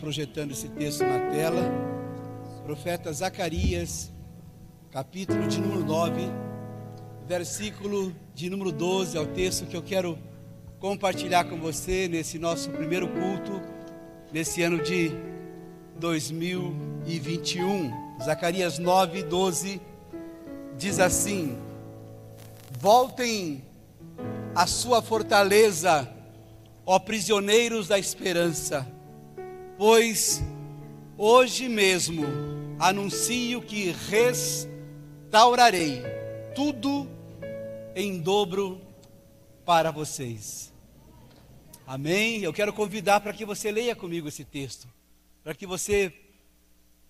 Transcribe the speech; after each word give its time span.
Projetando 0.00 0.52
esse 0.52 0.68
texto 0.68 1.04
na 1.04 1.30
tela. 1.30 1.60
Profeta 2.64 3.12
Zacarias, 3.12 4.10
capítulo 4.90 5.46
de 5.46 5.60
número 5.60 5.84
9, 5.84 6.22
versículo 7.28 8.10
de 8.34 8.48
número 8.48 8.72
12, 8.72 9.18
é 9.18 9.20
o 9.20 9.26
texto 9.26 9.66
que 9.66 9.76
eu 9.76 9.82
quero 9.82 10.18
compartilhar 10.78 11.44
com 11.44 11.60
você 11.60 12.08
nesse 12.08 12.38
nosso 12.38 12.70
primeiro 12.70 13.08
culto, 13.08 13.60
nesse 14.32 14.62
ano 14.62 14.82
de 14.82 15.12
2021. 15.98 17.92
Zacarias 18.24 18.78
9, 18.78 19.24
12 19.24 19.82
diz 20.78 20.98
assim: 20.98 21.58
Voltem 22.78 23.62
à 24.54 24.66
sua 24.66 25.02
fortaleza, 25.02 26.10
ó 26.86 26.98
prisioneiros 26.98 27.88
da 27.88 27.98
esperança, 27.98 28.90
pois 29.80 30.42
hoje 31.16 31.66
mesmo 31.66 32.26
anuncio 32.78 33.62
que 33.62 33.96
restaurarei 35.30 36.02
tudo 36.54 37.08
em 37.96 38.20
dobro 38.20 38.78
para 39.64 39.90
vocês. 39.90 40.70
Amém? 41.86 42.42
Eu 42.42 42.52
quero 42.52 42.74
convidar 42.74 43.20
para 43.20 43.32
que 43.32 43.46
você 43.46 43.72
leia 43.72 43.96
comigo 43.96 44.28
esse 44.28 44.44
texto, 44.44 44.86
para 45.42 45.54
que 45.54 45.64
você 45.66 46.12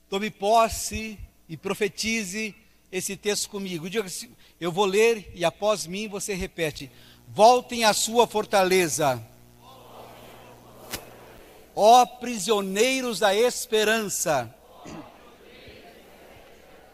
tome 0.09 0.31
posse 0.31 1.19
e 1.49 1.57
profetize 1.57 2.55
esse 2.93 3.17
texto 3.17 3.51
comigo. 3.51 3.89
Assim, 3.99 4.31
eu 4.61 4.71
vou 4.71 4.85
ler 4.85 5.33
e 5.35 5.45
após 5.45 5.89
mim 5.89 6.07
você 6.07 6.35
repete: 6.35 6.89
Voltem 7.27 7.83
à 7.83 7.93
sua 7.93 8.29
fortaleza, 8.29 9.21
ó 11.83 12.05
prisioneiros 12.05 13.21
da 13.21 13.35
esperança, 13.35 14.55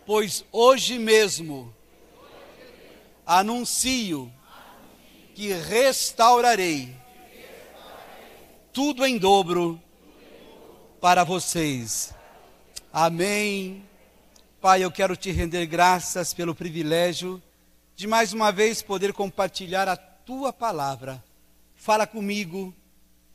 pois 0.06 0.44
hoje 0.52 0.96
mesmo 0.96 1.74
anuncio 3.26 4.32
que 5.34 5.52
restaurarei 5.52 6.94
tudo 8.72 9.04
em 9.04 9.18
dobro 9.18 9.82
para 11.00 11.24
vocês. 11.24 12.14
Amém. 12.92 13.84
Pai, 14.60 14.84
eu 14.84 14.92
quero 14.92 15.16
te 15.16 15.32
render 15.32 15.66
graças 15.66 16.32
pelo 16.32 16.54
privilégio 16.54 17.42
de 17.96 18.06
mais 18.06 18.32
uma 18.32 18.52
vez 18.52 18.82
poder 18.82 19.12
compartilhar 19.12 19.88
a 19.88 19.96
tua 19.96 20.52
palavra. 20.52 21.20
Fala 21.74 22.06
comigo, 22.06 22.72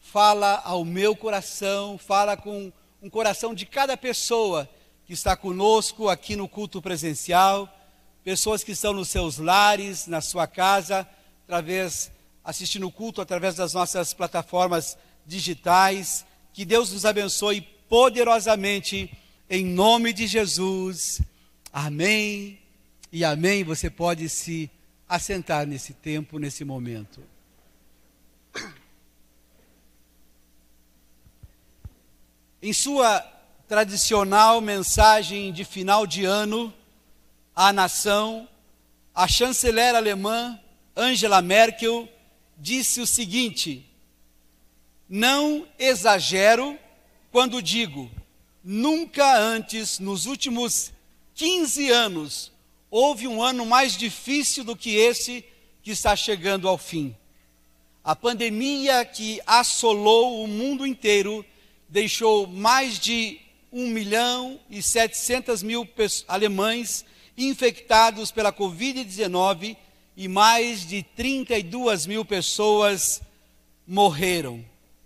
fala 0.02 0.62
ao 0.66 0.84
meu 0.84 1.16
coração, 1.16 1.98
fala 1.98 2.36
com 2.36 2.74
um 3.02 3.10
coração 3.10 3.54
de 3.54 3.66
cada 3.66 3.96
pessoa 3.96 4.70
que 5.06 5.14
está 5.14 5.36
conosco 5.36 6.10
aqui 6.10 6.36
no 6.36 6.48
culto 6.48 6.82
presencial, 6.82 7.70
pessoas 8.24 8.64
que 8.64 8.74
estão 8.74 8.94
nos 8.94 9.10
seus 9.10 9.38
lares, 9.38 10.08
na 10.08 10.20
sua 10.20 10.48
casa, 10.48 11.08
através 11.46 12.12
assistindo 12.44 12.88
o 12.88 12.92
culto 12.92 13.22
através 13.22 13.56
das 13.56 13.74
nossas 13.74 14.14
plataformas 14.14 14.98
digitais. 15.26 16.26
Que 16.54 16.66
Deus 16.66 16.92
nos 16.92 17.06
abençoe 17.06 17.62
poderosamente 17.88 19.12
em 19.50 19.66
nome 19.66 20.14
de 20.14 20.28
Jesus. 20.28 21.22
Amém. 21.72 22.60
E 23.12 23.24
amém. 23.24 23.64
Você 23.64 23.90
pode 23.90 24.28
se 24.30 24.70
assentar 25.08 25.66
nesse 25.68 25.94
tempo, 25.94 26.40
nesse 26.40 26.64
momento. 26.64 27.22
Em 32.64 32.74
sua 32.74 33.20
tradicional 33.68 34.62
mensagem 34.62 35.52
de 35.52 35.66
final 35.66 36.06
de 36.06 36.26
ano 36.26 36.72
à 37.56 37.74
nação, 37.74 38.48
a 39.16 39.28
chanceler 39.28 39.96
alemã 39.96 40.60
Angela 40.96 41.42
Merkel 41.42 42.08
disse 42.56 43.02
o 43.02 43.08
seguinte: 43.08 43.84
Não 45.10 45.68
exagero 45.80 46.78
quando 47.32 47.64
digo, 47.64 48.12
nunca 48.64 49.40
antes, 49.40 49.98
nos 49.98 50.28
últimos 50.28 50.92
15 51.34 51.90
anos, 51.90 52.52
houve 52.92 53.28
um 53.28 53.42
ano 53.42 53.66
mais 53.66 53.98
difícil 53.98 54.64
do 54.64 54.76
que 54.76 54.96
esse 54.96 55.44
que 55.82 55.90
está 55.90 56.16
chegando 56.16 56.68
ao 56.68 56.78
fim. 56.78 57.16
A 58.04 58.16
pandemia 58.16 59.04
que 59.04 59.42
assolou 59.48 60.44
o 60.44 60.48
mundo 60.48 60.86
inteiro 60.86 61.44
deixou 61.92 62.48
mais 62.48 62.98
de 62.98 63.38
1 63.72 63.88
milhão 63.88 64.60
e 64.70 64.82
700 64.82 65.62
mil 65.62 65.88
alemães 66.26 67.06
infectados 67.38 68.32
pela 68.32 68.54
Covid-19 68.54 69.76
e 70.16 70.28
mais 70.30 70.88
de 70.88 71.04
32 71.04 72.06
mil 72.06 72.24
pessoas 72.24 73.22
morreram. 73.86 74.64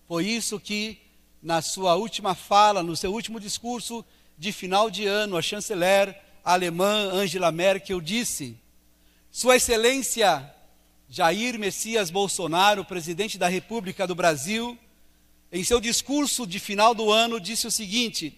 Foi 0.07 0.27
isso 0.27 0.59
que, 0.59 0.99
na 1.41 1.59
sua 1.59 1.95
última 1.95 2.35
fala, 2.35 2.83
no 2.83 2.95
seu 2.95 3.11
último 3.11 3.39
discurso 3.39 4.05
de 4.37 4.51
final 4.51 4.89
de 4.91 5.07
ano, 5.07 5.37
a 5.37 5.41
chanceler 5.41 6.15
alemã 6.43 7.09
Angela 7.11 7.51
Merkel 7.51 7.99
disse: 7.99 8.55
Sua 9.31 9.55
Excelência 9.55 10.53
Jair 11.09 11.57
Messias 11.57 12.11
Bolsonaro, 12.11 12.85
presidente 12.85 13.39
da 13.39 13.47
República 13.47 14.05
do 14.05 14.13
Brasil, 14.13 14.77
em 15.55 15.63
seu 15.63 15.79
discurso 15.79 16.45
de 16.45 16.59
final 16.59 16.93
do 16.93 17.09
ano, 17.09 17.39
disse 17.39 17.65
o 17.65 17.71
seguinte: 17.71 18.37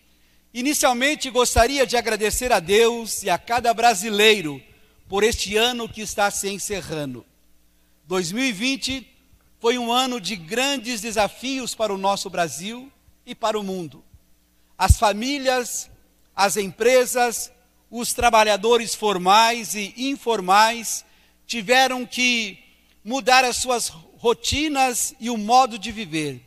Inicialmente 0.53 1.31
gostaria 1.31 1.83
de 1.83 1.97
agradecer 1.97 2.51
a 2.51 2.59
Deus 2.59 3.23
e 3.23 3.29
a 3.29 3.39
cada 3.39 3.73
brasileiro 3.73 4.61
por 5.09 5.23
este 5.23 5.57
ano 5.57 5.89
que 5.89 6.01
está 6.01 6.29
se 6.29 6.47
encerrando. 6.47 7.25
2020 8.05 9.07
foi 9.59 9.79
um 9.79 9.91
ano 9.91 10.21
de 10.21 10.35
grandes 10.35 11.01
desafios 11.01 11.73
para 11.73 11.91
o 11.91 11.97
nosso 11.97 12.29
Brasil 12.29 12.91
e 13.25 13.33
para 13.33 13.59
o 13.59 13.63
mundo. 13.63 14.03
As 14.77 14.99
famílias, 14.99 15.89
as 16.35 16.55
empresas, 16.55 17.51
os 17.89 18.13
trabalhadores 18.13 18.93
formais 18.93 19.73
e 19.73 19.91
informais 19.97 21.03
tiveram 21.47 22.05
que 22.05 22.59
mudar 23.03 23.43
as 23.43 23.57
suas 23.57 23.89
rotinas 23.89 25.15
e 25.19 25.31
o 25.31 25.37
modo 25.37 25.79
de 25.79 25.91
viver. 25.91 26.46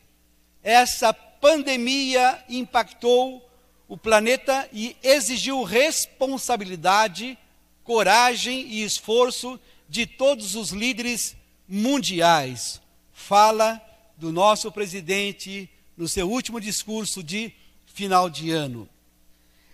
Essa 0.62 1.12
pandemia 1.12 2.44
impactou 2.48 3.48
o 3.88 3.96
planeta 3.96 4.68
e 4.72 4.96
exigiu 5.02 5.62
responsabilidade, 5.62 7.36
coragem 7.82 8.66
e 8.68 8.84
esforço 8.84 9.58
de 9.88 10.06
todos 10.06 10.54
os 10.54 10.70
líderes 10.70 11.34
mundiais. 11.66 12.80
Fala 13.12 13.80
do 14.16 14.30
nosso 14.30 14.70
presidente 14.70 15.68
no 15.96 16.06
seu 16.06 16.30
último 16.30 16.60
discurso 16.60 17.22
de 17.22 17.52
final 17.86 18.30
de 18.30 18.50
ano. 18.50 18.88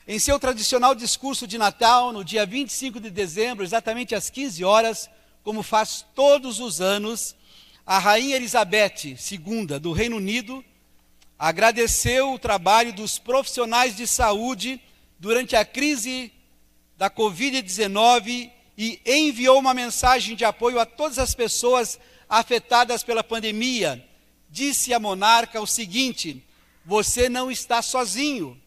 Em 0.09 0.19
seu 0.21 0.39
tradicional 0.39 0.95
discurso 0.95 1.49
de 1.49 1.59
Natal, 1.59 2.13
no 2.13 2.25
dia 2.25 2.47
25 2.47 3.01
de 3.01 3.11
dezembro, 3.11 3.65
exatamente 3.65 4.15
às 4.15 4.31
15 4.31 4.65
horas, 4.65 5.11
como 5.43 5.65
faz 5.65 6.07
todos 6.15 6.61
os 6.61 6.81
anos, 6.81 7.35
a 7.85 7.99
rainha 7.99 8.37
Elizabeth 8.37 9.05
II 9.05 9.79
do 9.81 9.93
Reino 9.93 10.17
Unido 10.17 10.65
agradeceu 11.39 12.33
o 12.33 12.39
trabalho 12.39 12.93
dos 12.93 13.19
profissionais 13.19 13.97
de 13.97 14.07
saúde 14.07 14.81
durante 15.19 15.55
a 15.55 15.65
crise 15.65 16.33
da 16.97 17.11
Covid-19 17.11 18.51
e 18.77 19.01
enviou 19.07 19.59
uma 19.59 19.75
mensagem 19.75 20.35
de 20.35 20.45
apoio 20.45 20.79
a 20.79 20.87
todas 20.87 21.19
as 21.19 21.35
pessoas 21.35 21.99
afetadas 22.29 23.03
pela 23.03 23.23
pandemia. 23.23 24.07
Disse 24.49 24.95
a 24.95 25.01
monarca 25.01 25.61
o 25.61 25.67
seguinte: 25.67 26.43
Você 26.85 27.29
não 27.29 27.51
está 27.51 27.83
sozinho. 27.83 28.61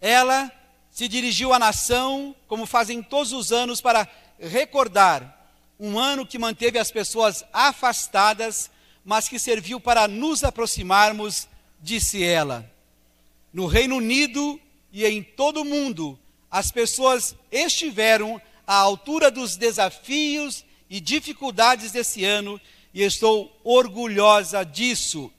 Ela 0.00 0.50
se 0.90 1.06
dirigiu 1.06 1.52
à 1.52 1.58
nação, 1.58 2.34
como 2.48 2.66
fazem 2.66 3.02
todos 3.02 3.32
os 3.32 3.52
anos, 3.52 3.80
para 3.80 4.08
recordar 4.38 5.38
um 5.78 5.98
ano 5.98 6.26
que 6.26 6.38
manteve 6.38 6.78
as 6.78 6.90
pessoas 6.90 7.44
afastadas 7.52 8.70
mas 9.04 9.28
que 9.28 9.38
serviu 9.38 9.80
para 9.80 10.06
nos 10.06 10.44
aproximarmos, 10.44 11.48
disse 11.80 12.22
ela. 12.22 12.70
No 13.52 13.66
Reino 13.66 13.96
Unido 13.96 14.60
e 14.92 15.04
em 15.04 15.22
todo 15.22 15.62
o 15.62 15.64
mundo, 15.64 16.18
as 16.50 16.70
pessoas 16.70 17.34
estiveram 17.50 18.40
à 18.66 18.74
altura 18.74 19.30
dos 19.30 19.56
desafios 19.56 20.64
e 20.88 21.00
dificuldades 21.00 21.92
desse 21.92 22.24
ano 22.24 22.60
e 22.92 23.02
estou 23.02 23.56
orgulhosa 23.62 24.64
disso. 24.64 25.32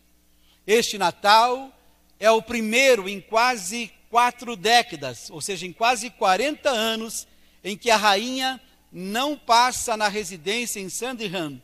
Este 0.66 0.98
Natal 0.98 1.72
é 2.20 2.32
o 2.32 2.42
primeiro 2.42 3.10
em 3.10 3.20
quase 3.20 3.92
quatro 4.10 4.56
décadas, 4.56 5.30
ou 5.30 5.42
seja, 5.42 5.66
em 5.66 5.74
quase 5.74 6.10
40 6.10 6.70
anos, 6.70 7.28
em 7.64 7.78
que 7.78 7.90
a 7.90 7.98
rainha 7.98 8.60
não 8.92 9.38
passa 9.38 9.96
na 9.96 10.08
residência 10.08 10.80
em 10.80 10.90
Sandringham, 10.90 11.62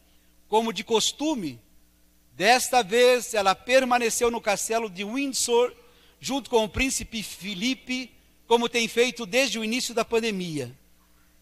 como 0.48 0.72
de 0.72 0.84
costume, 0.84 1.60
Desta 2.38 2.84
vez, 2.84 3.34
ela 3.34 3.56
permaneceu 3.56 4.30
no 4.30 4.40
castelo 4.40 4.92
de 4.92 5.04
Windsor, 5.04 5.74
junto 6.20 6.52
com 6.52 6.64
o 6.64 6.70
príncipe 6.70 7.24
Felipe, 7.24 8.12
como 8.46 8.70
tem 8.70 8.88
feito 8.88 9.26
desde 9.26 9.58
o 9.58 9.64
início 9.64 9.92
da 9.92 10.06
pandemia. 10.06 10.72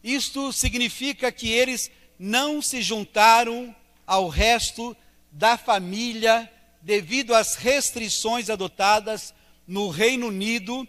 Isto 0.01 0.53
significa 0.53 1.33
que 1.33 1.51
eles 1.51 1.91
não 2.17 2.61
se 2.61 2.81
juntaram 2.81 3.75
ao 4.07 4.29
resto 4.29 4.95
da 5.29 5.57
família 5.57 6.49
devido 6.81 7.35
às 7.35 7.55
restrições 7.55 8.49
adotadas 8.49 9.33
no 9.67 9.89
Reino 9.89 10.27
Unido 10.27 10.87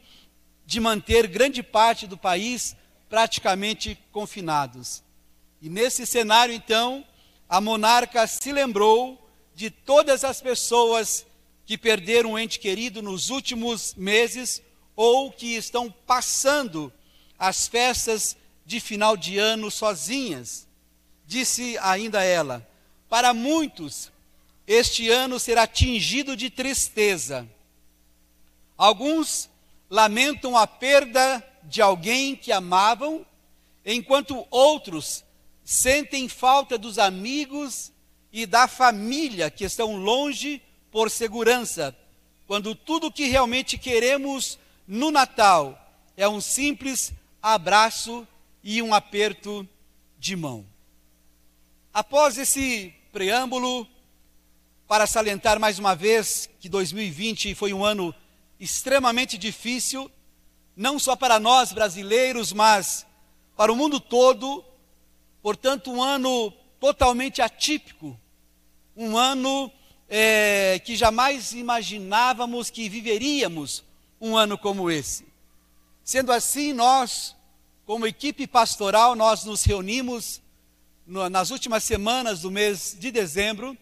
de 0.64 0.79
manter 0.79 1.26
grande 1.26 1.64
parte 1.64 2.06
do 2.06 2.17
país 2.17 2.76
praticamente 3.08 3.99
confinados. 4.12 5.03
E 5.61 5.69
nesse 5.69 6.06
cenário, 6.06 6.55
então, 6.55 7.05
a 7.49 7.61
monarca 7.61 8.25
se 8.29 8.53
lembrou 8.53 9.25
de 9.56 9.70
todas 9.70 10.23
as 10.23 10.38
pessoas 10.43 11.25
que 11.64 11.79
perderam 11.79 12.32
um 12.32 12.38
ente 12.38 12.61
querido 12.61 13.00
nos 13.00 13.31
últimos 13.31 13.94
meses 13.94 14.62
ou 14.94 15.32
que 15.32 15.56
estão 15.56 15.91
passando 16.06 16.93
as 17.38 17.67
festas 17.67 18.37
de 18.67 18.79
final 18.79 19.17
de 19.17 19.38
ano 19.38 19.70
sozinhas. 19.70 20.69
Disse 21.26 21.79
ainda 21.79 22.23
ela: 22.23 22.69
Para 23.08 23.32
muitos, 23.32 24.12
este 24.67 25.08
ano 25.11 25.41
será 25.41 25.67
tingido 25.67 26.37
de 26.37 26.50
tristeza. 26.50 27.49
Alguns 28.76 29.49
lamentam 29.88 30.55
a 30.55 30.67
perda 30.67 31.43
de 31.62 31.81
alguém 31.81 32.37
que 32.37 32.53
amavam, 32.53 33.25
enquanto 33.87 34.47
outros 34.50 35.25
sentem 35.64 36.29
falta 36.29 36.76
dos 36.76 36.99
amigos 36.99 37.91
e 38.37 38.44
da 38.44 38.69
família 38.69 39.50
que 39.50 39.65
estão 39.65 39.97
longe 39.97 40.61
por 40.93 41.11
segurança, 41.11 41.97
quando 42.47 42.75
tudo 42.75 43.06
o 43.06 43.11
que 43.11 43.29
realmente 43.29 43.79
queremos 43.79 44.59
no 44.87 45.11
Natal 45.11 45.99
é 46.15 46.29
um 46.29 46.38
simples 46.38 47.15
abraço 47.41 48.29
e 48.62 48.83
um 48.83 48.93
aperto 48.93 49.67
de 50.19 50.37
mão. 50.37 50.67
Após 51.94 52.37
esse 52.37 52.93
preâmbulo, 53.11 53.88
para 54.87 55.06
salientar 55.06 55.59
mais 55.59 55.79
uma 55.79 55.97
vez 55.97 56.47
que 56.61 56.69
2020 56.69 57.55
foi 57.55 57.73
um 57.73 57.82
ano 57.82 58.15
extremamente 58.61 59.39
difícil, 59.39 60.11
não 60.77 60.99
só 60.99 61.17
para 61.17 61.41
nós 61.41 61.73
brasileiros, 61.73 62.53
mas 62.53 63.06
para 63.56 63.73
o 63.73 63.77
mundo 63.77 63.99
todo, 63.99 64.62
portanto, 65.41 65.91
um 65.91 66.03
ano 66.03 66.53
totalmente 66.79 67.41
atípico, 67.41 68.21
um 68.96 69.16
ano 69.16 69.70
é, 70.08 70.81
que 70.84 70.96
jamais 70.96 71.52
imaginávamos 71.52 72.70
que 72.70 72.88
viveríamos 72.88 73.84
um 74.20 74.37
ano 74.37 74.56
como 74.56 74.90
esse. 74.90 75.26
Sendo 76.02 76.32
assim, 76.32 76.72
nós, 76.72 77.37
como 77.84 78.06
equipe 78.06 78.46
pastoral, 78.46 79.14
nós 79.14 79.44
nos 79.44 79.64
reunimos 79.64 80.40
no, 81.06 81.28
nas 81.28 81.50
últimas 81.50 81.84
semanas 81.84 82.40
do 82.40 82.50
mês 82.50 82.96
de 82.98 83.10
dezembro 83.10 83.76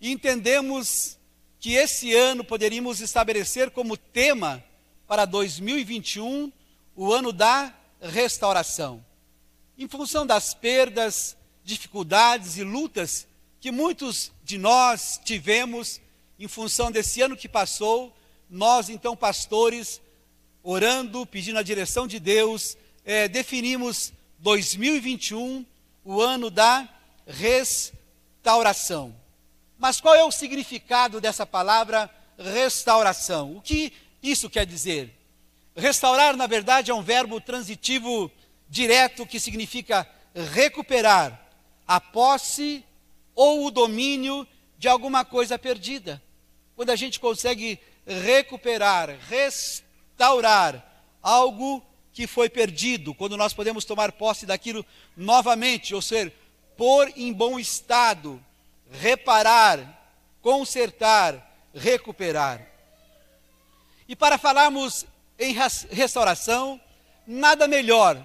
e 0.00 0.10
entendemos 0.10 1.18
que 1.58 1.72
esse 1.72 2.14
ano 2.14 2.44
poderíamos 2.44 3.00
estabelecer 3.00 3.70
como 3.70 3.96
tema 3.96 4.62
para 5.06 5.24
2021 5.24 6.52
o 6.94 7.12
ano 7.12 7.32
da 7.32 7.74
restauração. 8.00 9.04
Em 9.76 9.88
função 9.88 10.26
das 10.26 10.52
perdas, 10.52 11.36
dificuldades 11.64 12.56
e 12.56 12.64
lutas 12.64 13.26
que 13.68 13.72
muitos 13.72 14.32
de 14.42 14.56
nós 14.56 15.20
tivemos 15.22 16.00
em 16.38 16.48
função 16.48 16.90
desse 16.90 17.20
ano 17.20 17.36
que 17.36 17.46
passou, 17.46 18.16
nós, 18.48 18.88
então, 18.88 19.14
pastores, 19.14 20.00
orando, 20.62 21.26
pedindo 21.26 21.58
a 21.58 21.62
direção 21.62 22.06
de 22.06 22.18
Deus, 22.18 22.78
é, 23.04 23.28
definimos 23.28 24.10
2021, 24.38 25.66
o 26.02 26.18
ano 26.18 26.48
da 26.48 26.88
restauração. 27.26 29.14
Mas 29.76 30.00
qual 30.00 30.14
é 30.14 30.24
o 30.24 30.32
significado 30.32 31.20
dessa 31.20 31.44
palavra 31.44 32.10
restauração? 32.38 33.54
O 33.54 33.60
que 33.60 33.92
isso 34.22 34.48
quer 34.48 34.64
dizer? 34.64 35.14
Restaurar, 35.76 36.34
na 36.38 36.46
verdade, 36.46 36.90
é 36.90 36.94
um 36.94 37.02
verbo 37.02 37.38
transitivo 37.38 38.32
direto 38.66 39.26
que 39.26 39.38
significa 39.38 40.08
recuperar 40.34 41.38
a 41.86 42.00
posse 42.00 42.82
ou 43.38 43.66
o 43.66 43.70
domínio 43.70 44.44
de 44.76 44.88
alguma 44.88 45.24
coisa 45.24 45.56
perdida. 45.56 46.20
Quando 46.74 46.90
a 46.90 46.96
gente 46.96 47.20
consegue 47.20 47.78
recuperar, 48.04 49.16
restaurar 49.28 50.84
algo 51.22 51.80
que 52.12 52.26
foi 52.26 52.48
perdido, 52.50 53.14
quando 53.14 53.36
nós 53.36 53.52
podemos 53.52 53.84
tomar 53.84 54.10
posse 54.10 54.44
daquilo 54.44 54.84
novamente, 55.16 55.94
ou 55.94 56.02
seja, 56.02 56.32
pôr 56.76 57.12
em 57.14 57.32
bom 57.32 57.60
estado, 57.60 58.44
reparar, 58.90 60.12
consertar, 60.42 61.70
recuperar. 61.72 62.66
E 64.08 64.16
para 64.16 64.36
falarmos 64.36 65.06
em 65.38 65.54
restauração, 65.92 66.80
nada 67.24 67.68
melhor, 67.68 68.20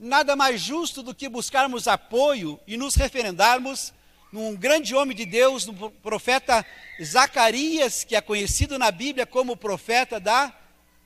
nada 0.00 0.34
mais 0.34 0.60
justo 0.60 1.00
do 1.00 1.14
que 1.14 1.28
buscarmos 1.28 1.86
apoio 1.86 2.58
e 2.66 2.76
nos 2.76 2.96
referendarmos 2.96 3.92
num 4.32 4.54
grande 4.54 4.94
homem 4.94 5.16
de 5.16 5.24
Deus, 5.24 5.66
no 5.66 5.90
profeta 5.90 6.64
Zacarias, 7.02 8.04
que 8.04 8.14
é 8.14 8.20
conhecido 8.20 8.78
na 8.78 8.90
Bíblia 8.90 9.26
como 9.26 9.56
profeta 9.56 10.20
da 10.20 10.54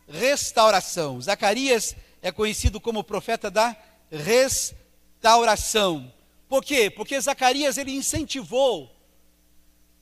restauração. 0.08 1.20
Zacarias 1.20 1.94
é 2.20 2.32
conhecido 2.32 2.80
como 2.80 3.04
profeta 3.04 3.50
da 3.50 3.76
restauração. 4.10 6.12
Por 6.48 6.64
quê? 6.64 6.90
Porque 6.90 7.20
Zacarias 7.20 7.78
ele 7.78 7.92
incentivou 7.92 8.94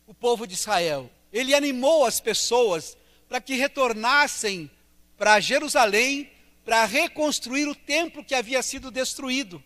o 0.07 0.15
povo 0.15 0.47
de 0.47 0.55
Israel. 0.55 1.11
Ele 1.33 1.55
animou 1.55 2.05
as 2.05 2.21
pessoas 2.21 2.97
para 3.29 3.41
que 3.41 3.55
retornassem 3.55 4.71
para 5.17 5.39
Jerusalém 5.39 6.31
para 6.65 6.85
reconstruir 6.85 7.69
o 7.69 7.75
templo 7.75 8.25
que 8.25 8.35
havia 8.35 8.63
sido 8.63 8.91
destruído. 8.91 9.63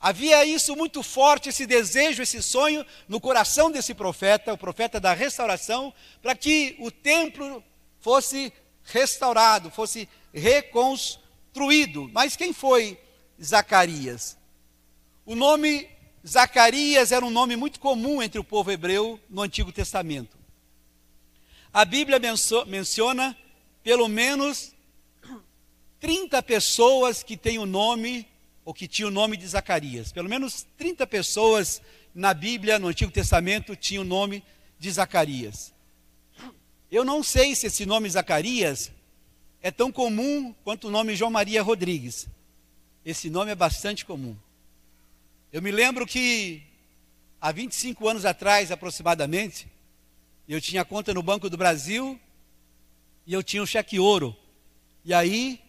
Havia 0.00 0.44
isso 0.44 0.76
muito 0.76 1.02
forte, 1.02 1.48
esse 1.48 1.66
desejo, 1.66 2.22
esse 2.22 2.42
sonho 2.42 2.84
no 3.08 3.20
coração 3.20 3.70
desse 3.70 3.94
profeta, 3.94 4.52
o 4.52 4.58
profeta 4.58 5.00
da 5.00 5.12
restauração, 5.12 5.92
para 6.20 6.34
que 6.34 6.76
o 6.78 6.90
templo 6.90 7.62
fosse 7.98 8.52
restaurado, 8.84 9.70
fosse 9.70 10.08
reconstruído. 10.32 12.10
Mas 12.12 12.36
quem 12.36 12.52
foi 12.52 12.98
Zacarias? 13.42 14.36
O 15.24 15.34
nome 15.34 15.88
Zacarias 16.26 17.12
era 17.12 17.24
um 17.24 17.30
nome 17.30 17.56
muito 17.56 17.80
comum 17.80 18.22
entre 18.22 18.38
o 18.38 18.44
povo 18.44 18.70
hebreu 18.70 19.20
no 19.30 19.42
Antigo 19.42 19.72
Testamento. 19.72 20.36
A 21.72 21.84
Bíblia 21.84 22.20
menciona 22.66 23.36
pelo 23.82 24.08
menos 24.08 24.74
30 26.00 26.42
pessoas 26.42 27.22
que 27.22 27.36
têm 27.36 27.58
o 27.58 27.66
nome 27.66 28.26
ou 28.66 28.74
que 28.74 28.88
tinha 28.88 29.06
o 29.06 29.12
nome 29.12 29.36
de 29.36 29.46
Zacarias. 29.46 30.10
Pelo 30.10 30.28
menos 30.28 30.66
30 30.76 31.06
pessoas 31.06 31.80
na 32.12 32.34
Bíblia, 32.34 32.80
no 32.80 32.88
Antigo 32.88 33.12
Testamento, 33.12 33.76
tinham 33.76 34.02
o 34.02 34.06
nome 34.06 34.42
de 34.76 34.90
Zacarias. 34.90 35.72
Eu 36.90 37.04
não 37.04 37.22
sei 37.22 37.54
se 37.54 37.68
esse 37.68 37.86
nome 37.86 38.10
Zacarias 38.10 38.90
é 39.62 39.70
tão 39.70 39.92
comum 39.92 40.52
quanto 40.64 40.88
o 40.88 40.90
nome 40.90 41.14
João 41.14 41.30
Maria 41.30 41.62
Rodrigues. 41.62 42.26
Esse 43.04 43.30
nome 43.30 43.52
é 43.52 43.54
bastante 43.54 44.04
comum. 44.04 44.36
Eu 45.52 45.62
me 45.62 45.70
lembro 45.70 46.04
que 46.04 46.60
há 47.40 47.52
25 47.52 48.08
anos 48.08 48.24
atrás, 48.24 48.72
aproximadamente, 48.72 49.68
eu 50.48 50.60
tinha 50.60 50.84
conta 50.84 51.14
no 51.14 51.22
Banco 51.22 51.48
do 51.48 51.56
Brasil 51.56 52.18
e 53.24 53.32
eu 53.32 53.44
tinha 53.44 53.62
um 53.62 53.66
cheque 53.66 54.00
ouro. 54.00 54.36
E 55.04 55.14
aí 55.14 55.60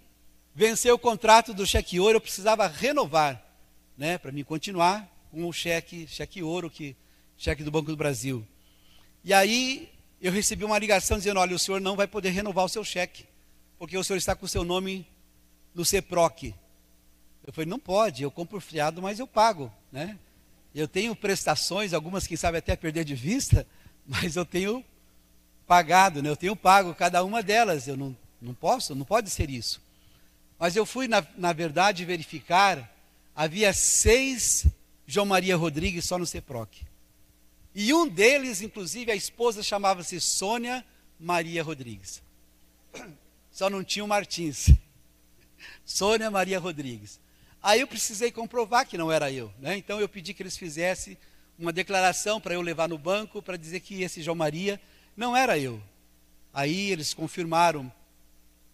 venceu 0.57 0.95
o 0.95 0.99
contrato 0.99 1.53
do 1.53 1.67
cheque 1.67 1.99
ouro, 1.99 2.15
eu 2.15 2.21
precisava 2.21 2.65
renovar, 2.65 3.39
né, 3.95 4.17
para 4.17 4.31
me 4.31 4.43
continuar 4.43 5.07
com 5.29 5.45
o 5.45 5.53
cheque, 5.53 6.07
cheque 6.07 6.41
ouro, 6.41 6.67
que 6.67 6.95
cheque 7.37 7.63
do 7.63 7.69
Banco 7.69 7.91
do 7.91 7.95
Brasil. 7.95 8.43
E 9.23 9.35
aí 9.35 9.87
eu 10.19 10.31
recebi 10.31 10.65
uma 10.65 10.79
ligação 10.79 11.19
dizendo: 11.19 11.39
olha, 11.39 11.55
o 11.55 11.59
senhor 11.59 11.79
não 11.79 11.95
vai 11.95 12.07
poder 12.07 12.31
renovar 12.31 12.65
o 12.65 12.69
seu 12.69 12.83
cheque, 12.83 13.23
porque 13.77 13.95
o 13.95 14.03
senhor 14.03 14.17
está 14.17 14.35
com 14.35 14.47
o 14.47 14.49
seu 14.49 14.63
nome 14.63 15.05
no 15.75 15.85
CEPROC. 15.85 16.55
Eu 17.45 17.53
falei: 17.53 17.69
não 17.69 17.77
pode, 17.77 18.23
eu 18.23 18.31
compro 18.31 18.59
fiado, 18.59 18.99
mas 18.99 19.19
eu 19.19 19.27
pago, 19.27 19.71
né? 19.91 20.17
Eu 20.73 20.87
tenho 20.87 21.15
prestações, 21.15 21.93
algumas 21.93 22.25
quem 22.25 22.35
sabe 22.35 22.57
até 22.57 22.75
perder 22.75 23.05
de 23.05 23.13
vista, 23.13 23.67
mas 24.07 24.35
eu 24.35 24.43
tenho 24.43 24.83
pagado, 25.67 26.23
né? 26.23 26.29
Eu 26.29 26.35
tenho 26.35 26.55
pago 26.55 26.95
cada 26.95 27.23
uma 27.23 27.43
delas. 27.43 27.87
Eu 27.87 27.95
não, 27.95 28.17
não 28.41 28.55
posso, 28.55 28.95
não 28.95 29.05
pode 29.05 29.29
ser 29.29 29.51
isso. 29.51 29.85
Mas 30.59 30.75
eu 30.75 30.85
fui, 30.85 31.07
na, 31.07 31.25
na 31.37 31.53
verdade, 31.53 32.05
verificar, 32.05 32.91
havia 33.35 33.71
seis 33.73 34.65
João 35.05 35.25
Maria 35.25 35.55
Rodrigues 35.55 36.05
só 36.05 36.17
no 36.17 36.25
CEPROC. 36.25 36.85
E 37.73 37.93
um 37.93 38.07
deles, 38.07 38.61
inclusive, 38.61 39.11
a 39.11 39.15
esposa 39.15 39.61
chamava-se 39.61 40.19
Sônia 40.19 40.83
Maria 41.19 41.61
Rodrigues. 41.61 42.23
Só 43.51 43.69
não 43.69 43.83
tinha 43.83 44.03
o 44.03 44.07
Martins. 44.07 44.71
Sônia 45.85 46.29
Maria 46.31 46.59
Rodrigues. 46.59 47.19
Aí 47.61 47.81
eu 47.81 47.87
precisei 47.87 48.31
comprovar 48.31 48.87
que 48.87 48.97
não 48.97 49.11
era 49.11 49.31
eu. 49.31 49.53
Né? 49.59 49.77
Então 49.77 49.99
eu 49.99 50.09
pedi 50.09 50.33
que 50.33 50.41
eles 50.41 50.57
fizessem 50.57 51.17
uma 51.57 51.73
declaração 51.73 52.39
para 52.39 52.53
eu 52.53 52.61
levar 52.61 52.87
no 52.87 52.97
banco 52.97 53.41
para 53.41 53.57
dizer 53.57 53.79
que 53.79 54.03
esse 54.03 54.21
João 54.21 54.35
Maria 54.35 54.79
não 55.15 55.35
era 55.35 55.57
eu. 55.57 55.81
Aí 56.53 56.91
eles 56.91 57.13
confirmaram 57.13 57.91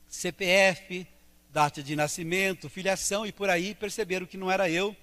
CPF, 0.07 1.07
data 1.53 1.83
de 1.83 1.95
nascimento, 1.95 2.67
filiação 2.67 3.25
e 3.27 3.31
por 3.31 3.47
aí 3.47 3.75
perceberam 3.75 4.25
que 4.25 4.35
não 4.35 4.49
era 4.49 4.69
eu. 4.69 4.95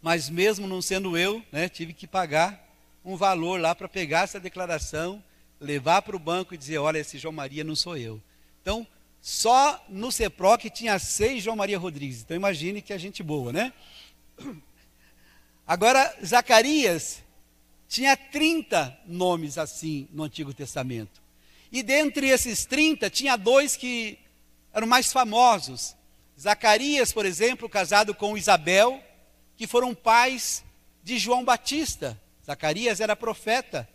Mas 0.00 0.30
mesmo 0.30 0.68
não 0.68 0.80
sendo 0.80 1.18
eu, 1.18 1.42
né, 1.50 1.68
tive 1.68 1.92
que 1.92 2.06
pagar 2.06 2.64
um 3.04 3.16
valor 3.16 3.60
lá 3.60 3.74
para 3.74 3.88
pegar 3.88 4.22
essa 4.22 4.38
declaração, 4.38 5.22
levar 5.60 6.02
para 6.02 6.14
o 6.14 6.20
banco 6.20 6.54
e 6.54 6.56
dizer: 6.56 6.78
olha, 6.78 6.98
esse 6.98 7.18
João 7.18 7.32
Maria 7.32 7.64
não 7.64 7.74
sou 7.74 7.96
eu. 7.96 8.22
Então, 8.62 8.86
só 9.20 9.84
no 9.88 10.12
CEPROC 10.12 10.70
tinha 10.70 10.96
seis 11.00 11.42
João 11.42 11.56
Maria 11.56 11.78
Rodrigues. 11.78 12.22
Então 12.22 12.36
imagine 12.36 12.80
que 12.80 12.92
é 12.92 12.98
gente 12.98 13.20
boa, 13.20 13.52
né? 13.52 13.72
Agora, 15.66 16.16
Zacarias 16.24 17.22
tinha 17.88 18.16
30 18.16 19.00
nomes 19.04 19.58
assim 19.58 20.06
no 20.12 20.22
Antigo 20.22 20.54
Testamento. 20.54 21.20
E 21.72 21.82
dentre 21.82 22.28
esses 22.28 22.64
30, 22.64 23.10
tinha 23.10 23.36
dois 23.36 23.76
que 23.76 24.18
eram 24.72 24.86
mais 24.86 25.12
famosos. 25.12 25.96
Zacarias, 26.38 27.12
por 27.12 27.26
exemplo, 27.26 27.68
casado 27.68 28.14
com 28.14 28.36
Isabel, 28.36 29.02
que 29.56 29.66
foram 29.66 29.94
pais 29.94 30.64
de 31.02 31.18
João 31.18 31.44
Batista. 31.44 32.20
Zacarias 32.46 33.00
era 33.00 33.16
profeta. 33.16 33.88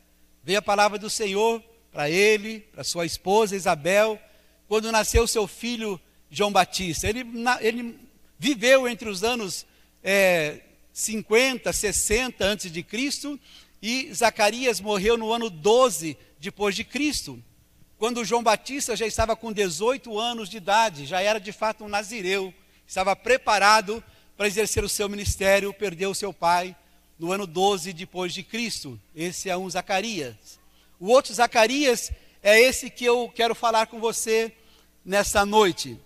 Veio 0.43 0.59
a 0.59 0.61
palavra 0.61 0.99
do 0.99 1.09
Senhor 1.09 1.63
para 1.91 2.09
ele, 2.09 2.59
para 2.71 2.83
sua 2.83 3.05
esposa 3.05 3.55
Isabel, 3.55 4.19
quando 4.67 4.91
nasceu 4.91 5.27
seu 5.27 5.47
filho 5.47 5.99
João 6.29 6.51
Batista. 6.51 7.07
Ele, 7.07 7.23
ele 7.61 7.99
viveu 8.37 8.87
entre 8.87 9.07
os 9.07 9.23
anos 9.23 9.65
é, 10.03 10.61
50, 10.91 11.71
60 11.71 12.43
antes 12.43 12.71
de 12.71 12.83
Cristo 12.83 13.39
e 13.81 14.13
Zacarias 14.13 14.79
morreu 14.79 15.17
no 15.17 15.31
ano 15.31 15.49
12 15.49 16.17
depois 16.39 16.75
de 16.75 16.83
Cristo. 16.83 17.41
Quando 18.03 18.25
João 18.25 18.43
Batista 18.43 18.97
já 18.97 19.07
estava 19.07 19.33
com 19.33 19.53
18 19.53 20.19
anos 20.19 20.49
de 20.49 20.57
idade, 20.57 21.05
já 21.05 21.21
era 21.21 21.39
de 21.39 21.53
fato 21.53 21.85
um 21.85 21.87
nazireu, 21.87 22.53
estava 22.85 23.15
preparado 23.15 24.03
para 24.35 24.45
exercer 24.45 24.83
o 24.83 24.89
seu 24.89 25.07
ministério, 25.07 25.73
perdeu 25.73 26.13
seu 26.13 26.33
pai 26.33 26.75
no 27.17 27.31
ano 27.31 27.47
12 27.47 27.93
depois 27.93 28.33
de 28.33 28.43
Cristo. 28.43 28.99
Esse 29.15 29.49
é 29.49 29.55
um 29.55 29.69
Zacarias. 29.69 30.35
O 30.99 31.07
outro 31.07 31.33
Zacarias 31.33 32.11
é 32.41 32.59
esse 32.59 32.89
que 32.89 33.05
eu 33.05 33.31
quero 33.33 33.55
falar 33.55 33.87
com 33.87 34.01
você 34.01 34.51
nessa 35.05 35.45
noite. 35.45 35.97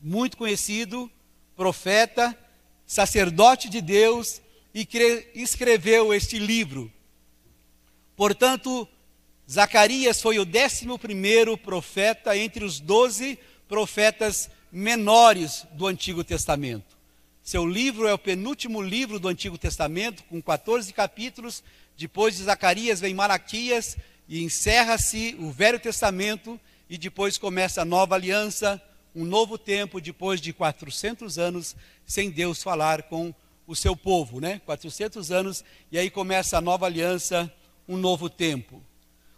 Muito 0.00 0.38
conhecido, 0.38 1.12
profeta, 1.54 2.34
sacerdote 2.86 3.68
de 3.68 3.82
Deus 3.82 4.40
e 4.72 4.88
escreveu 5.34 6.14
este 6.14 6.38
livro. 6.38 6.90
Portanto, 8.16 8.88
Zacarias 9.50 10.22
foi 10.22 10.38
o 10.38 10.44
décimo 10.44 10.96
primeiro 10.96 11.58
profeta 11.58 12.36
entre 12.36 12.64
os 12.64 12.78
doze 12.78 13.36
profetas 13.68 14.48
menores 14.70 15.66
do 15.72 15.88
Antigo 15.88 16.22
Testamento. 16.22 16.96
Seu 17.42 17.66
livro 17.66 18.06
é 18.06 18.14
o 18.14 18.18
penúltimo 18.18 18.80
livro 18.80 19.18
do 19.18 19.26
Antigo 19.26 19.58
Testamento, 19.58 20.22
com 20.30 20.40
14 20.40 20.92
capítulos. 20.92 21.64
Depois 21.96 22.36
de 22.36 22.44
Zacarias 22.44 23.00
vem 23.00 23.12
Malaquias 23.12 23.96
e 24.28 24.40
encerra-se 24.40 25.34
o 25.40 25.50
Velho 25.50 25.80
Testamento 25.80 26.60
e 26.88 26.96
depois 26.96 27.36
começa 27.36 27.82
a 27.82 27.84
nova 27.84 28.14
aliança, 28.14 28.80
um 29.16 29.24
novo 29.24 29.58
tempo 29.58 30.00
depois 30.00 30.40
de 30.40 30.52
400 30.52 31.40
anos 31.40 31.74
sem 32.06 32.30
Deus 32.30 32.62
falar 32.62 33.02
com 33.02 33.34
o 33.66 33.74
seu 33.74 33.96
povo, 33.96 34.38
né? 34.38 34.60
400 34.64 35.32
anos 35.32 35.64
e 35.90 35.98
aí 35.98 36.08
começa 36.08 36.56
a 36.56 36.60
nova 36.60 36.86
aliança, 36.86 37.52
um 37.88 37.96
novo 37.96 38.30
tempo. 38.30 38.80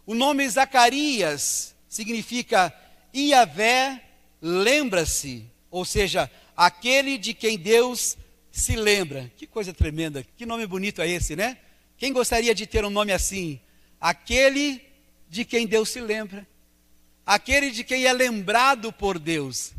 O 0.07 0.15
nome 0.15 0.49
Zacarias 0.49 1.75
significa 1.89 2.75
Iavé 3.15 4.03
lembra-se, 4.41 5.47
ou 5.71 5.85
seja, 5.85 6.31
aquele 6.57 7.17
de 7.17 7.33
quem 7.33 7.57
Deus 7.57 8.17
se 8.51 8.75
lembra. 8.75 9.31
Que 9.37 9.47
coisa 9.47 9.73
tremenda, 9.73 10.25
que 10.37 10.45
nome 10.45 10.67
bonito 10.67 11.01
é 11.01 11.09
esse, 11.09 11.37
né? 11.37 11.59
Quem 11.97 12.13
gostaria 12.13 12.55
de 12.55 12.67
ter 12.67 12.85
um 12.85 12.91
nome 12.91 13.13
assim? 13.13 13.61
Aquele 14.01 14.83
de 15.29 15.45
quem 15.45 15.67
Deus 15.67 15.89
se 15.89 16.01
lembra, 16.01 16.47
aquele 17.25 17.71
de 17.71 17.85
quem 17.85 18.05
é 18.05 18.13
lembrado 18.13 18.93
por 18.93 19.19
Deus. 19.19 19.73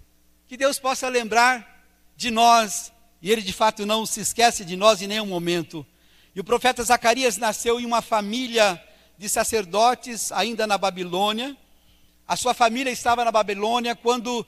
Que 0.48 0.56
Deus 0.56 0.80
possa 0.80 1.10
lembrar 1.10 1.86
de 2.16 2.32
nós, 2.32 2.92
e 3.22 3.32
Ele 3.32 3.42
de 3.42 3.54
fato 3.54 3.86
não 3.86 4.06
se 4.06 4.22
esquece 4.22 4.64
de 4.64 4.76
nós 4.76 5.02
em 5.02 5.08
nenhum 5.08 5.26
momento. 5.26 5.86
E 6.34 6.40
o 6.40 6.44
profeta 6.44 6.84
Zacarias 6.84 7.38
nasceu 7.38 7.80
em 7.80 7.86
uma 7.86 8.02
família 8.02 8.82
de 9.18 9.30
sacerdotes, 9.30 10.32
ainda 10.32 10.66
na 10.66 10.78
Babilônia. 10.78 11.56
A 12.28 12.36
sua 12.36 12.54
família 12.54 12.92
estava 12.92 13.24
na 13.24 13.32
Babilônia 13.32 13.96
quando 13.96 14.46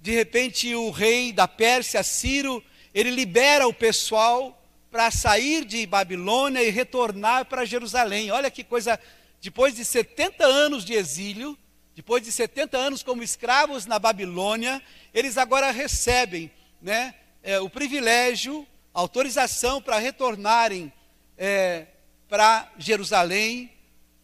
de 0.00 0.12
repente 0.12 0.74
o 0.74 0.90
rei 0.90 1.32
da 1.32 1.46
Pérsia, 1.46 2.02
Ciro, 2.02 2.62
ele 2.94 3.10
libera 3.10 3.68
o 3.68 3.74
pessoal 3.74 4.56
para 4.90 5.10
sair 5.10 5.64
de 5.64 5.86
Babilônia 5.86 6.62
e 6.62 6.70
retornar 6.70 7.44
para 7.44 7.64
Jerusalém. 7.64 8.30
Olha 8.30 8.50
que 8.50 8.64
coisa, 8.64 8.98
depois 9.40 9.74
de 9.74 9.84
70 9.84 10.44
anos 10.44 10.84
de 10.84 10.94
exílio, 10.94 11.56
depois 11.94 12.22
de 12.22 12.32
70 12.32 12.76
anos 12.76 13.02
como 13.02 13.22
escravos 13.22 13.86
na 13.86 13.98
Babilônia, 13.98 14.82
eles 15.12 15.36
agora 15.36 15.70
recebem 15.70 16.50
né, 16.80 17.14
é, 17.42 17.60
o 17.60 17.68
privilégio, 17.68 18.66
autorização 18.92 19.80
para 19.80 19.98
retornarem 19.98 20.92
é, 21.36 21.86
para 22.28 22.70
Jerusalém, 22.78 23.70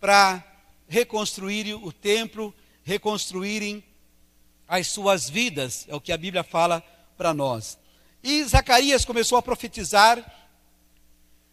para 0.00 0.44
reconstruírem 0.88 1.74
o 1.74 1.92
templo, 1.92 2.54
reconstruírem 2.84 3.82
as 4.68 4.88
suas 4.88 5.28
vidas, 5.28 5.84
é 5.88 5.94
o 5.94 6.00
que 6.00 6.12
a 6.12 6.16
Bíblia 6.16 6.42
fala 6.42 6.82
para 7.16 7.32
nós. 7.32 7.78
E 8.22 8.42
Zacarias 8.44 9.04
começou 9.04 9.38
a 9.38 9.42
profetizar 9.42 10.24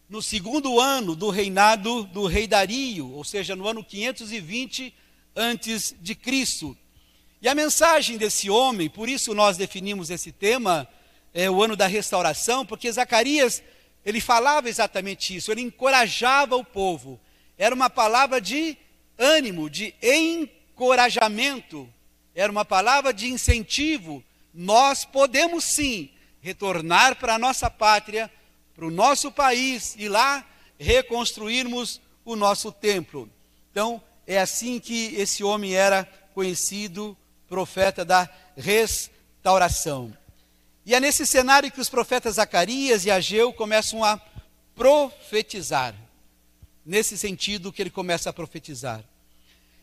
no 0.08 0.20
segundo 0.20 0.80
ano 0.80 1.14
do 1.14 1.30
reinado 1.30 2.04
do 2.04 2.26
rei 2.26 2.46
Dario, 2.46 3.10
ou 3.12 3.24
seja, 3.24 3.56
no 3.56 3.66
ano 3.66 3.82
520 3.84 4.94
antes 5.34 5.94
de 6.00 6.14
Cristo. 6.14 6.76
E 7.40 7.48
a 7.48 7.54
mensagem 7.54 8.16
desse 8.16 8.48
homem, 8.48 8.88
por 8.88 9.08
isso 9.08 9.34
nós 9.34 9.56
definimos 9.56 10.10
esse 10.10 10.32
tema, 10.32 10.88
é 11.32 11.50
o 11.50 11.62
ano 11.62 11.76
da 11.76 11.86
restauração, 11.86 12.64
porque 12.64 12.90
Zacarias, 12.90 13.62
ele 14.04 14.20
falava 14.20 14.68
exatamente 14.68 15.34
isso, 15.34 15.50
ele 15.50 15.60
encorajava 15.60 16.56
o 16.56 16.64
povo. 16.64 17.20
Era 17.56 17.74
uma 17.74 17.90
palavra 17.90 18.40
de 18.40 18.76
ânimo, 19.18 19.70
de 19.70 19.94
encorajamento 20.02 21.88
era 22.34 22.50
uma 22.50 22.64
palavra 22.64 23.14
de 23.14 23.28
incentivo. 23.28 24.22
Nós 24.52 25.04
podemos 25.04 25.64
sim 25.64 26.10
retornar 26.40 27.16
para 27.16 27.34
a 27.34 27.38
nossa 27.38 27.70
pátria, 27.70 28.30
para 28.74 28.84
o 28.84 28.90
nosso 28.90 29.30
país 29.30 29.94
e 29.96 30.08
lá 30.08 30.44
reconstruirmos 30.78 32.00
o 32.24 32.34
nosso 32.34 32.72
templo. 32.72 33.30
Então, 33.70 34.02
é 34.26 34.40
assim 34.40 34.80
que 34.80 35.14
esse 35.14 35.44
homem 35.44 35.74
era 35.74 36.04
conhecido, 36.34 37.16
profeta 37.48 38.04
da 38.04 38.28
restauração. 38.56 40.16
E 40.84 40.94
é 40.94 41.00
nesse 41.00 41.24
cenário 41.24 41.70
que 41.70 41.80
os 41.80 41.88
profetas 41.88 42.34
Zacarias 42.34 43.04
e 43.04 43.10
Ageu 43.10 43.52
começam 43.52 44.02
a 44.04 44.20
profetizar. 44.74 45.94
Nesse 46.84 47.16
sentido 47.16 47.72
que 47.72 47.82
ele 47.82 47.90
começa 47.90 48.30
a 48.30 48.32
profetizar. 48.32 49.02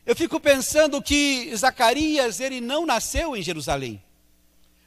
Eu 0.06 0.16
fico 0.16 0.40
pensando 0.40 1.02
que 1.02 1.56
Zacarias, 1.56 2.40
ele 2.40 2.60
não 2.60 2.86
nasceu 2.86 3.36
em 3.36 3.42
Jerusalém. 3.42 4.02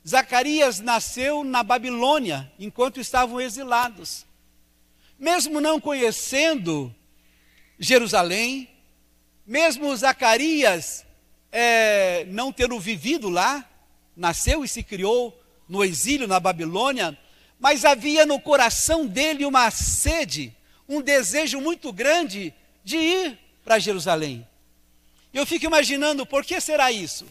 Zacarias 0.07 0.81
nasceu 0.81 1.43
na 1.43 1.63
Babilônia, 1.63 2.53
enquanto 2.59 3.01
estavam 3.01 3.41
exilados. 3.41 4.27
Mesmo 5.19 5.61
não 5.61 5.81
conhecendo 5.81 6.95
Jerusalém, 7.79 8.69
mesmo 9.47 9.97
Zacarias 9.97 11.05
é, 11.51 12.25
não 12.27 12.53
tendo 12.53 12.79
vivido 12.81 13.29
lá, 13.29 13.69
nasceu 14.17 14.65
e 14.65 14.69
se 14.69 14.83
criou 14.83 15.41
no 15.69 15.85
exílio 15.85 16.27
na 16.27 16.41
Babilônia, 16.41 17.17
mas 17.59 17.85
havia 17.85 18.27
no 18.27 18.41
coração 18.41 19.07
dele 19.07 19.47
uma 19.47 19.71
sede, 19.71 20.55
um 20.89 21.01
desejo 21.01 21.61
muito 21.61 21.93
grande 21.93 22.53
de 22.83 22.97
ir 22.97 23.39
para 23.65 23.79
Jerusalém. 23.79 24.47
Eu 25.33 25.45
fico 25.45 25.65
imaginando 25.65 26.25
por 26.25 26.45
que 26.45 26.61
será 26.61 26.93
isso? 26.93 27.27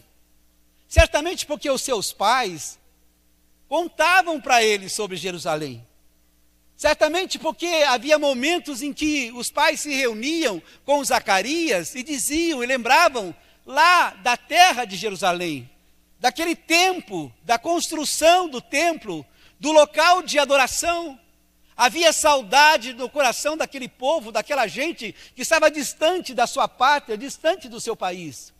Certamente 0.88 1.46
porque 1.46 1.70
os 1.70 1.82
seus 1.82 2.12
pais 2.12 2.78
contavam 3.68 4.40
para 4.40 4.62
ele 4.62 4.88
sobre 4.88 5.16
Jerusalém. 5.16 5.84
Certamente 6.76 7.38
porque 7.38 7.66
havia 7.66 8.18
momentos 8.18 8.82
em 8.82 8.92
que 8.92 9.32
os 9.32 9.50
pais 9.50 9.80
se 9.80 9.94
reuniam 9.94 10.62
com 10.84 11.02
Zacarias 11.04 11.94
e 11.94 12.02
diziam 12.02 12.62
e 12.62 12.66
lembravam 12.66 13.34
lá 13.64 14.10
da 14.10 14.36
terra 14.36 14.84
de 14.84 14.96
Jerusalém, 14.96 15.70
daquele 16.20 16.54
tempo, 16.54 17.32
da 17.42 17.58
construção 17.58 18.48
do 18.48 18.60
templo, 18.60 19.24
do 19.58 19.72
local 19.72 20.22
de 20.22 20.38
adoração. 20.38 21.18
Havia 21.76 22.12
saudade 22.12 22.92
no 22.92 23.08
coração 23.08 23.56
daquele 23.56 23.88
povo, 23.88 24.30
daquela 24.30 24.66
gente 24.66 25.14
que 25.34 25.42
estava 25.42 25.70
distante 25.70 26.32
da 26.32 26.46
sua 26.46 26.68
pátria, 26.68 27.18
distante 27.18 27.68
do 27.68 27.80
seu 27.80 27.96
país. 27.96 28.52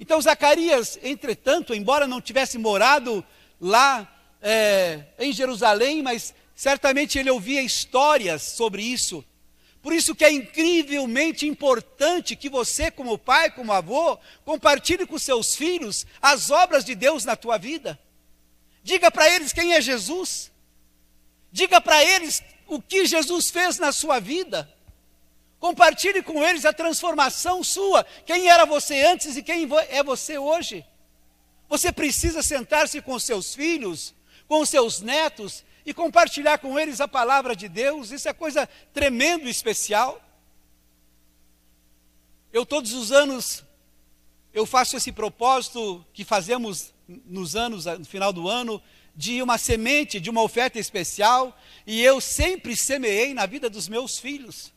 Então 0.00 0.20
Zacarias, 0.20 0.98
entretanto, 1.02 1.74
embora 1.74 2.06
não 2.06 2.20
tivesse 2.20 2.58
morado 2.58 3.24
lá 3.60 4.12
é, 4.42 5.04
em 5.18 5.32
Jerusalém, 5.32 6.02
mas 6.02 6.34
certamente 6.54 7.18
ele 7.18 7.30
ouvia 7.30 7.62
histórias 7.62 8.42
sobre 8.42 8.82
isso. 8.82 9.24
Por 9.80 9.92
isso 9.92 10.16
que 10.16 10.24
é 10.24 10.32
incrivelmente 10.32 11.46
importante 11.46 12.34
que 12.34 12.48
você, 12.48 12.90
como 12.90 13.16
pai, 13.16 13.52
como 13.52 13.72
avô, 13.72 14.18
compartilhe 14.44 15.06
com 15.06 15.16
seus 15.16 15.54
filhos 15.54 16.04
as 16.20 16.50
obras 16.50 16.84
de 16.84 16.96
Deus 16.96 17.24
na 17.24 17.36
tua 17.36 17.56
vida. 17.56 17.96
Diga 18.82 19.10
para 19.12 19.30
eles 19.30 19.52
quem 19.52 19.74
é 19.74 19.80
Jesus. 19.80 20.50
Diga 21.52 21.80
para 21.80 22.02
eles 22.02 22.42
o 22.66 22.80
que 22.80 23.06
Jesus 23.06 23.50
fez 23.50 23.78
na 23.78 23.92
sua 23.92 24.20
vida. 24.20 24.72
Compartilhe 25.58 26.22
com 26.22 26.42
eles 26.42 26.64
a 26.64 26.72
transformação 26.72 27.64
sua. 27.64 28.04
Quem 28.24 28.48
era 28.48 28.64
você 28.66 29.02
antes 29.06 29.36
e 29.36 29.42
quem 29.42 29.68
é 29.88 30.02
você 30.02 30.38
hoje. 30.38 30.84
Você 31.68 31.90
precisa 31.90 32.42
sentar-se 32.42 33.00
com 33.00 33.18
seus 33.18 33.54
filhos, 33.54 34.14
com 34.46 34.64
seus 34.64 35.00
netos 35.00 35.64
e 35.84 35.94
compartilhar 35.94 36.58
com 36.58 36.78
eles 36.78 37.00
a 37.00 37.08
palavra 37.08 37.56
de 37.56 37.68
Deus. 37.68 38.10
Isso 38.10 38.28
é 38.28 38.32
coisa 38.32 38.68
tremendo 38.92 39.46
e 39.46 39.50
especial. 39.50 40.20
Eu 42.52 42.64
todos 42.64 42.92
os 42.92 43.12
anos 43.12 43.64
eu 44.52 44.64
faço 44.64 44.96
esse 44.96 45.12
propósito 45.12 46.04
que 46.14 46.24
fazemos 46.24 46.94
nos 47.06 47.54
anos 47.54 47.84
no 47.84 48.04
final 48.04 48.32
do 48.32 48.48
ano 48.48 48.82
de 49.16 49.40
uma 49.40 49.56
semente, 49.56 50.20
de 50.20 50.28
uma 50.28 50.42
oferta 50.42 50.78
especial, 50.78 51.58
e 51.86 52.02
eu 52.02 52.20
sempre 52.20 52.76
semeei 52.76 53.32
na 53.32 53.46
vida 53.46 53.70
dos 53.70 53.88
meus 53.88 54.18
filhos. 54.18 54.72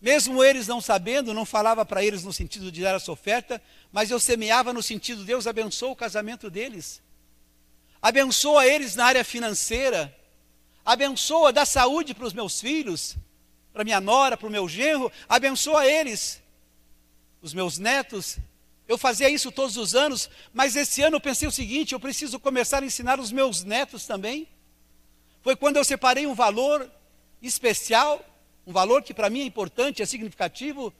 Mesmo 0.00 0.42
eles 0.42 0.66
não 0.66 0.80
sabendo, 0.80 1.32
não 1.32 1.44
falava 1.44 1.84
para 1.84 2.02
eles 2.02 2.24
no 2.24 2.32
sentido 2.32 2.72
de 2.72 2.82
dar 2.82 2.96
essa 2.96 3.12
oferta, 3.12 3.62
mas 3.92 4.10
eu 4.10 4.18
semeava 4.18 4.72
no 4.72 4.82
sentido, 4.82 5.24
Deus 5.24 5.46
abençoa 5.46 5.90
o 5.90 5.96
casamento 5.96 6.50
deles. 6.50 7.00
Abençoa 8.02 8.66
eles 8.66 8.96
na 8.96 9.04
área 9.04 9.22
financeira. 9.22 10.16
Abençoa, 10.84 11.52
dá 11.52 11.66
saúde 11.66 12.14
para 12.14 12.24
os 12.24 12.32
meus 12.32 12.60
filhos, 12.60 13.14
para 13.72 13.84
minha 13.84 14.00
nora, 14.00 14.36
para 14.36 14.48
o 14.48 14.50
meu 14.50 14.66
genro. 14.68 15.12
Abençoa 15.28 15.86
eles, 15.86 16.42
os 17.42 17.52
meus 17.52 17.78
netos. 17.78 18.38
Eu 18.90 18.98
fazia 18.98 19.30
isso 19.30 19.52
todos 19.52 19.76
os 19.76 19.94
anos, 19.94 20.28
mas 20.52 20.74
esse 20.74 21.00
ano 21.00 21.16
eu 21.16 21.20
pensei 21.20 21.46
o 21.46 21.52
seguinte: 21.52 21.92
eu 21.92 22.00
preciso 22.00 22.40
começar 22.40 22.82
a 22.82 22.86
ensinar 22.86 23.20
os 23.20 23.30
meus 23.30 23.62
netos 23.62 24.04
também. 24.04 24.48
Foi 25.42 25.54
quando 25.54 25.76
eu 25.76 25.84
separei 25.84 26.26
um 26.26 26.34
valor 26.34 26.90
especial 27.40 28.22
um 28.66 28.72
valor 28.72 29.02
que 29.02 29.14
para 29.14 29.30
mim 29.30 29.40
é 29.40 29.44
importante, 29.44 30.02
é 30.02 30.06
significativo, 30.06 30.92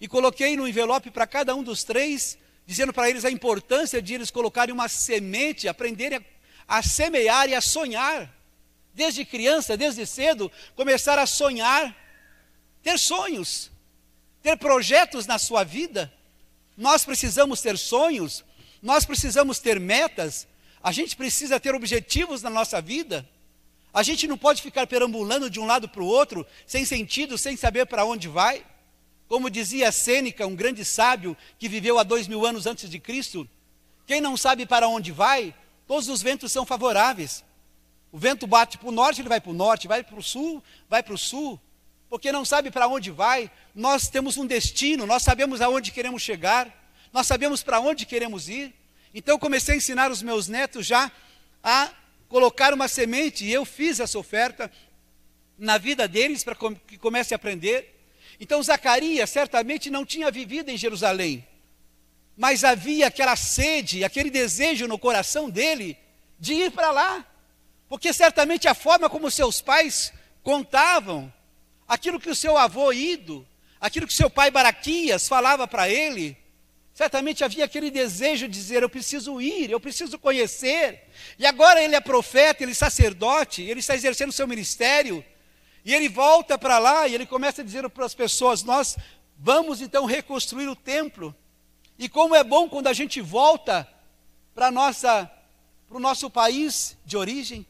e 0.00 0.06
coloquei 0.06 0.56
no 0.56 0.68
envelope 0.68 1.10
para 1.10 1.26
cada 1.26 1.54
um 1.54 1.62
dos 1.62 1.82
três, 1.82 2.36
dizendo 2.66 2.92
para 2.92 3.08
eles 3.08 3.24
a 3.24 3.30
importância 3.30 4.00
de 4.02 4.14
eles 4.14 4.30
colocarem 4.30 4.74
uma 4.74 4.88
semente, 4.88 5.68
aprenderem 5.68 6.18
a, 6.68 6.78
a 6.78 6.82
semear 6.82 7.48
e 7.48 7.54
a 7.54 7.60
sonhar. 7.60 8.30
Desde 8.92 9.24
criança, 9.24 9.76
desde 9.76 10.04
cedo, 10.06 10.52
começar 10.74 11.18
a 11.18 11.26
sonhar, 11.26 11.96
ter 12.82 12.98
sonhos, 12.98 13.70
ter 14.42 14.56
projetos 14.56 15.26
na 15.26 15.38
sua 15.38 15.64
vida. 15.64 16.12
Nós 16.78 17.04
precisamos 17.04 17.60
ter 17.60 17.76
sonhos, 17.76 18.44
nós 18.80 19.04
precisamos 19.04 19.58
ter 19.58 19.80
metas, 19.80 20.46
a 20.80 20.92
gente 20.92 21.16
precisa 21.16 21.58
ter 21.58 21.74
objetivos 21.74 22.40
na 22.40 22.48
nossa 22.48 22.80
vida. 22.80 23.28
A 23.92 24.04
gente 24.04 24.28
não 24.28 24.38
pode 24.38 24.62
ficar 24.62 24.86
perambulando 24.86 25.50
de 25.50 25.58
um 25.58 25.66
lado 25.66 25.88
para 25.88 26.04
o 26.04 26.06
outro, 26.06 26.46
sem 26.64 26.84
sentido, 26.84 27.36
sem 27.36 27.56
saber 27.56 27.86
para 27.86 28.04
onde 28.04 28.28
vai. 28.28 28.64
Como 29.26 29.50
dizia 29.50 29.90
Sêneca, 29.90 30.46
um 30.46 30.54
grande 30.54 30.84
sábio 30.84 31.36
que 31.58 31.68
viveu 31.68 31.98
há 31.98 32.04
dois 32.04 32.28
mil 32.28 32.46
anos 32.46 32.64
antes 32.64 32.88
de 32.88 33.00
Cristo, 33.00 33.48
quem 34.06 34.20
não 34.20 34.36
sabe 34.36 34.64
para 34.64 34.86
onde 34.86 35.10
vai, 35.10 35.52
todos 35.84 36.08
os 36.08 36.22
ventos 36.22 36.52
são 36.52 36.64
favoráveis. 36.64 37.44
O 38.12 38.18
vento 38.18 38.46
bate 38.46 38.78
para 38.78 38.88
o 38.88 38.92
norte, 38.92 39.20
ele 39.20 39.28
vai 39.28 39.40
para 39.40 39.50
o 39.50 39.54
norte, 39.54 39.88
vai 39.88 40.04
para 40.04 40.16
o 40.16 40.22
sul, 40.22 40.62
vai 40.88 41.02
para 41.02 41.14
o 41.14 41.18
sul, 41.18 41.60
porque 42.08 42.32
não 42.32 42.44
sabe 42.44 42.70
para 42.70 42.88
onde 42.88 43.10
vai. 43.10 43.50
Nós 43.74 44.08
temos 44.08 44.36
um 44.36 44.46
destino, 44.46 45.06
nós 45.06 45.22
sabemos 45.22 45.60
aonde 45.60 45.90
queremos 45.90 46.22
chegar, 46.22 46.72
nós 47.12 47.26
sabemos 47.26 47.62
para 47.62 47.80
onde 47.80 48.06
queremos 48.06 48.48
ir. 48.48 48.74
Então 49.14 49.34
eu 49.34 49.38
comecei 49.38 49.74
a 49.74 49.78
ensinar 49.78 50.10
os 50.10 50.22
meus 50.22 50.48
netos 50.48 50.86
já 50.86 51.10
a 51.62 51.90
colocar 52.28 52.74
uma 52.74 52.88
semente, 52.88 53.44
e 53.44 53.52
eu 53.52 53.64
fiz 53.64 54.00
essa 54.00 54.18
oferta 54.18 54.70
na 55.58 55.78
vida 55.78 56.06
deles 56.06 56.44
para 56.44 56.54
que 56.86 56.98
comece 56.98 57.34
a 57.34 57.36
aprender. 57.36 57.94
Então 58.38 58.62
Zacarias 58.62 59.30
certamente 59.30 59.90
não 59.90 60.04
tinha 60.04 60.30
vivido 60.30 60.68
em 60.70 60.76
Jerusalém, 60.76 61.46
mas 62.36 62.62
havia 62.62 63.08
aquela 63.08 63.34
sede, 63.34 64.04
aquele 64.04 64.30
desejo 64.30 64.86
no 64.86 64.98
coração 64.98 65.50
dele 65.50 65.98
de 66.38 66.52
ir 66.52 66.70
para 66.70 66.92
lá, 66.92 67.26
porque 67.88 68.12
certamente 68.12 68.68
a 68.68 68.74
forma 68.74 69.10
como 69.10 69.30
seus 69.30 69.60
pais 69.60 70.12
contavam, 70.42 71.32
aquilo 71.88 72.20
que 72.20 72.30
o 72.30 72.36
seu 72.36 72.56
avô 72.56 72.92
Ido, 72.92 73.46
aquilo 73.80 74.06
que 74.06 74.12
seu 74.12 74.28
pai 74.28 74.50
Baraquias 74.50 75.26
falava 75.26 75.66
para 75.66 75.88
ele, 75.88 76.36
Certamente 76.98 77.44
havia 77.44 77.64
aquele 77.64 77.92
desejo 77.92 78.48
de 78.48 78.54
dizer: 78.54 78.82
eu 78.82 78.88
preciso 78.88 79.40
ir, 79.40 79.70
eu 79.70 79.78
preciso 79.78 80.18
conhecer. 80.18 81.04
E 81.38 81.46
agora 81.46 81.80
ele 81.80 81.94
é 81.94 82.00
profeta, 82.00 82.64
ele 82.64 82.72
é 82.72 82.74
sacerdote, 82.74 83.62
ele 83.62 83.78
está 83.78 83.94
exercendo 83.94 84.32
seu 84.32 84.48
ministério. 84.48 85.24
E 85.84 85.94
ele 85.94 86.08
volta 86.08 86.58
para 86.58 86.76
lá 86.80 87.06
e 87.06 87.14
ele 87.14 87.24
começa 87.24 87.62
a 87.62 87.64
dizer 87.64 87.88
para 87.88 88.04
as 88.04 88.16
pessoas: 88.16 88.64
Nós 88.64 88.98
vamos 89.38 89.80
então 89.80 90.06
reconstruir 90.06 90.66
o 90.66 90.74
templo. 90.74 91.32
E 91.96 92.08
como 92.08 92.34
é 92.34 92.42
bom 92.42 92.68
quando 92.68 92.88
a 92.88 92.92
gente 92.92 93.20
volta 93.20 93.88
para 94.52 94.68
nossa 94.72 95.30
para 95.88 95.98
o 95.98 96.00
nosso 96.00 96.28
país 96.28 96.96
de 97.06 97.16
origem. 97.16 97.64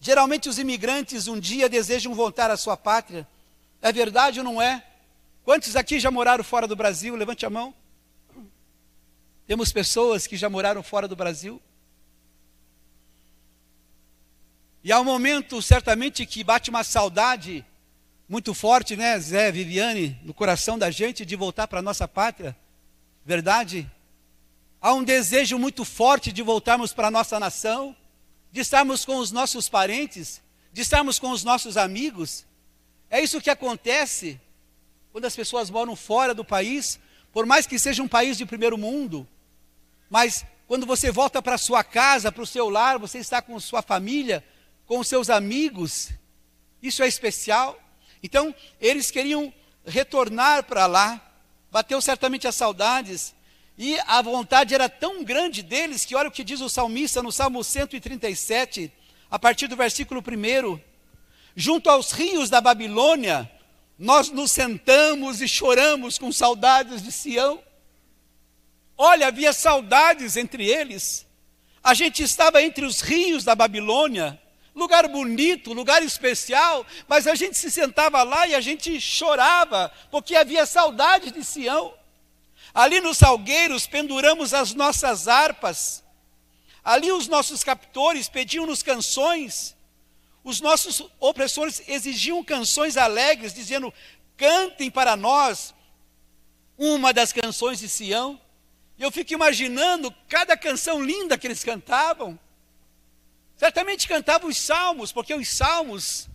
Geralmente 0.00 0.48
os 0.48 0.58
imigrantes 0.58 1.28
um 1.28 1.38
dia 1.38 1.68
desejam 1.68 2.14
voltar 2.14 2.50
à 2.50 2.56
sua 2.56 2.78
pátria. 2.78 3.28
É 3.84 3.92
verdade 3.92 4.38
ou 4.40 4.44
não 4.44 4.62
é? 4.62 4.82
Quantos 5.44 5.76
aqui 5.76 6.00
já 6.00 6.10
moraram 6.10 6.42
fora 6.42 6.66
do 6.66 6.74
Brasil? 6.74 7.14
Levante 7.14 7.44
a 7.44 7.50
mão. 7.50 7.74
Temos 9.46 9.70
pessoas 9.70 10.26
que 10.26 10.38
já 10.38 10.48
moraram 10.48 10.82
fora 10.82 11.06
do 11.06 11.14
Brasil. 11.14 11.60
E 14.82 14.90
há 14.90 14.98
um 14.98 15.04
momento, 15.04 15.60
certamente, 15.60 16.24
que 16.24 16.42
bate 16.42 16.70
uma 16.70 16.82
saudade 16.82 17.62
muito 18.26 18.54
forte, 18.54 18.96
né, 18.96 19.18
Zé, 19.20 19.52
Viviane, 19.52 20.18
no 20.22 20.32
coração 20.32 20.78
da 20.78 20.90
gente 20.90 21.26
de 21.26 21.36
voltar 21.36 21.68
para 21.68 21.80
a 21.80 21.82
nossa 21.82 22.08
pátria. 22.08 22.56
Verdade? 23.22 23.86
Há 24.80 24.94
um 24.94 25.04
desejo 25.04 25.58
muito 25.58 25.84
forte 25.84 26.32
de 26.32 26.40
voltarmos 26.40 26.94
para 26.94 27.08
a 27.08 27.10
nossa 27.10 27.38
nação, 27.38 27.94
de 28.50 28.60
estarmos 28.60 29.04
com 29.04 29.18
os 29.18 29.30
nossos 29.30 29.68
parentes, 29.68 30.40
de 30.72 30.80
estarmos 30.80 31.18
com 31.18 31.30
os 31.32 31.44
nossos 31.44 31.76
amigos. 31.76 32.46
É 33.14 33.20
isso 33.20 33.40
que 33.40 33.48
acontece 33.48 34.40
quando 35.12 35.24
as 35.24 35.36
pessoas 35.36 35.70
moram 35.70 35.94
fora 35.94 36.34
do 36.34 36.44
país, 36.44 36.98
por 37.32 37.46
mais 37.46 37.64
que 37.64 37.78
seja 37.78 38.02
um 38.02 38.08
país 38.08 38.36
de 38.36 38.44
primeiro 38.44 38.76
mundo, 38.76 39.24
mas 40.10 40.44
quando 40.66 40.84
você 40.84 41.12
volta 41.12 41.40
para 41.40 41.56
sua 41.56 41.84
casa, 41.84 42.32
para 42.32 42.42
o 42.42 42.46
seu 42.46 42.68
lar, 42.68 42.98
você 42.98 43.18
está 43.18 43.40
com 43.40 43.60
sua 43.60 43.82
família, 43.82 44.44
com 44.84 45.00
seus 45.04 45.30
amigos, 45.30 46.10
isso 46.82 47.04
é 47.04 47.06
especial. 47.06 47.78
Então, 48.20 48.52
eles 48.80 49.12
queriam 49.12 49.54
retornar 49.86 50.64
para 50.64 50.86
lá, 50.86 51.24
bateu 51.70 52.00
certamente 52.00 52.48
as 52.48 52.56
saudades, 52.56 53.32
e 53.78 53.96
a 54.08 54.20
vontade 54.22 54.74
era 54.74 54.88
tão 54.88 55.22
grande 55.22 55.62
deles 55.62 56.04
que 56.04 56.16
olha 56.16 56.30
o 56.30 56.32
que 56.32 56.42
diz 56.42 56.60
o 56.60 56.68
salmista 56.68 57.22
no 57.22 57.30
Salmo 57.30 57.62
137, 57.62 58.92
a 59.30 59.38
partir 59.38 59.68
do 59.68 59.76
versículo 59.76 60.20
1. 60.20 60.93
Junto 61.56 61.88
aos 61.88 62.10
rios 62.10 62.50
da 62.50 62.60
Babilônia, 62.60 63.50
nós 63.98 64.30
nos 64.30 64.50
sentamos 64.50 65.40
e 65.40 65.46
choramos 65.46 66.18
com 66.18 66.32
saudades 66.32 67.02
de 67.02 67.12
Sião. 67.12 67.62
Olha, 68.96 69.28
havia 69.28 69.52
saudades 69.52 70.36
entre 70.36 70.68
eles. 70.68 71.26
A 71.82 71.94
gente 71.94 72.22
estava 72.22 72.62
entre 72.62 72.84
os 72.84 73.00
rios 73.00 73.44
da 73.44 73.54
Babilônia, 73.54 74.40
lugar 74.74 75.06
bonito, 75.08 75.72
lugar 75.72 76.02
especial, 76.02 76.84
mas 77.06 77.26
a 77.26 77.34
gente 77.34 77.56
se 77.56 77.70
sentava 77.70 78.22
lá 78.22 78.46
e 78.48 78.54
a 78.54 78.60
gente 78.60 79.00
chorava, 79.00 79.92
porque 80.10 80.34
havia 80.34 80.66
saudade 80.66 81.30
de 81.30 81.44
Sião. 81.44 81.94
Ali 82.72 83.00
nos 83.00 83.18
salgueiros 83.18 83.86
penduramos 83.86 84.52
as 84.52 84.74
nossas 84.74 85.28
harpas. 85.28 86.02
Ali 86.82 87.12
os 87.12 87.28
nossos 87.28 87.62
captores 87.62 88.28
pediam-nos 88.28 88.82
canções. 88.82 89.73
Os 90.44 90.60
nossos 90.60 91.02
opressores 91.18 91.82
exigiam 91.88 92.44
canções 92.44 92.98
alegres, 92.98 93.54
dizendo: 93.54 93.92
cantem 94.36 94.90
para 94.90 95.16
nós 95.16 95.74
uma 96.76 97.12
das 97.12 97.32
canções 97.32 97.78
de 97.78 97.88
Sião. 97.88 98.38
E 98.98 99.02
eu 99.02 99.10
fico 99.10 99.32
imaginando 99.32 100.14
cada 100.28 100.56
canção 100.56 101.02
linda 101.02 101.38
que 101.38 101.46
eles 101.46 101.64
cantavam. 101.64 102.38
Certamente 103.56 104.06
cantavam 104.06 104.50
os 104.50 104.58
salmos, 104.58 105.10
porque 105.10 105.34
os 105.34 105.48
salmos, 105.48 106.28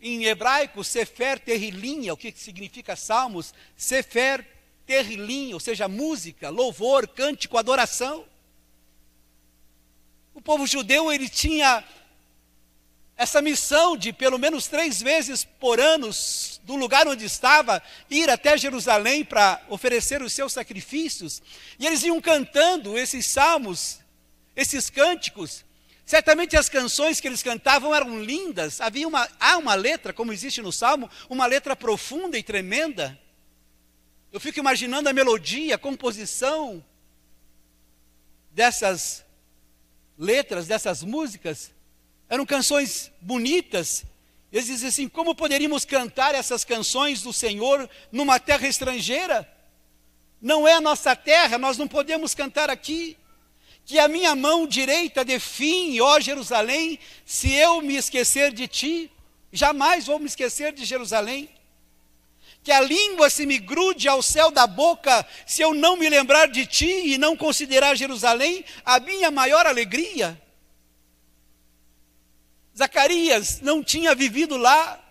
em 0.00 0.24
hebraico, 0.24 0.82
Sefer 0.82 1.38
Terrilim, 1.38 2.08
o 2.10 2.16
que 2.16 2.32
significa 2.32 2.96
salmos? 2.96 3.52
Sefer 3.76 4.44
Terrilim, 4.86 5.52
ou 5.52 5.60
seja, 5.60 5.86
música, 5.86 6.48
louvor, 6.48 7.06
cântico, 7.06 7.58
adoração. 7.58 8.24
O 10.32 10.40
povo 10.40 10.66
judeu, 10.66 11.12
ele 11.12 11.28
tinha 11.28 11.84
essa 13.16 13.40
missão 13.40 13.96
de 13.96 14.12
pelo 14.12 14.38
menos 14.38 14.66
três 14.66 15.00
vezes 15.00 15.42
por 15.42 15.80
ano, 15.80 16.10
do 16.64 16.76
lugar 16.76 17.08
onde 17.08 17.24
estava, 17.24 17.82
ir 18.10 18.28
até 18.28 18.58
Jerusalém 18.58 19.24
para 19.24 19.62
oferecer 19.68 20.20
os 20.20 20.32
seus 20.32 20.52
sacrifícios, 20.52 21.42
e 21.78 21.86
eles 21.86 22.02
iam 22.02 22.20
cantando 22.20 22.98
esses 22.98 23.26
salmos, 23.26 24.00
esses 24.54 24.90
cânticos. 24.90 25.64
Certamente 26.04 26.56
as 26.56 26.68
canções 26.68 27.18
que 27.18 27.26
eles 27.26 27.42
cantavam 27.42 27.94
eram 27.94 28.22
lindas, 28.22 28.80
havia 28.80 29.08
uma, 29.08 29.28
há 29.40 29.56
uma 29.56 29.74
letra, 29.74 30.12
como 30.12 30.32
existe 30.32 30.60
no 30.60 30.70
salmo, 30.70 31.10
uma 31.28 31.46
letra 31.46 31.74
profunda 31.74 32.38
e 32.38 32.42
tremenda. 32.42 33.18
Eu 34.30 34.38
fico 34.38 34.58
imaginando 34.58 35.08
a 35.08 35.12
melodia, 35.12 35.74
a 35.74 35.78
composição 35.78 36.84
dessas 38.50 39.24
letras, 40.18 40.66
dessas 40.66 41.02
músicas. 41.02 41.72
Eram 42.28 42.44
canções 42.44 43.10
bonitas. 43.20 44.04
Eles 44.52 44.66
dizem 44.66 44.88
assim: 44.88 45.08
como 45.08 45.34
poderíamos 45.34 45.84
cantar 45.84 46.34
essas 46.34 46.64
canções 46.64 47.22
do 47.22 47.32
Senhor 47.32 47.88
numa 48.10 48.38
terra 48.40 48.66
estrangeira? 48.66 49.48
Não 50.40 50.66
é 50.66 50.74
a 50.74 50.80
nossa 50.80 51.14
terra, 51.16 51.58
nós 51.58 51.78
não 51.78 51.88
podemos 51.88 52.34
cantar 52.34 52.70
aqui. 52.70 53.16
Que 53.84 53.98
a 53.98 54.08
minha 54.08 54.34
mão 54.34 54.66
direita 54.66 55.24
define, 55.24 56.00
ó 56.00 56.18
Jerusalém, 56.18 56.98
se 57.24 57.52
eu 57.52 57.80
me 57.80 57.96
esquecer 57.96 58.52
de 58.52 58.66
ti, 58.66 59.10
jamais 59.52 60.06
vou 60.06 60.18
me 60.18 60.26
esquecer 60.26 60.72
de 60.72 60.84
Jerusalém. 60.84 61.48
Que 62.64 62.72
a 62.72 62.80
língua 62.80 63.30
se 63.30 63.46
me 63.46 63.58
grude 63.58 64.08
ao 64.08 64.20
céu 64.20 64.50
da 64.50 64.66
boca, 64.66 65.24
se 65.46 65.62
eu 65.62 65.72
não 65.72 65.96
me 65.96 66.08
lembrar 66.08 66.48
de 66.48 66.66
ti 66.66 67.12
e 67.12 67.16
não 67.16 67.36
considerar 67.36 67.94
Jerusalém 67.94 68.64
a 68.84 68.98
minha 68.98 69.30
maior 69.30 69.66
alegria. 69.66 70.40
Zacarias 72.76 73.60
não 73.62 73.82
tinha 73.82 74.14
vivido 74.14 74.56
lá, 74.58 75.02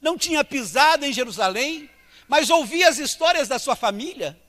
não 0.00 0.16
tinha 0.16 0.42
pisado 0.42 1.04
em 1.04 1.12
Jerusalém, 1.12 1.90
mas 2.26 2.48
ouvia 2.48 2.88
as 2.88 2.98
histórias 2.98 3.46
da 3.46 3.58
sua 3.58 3.76
família, 3.76 4.40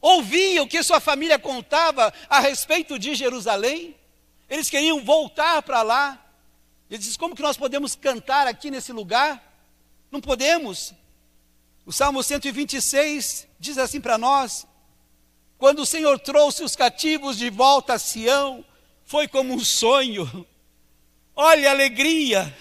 ouvia 0.00 0.62
o 0.62 0.68
que 0.68 0.82
sua 0.82 0.98
família 0.98 1.38
contava 1.38 2.12
a 2.30 2.40
respeito 2.40 2.98
de 2.98 3.14
Jerusalém. 3.14 3.94
Eles 4.48 4.70
queriam 4.70 5.04
voltar 5.04 5.60
para 5.62 5.82
lá. 5.82 6.24
Ele 6.88 6.98
diz: 6.98 7.16
Como 7.16 7.34
que 7.34 7.42
nós 7.42 7.56
podemos 7.56 7.94
cantar 7.94 8.46
aqui 8.46 8.70
nesse 8.70 8.92
lugar? 8.92 9.42
Não 10.10 10.20
podemos. 10.20 10.94
O 11.84 11.92
Salmo 11.92 12.22
126 12.22 13.46
diz 13.58 13.76
assim 13.76 14.00
para 14.00 14.16
nós: 14.16 14.66
Quando 15.58 15.80
o 15.80 15.86
Senhor 15.86 16.18
trouxe 16.18 16.62
os 16.62 16.76
cativos 16.76 17.36
de 17.36 17.50
volta 17.50 17.94
a 17.94 17.98
Sião, 17.98 18.64
foi 19.04 19.28
como 19.28 19.52
um 19.52 19.60
sonho. 19.60 20.46
Olha 21.38 21.68
a 21.68 21.72
alegria. 21.72 22.56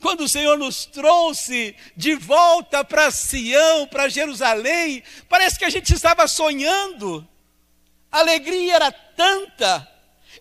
Quando 0.00 0.22
o 0.22 0.28
Senhor 0.28 0.58
nos 0.58 0.86
trouxe 0.86 1.76
de 1.94 2.14
volta 2.14 2.82
para 2.82 3.10
Sião, 3.10 3.86
para 3.86 4.08
Jerusalém, 4.08 5.02
parece 5.28 5.58
que 5.58 5.64
a 5.66 5.70
gente 5.70 5.92
estava 5.92 6.26
sonhando. 6.26 7.28
A 8.10 8.20
alegria 8.20 8.76
era 8.76 8.90
tanta. 8.90 9.86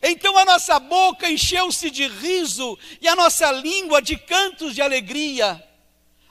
Então 0.02 0.38
a 0.38 0.46
nossa 0.46 0.80
boca 0.80 1.30
encheu-se 1.30 1.92
de 1.92 2.08
riso 2.08 2.80
e 3.02 3.08
a 3.08 3.16
nossa 3.18 3.52
língua 3.52 4.02
de 4.02 4.16
cantos 4.18 4.74
de 4.74 4.82
alegria. 4.82 5.62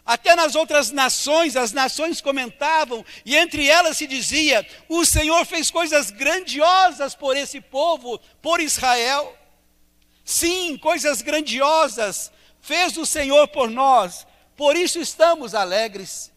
Até 0.07 0.35
nas 0.35 0.55
outras 0.55 0.91
nações, 0.91 1.55
as 1.55 1.71
nações 1.73 2.21
comentavam, 2.21 3.05
e 3.25 3.37
entre 3.37 3.69
elas 3.69 3.99
se 3.99 4.07
dizia: 4.07 4.67
O 4.89 5.05
Senhor 5.05 5.45
fez 5.45 5.71
coisas 5.71 6.11
grandiosas 6.11 7.15
por 7.15 7.37
esse 7.37 7.61
povo, 7.61 8.19
por 8.41 8.59
Israel. 8.59 9.37
Sim, 10.25 10.77
coisas 10.77 11.23
grandiosas 11.23 12.31
fez 12.61 12.97
o 12.97 13.07
Senhor 13.07 13.49
por 13.49 13.71
nós, 13.71 14.27
por 14.57 14.77
isso 14.77 14.99
estamos 15.01 15.55
alegres. 15.55 16.31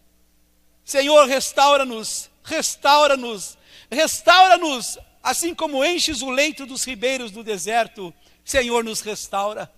Senhor, 0.83 1.27
restaura-nos, 1.27 2.29
restaura-nos, 2.43 3.57
restaura-nos, 3.89 4.97
assim 5.21 5.53
como 5.53 5.83
enches 5.83 6.21
o 6.21 6.29
leito 6.29 6.65
dos 6.65 6.83
ribeiros 6.83 7.31
do 7.31 7.43
deserto, 7.43 8.13
Senhor, 8.43 8.83
nos 8.83 9.01
restaura. 9.01 9.71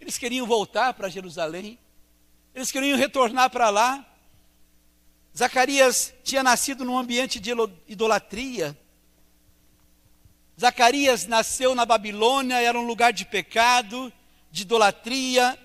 Eles 0.00 0.18
queriam 0.18 0.46
voltar 0.46 0.94
para 0.94 1.08
Jerusalém, 1.08 1.78
eles 2.54 2.72
queriam 2.72 2.98
retornar 2.98 3.50
para 3.50 3.70
lá. 3.70 4.04
Zacarias 5.36 6.12
tinha 6.24 6.42
nascido 6.42 6.84
num 6.84 6.98
ambiente 6.98 7.38
de 7.38 7.52
idolatria, 7.86 8.76
Zacarias 10.60 11.24
nasceu 11.26 11.72
na 11.72 11.86
Babilônia, 11.86 12.60
era 12.60 12.76
um 12.76 12.84
lugar 12.84 13.12
de 13.12 13.24
pecado, 13.24 14.12
de 14.50 14.62
idolatria, 14.62 15.56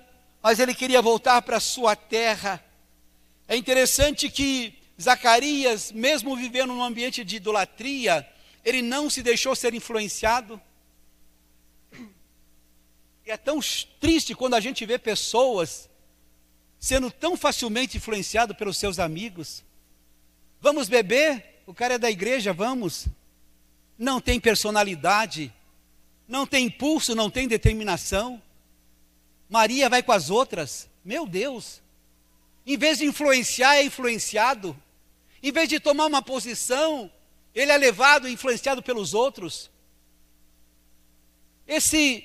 mas 0.42 0.60
ele 0.60 0.76
queria 0.76 1.02
voltar 1.02 1.42
para 1.42 1.60
sua 1.60 1.96
terra. 1.96 2.64
É 3.48 3.56
interessante 3.58 4.30
que 4.30 4.78
Zacarias, 5.02 5.92
mesmo 5.92 6.36
vivendo 6.36 6.74
num 6.74 6.84
ambiente 6.84 7.24
de 7.24 7.38
idolatria, 7.38 8.28
ele 8.64 8.84
não 8.84 9.10
se 9.10 9.24
deixou 9.24 9.56
ser 9.56 9.74
influenciado. 9.74 10.62
E 13.26 13.32
é 13.32 13.38
tão 13.38 13.60
triste 14.00 14.36
quando 14.36 14.54
a 14.54 14.60
gente 14.60 14.86
vê 14.86 15.00
pessoas 15.00 15.90
sendo 16.78 17.10
tão 17.10 17.36
facilmente 17.36 17.98
influenciado 17.98 18.54
pelos 18.54 18.78
seus 18.78 19.00
amigos. 19.00 19.64
Vamos 20.62 20.88
beber? 20.88 21.64
O 21.66 21.74
cara 21.74 21.96
é 21.96 21.98
da 21.98 22.12
igreja, 22.12 22.54
vamos 22.54 23.08
não 23.98 24.20
tem 24.20 24.40
personalidade, 24.40 25.54
não 26.28 26.46
tem 26.46 26.66
impulso, 26.66 27.16
não 27.16 27.30
tem 27.30 27.48
determinação. 27.48 28.42
Maria 29.50 29.90
vai 29.90 30.02
com 30.02 30.12
as 30.12 30.30
outras, 30.30 30.90
meu 31.04 31.28
Deus. 31.28 31.82
Em 32.66 32.78
vez 32.78 32.98
de 32.98 33.06
influenciar, 33.06 33.76
é 33.76 33.84
influenciado. 33.84 34.76
Em 35.42 35.52
vez 35.52 35.68
de 35.68 35.80
tomar 35.80 36.06
uma 36.06 36.22
posição, 36.22 37.12
ele 37.54 37.72
é 37.72 37.78
levado 37.78 38.28
e 38.28 38.34
influenciado 38.34 38.82
pelos 38.82 39.14
outros. 39.14 39.70
Esse 41.68 42.24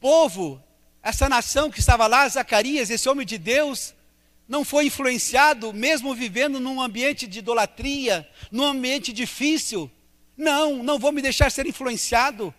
povo, 0.00 0.62
essa 1.02 1.28
nação 1.28 1.70
que 1.70 1.80
estava 1.80 2.06
lá, 2.06 2.28
Zacarias, 2.28 2.90
esse 2.90 3.08
homem 3.08 3.26
de 3.26 3.38
Deus, 3.38 3.94
não 4.48 4.64
foi 4.64 4.86
influenciado, 4.86 5.72
mesmo 5.72 6.14
vivendo 6.14 6.60
num 6.60 6.80
ambiente 6.80 7.26
de 7.26 7.38
idolatria, 7.38 8.28
num 8.50 8.64
ambiente 8.64 9.12
difícil, 9.12 9.90
não, 10.36 10.82
não 10.82 10.98
vou 10.98 11.12
me 11.12 11.22
deixar 11.22 11.50
ser 11.50 11.66
influenciado. 11.66 12.54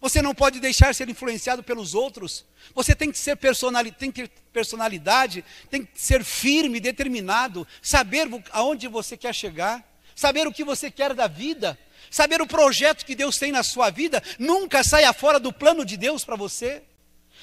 Você 0.00 0.20
não 0.20 0.34
pode 0.34 0.60
deixar 0.60 0.94
ser 0.94 1.08
influenciado 1.08 1.62
pelos 1.62 1.94
outros. 1.94 2.44
Você 2.74 2.94
tem 2.94 3.10
que 3.10 3.18
ser 3.18 3.36
personalidade, 3.36 3.98
tem 3.98 4.12
que 4.12 4.28
ter 4.28 4.42
personalidade, 4.52 5.44
tem 5.70 5.84
que 5.84 5.98
ser 5.98 6.22
firme, 6.22 6.78
determinado, 6.78 7.66
saber 7.80 8.28
aonde 8.52 8.86
você 8.86 9.16
quer 9.16 9.34
chegar, 9.34 9.82
saber 10.14 10.46
o 10.46 10.52
que 10.52 10.62
você 10.62 10.90
quer 10.90 11.14
da 11.14 11.26
vida, 11.26 11.78
saber 12.10 12.42
o 12.42 12.46
projeto 12.46 13.04
que 13.04 13.14
Deus 13.14 13.38
tem 13.38 13.50
na 13.50 13.62
sua 13.62 13.88
vida. 13.88 14.22
Nunca 14.38 14.84
saia 14.84 15.12
fora 15.12 15.40
do 15.40 15.52
plano 15.52 15.84
de 15.84 15.96
Deus 15.96 16.22
para 16.22 16.36
você. 16.36 16.82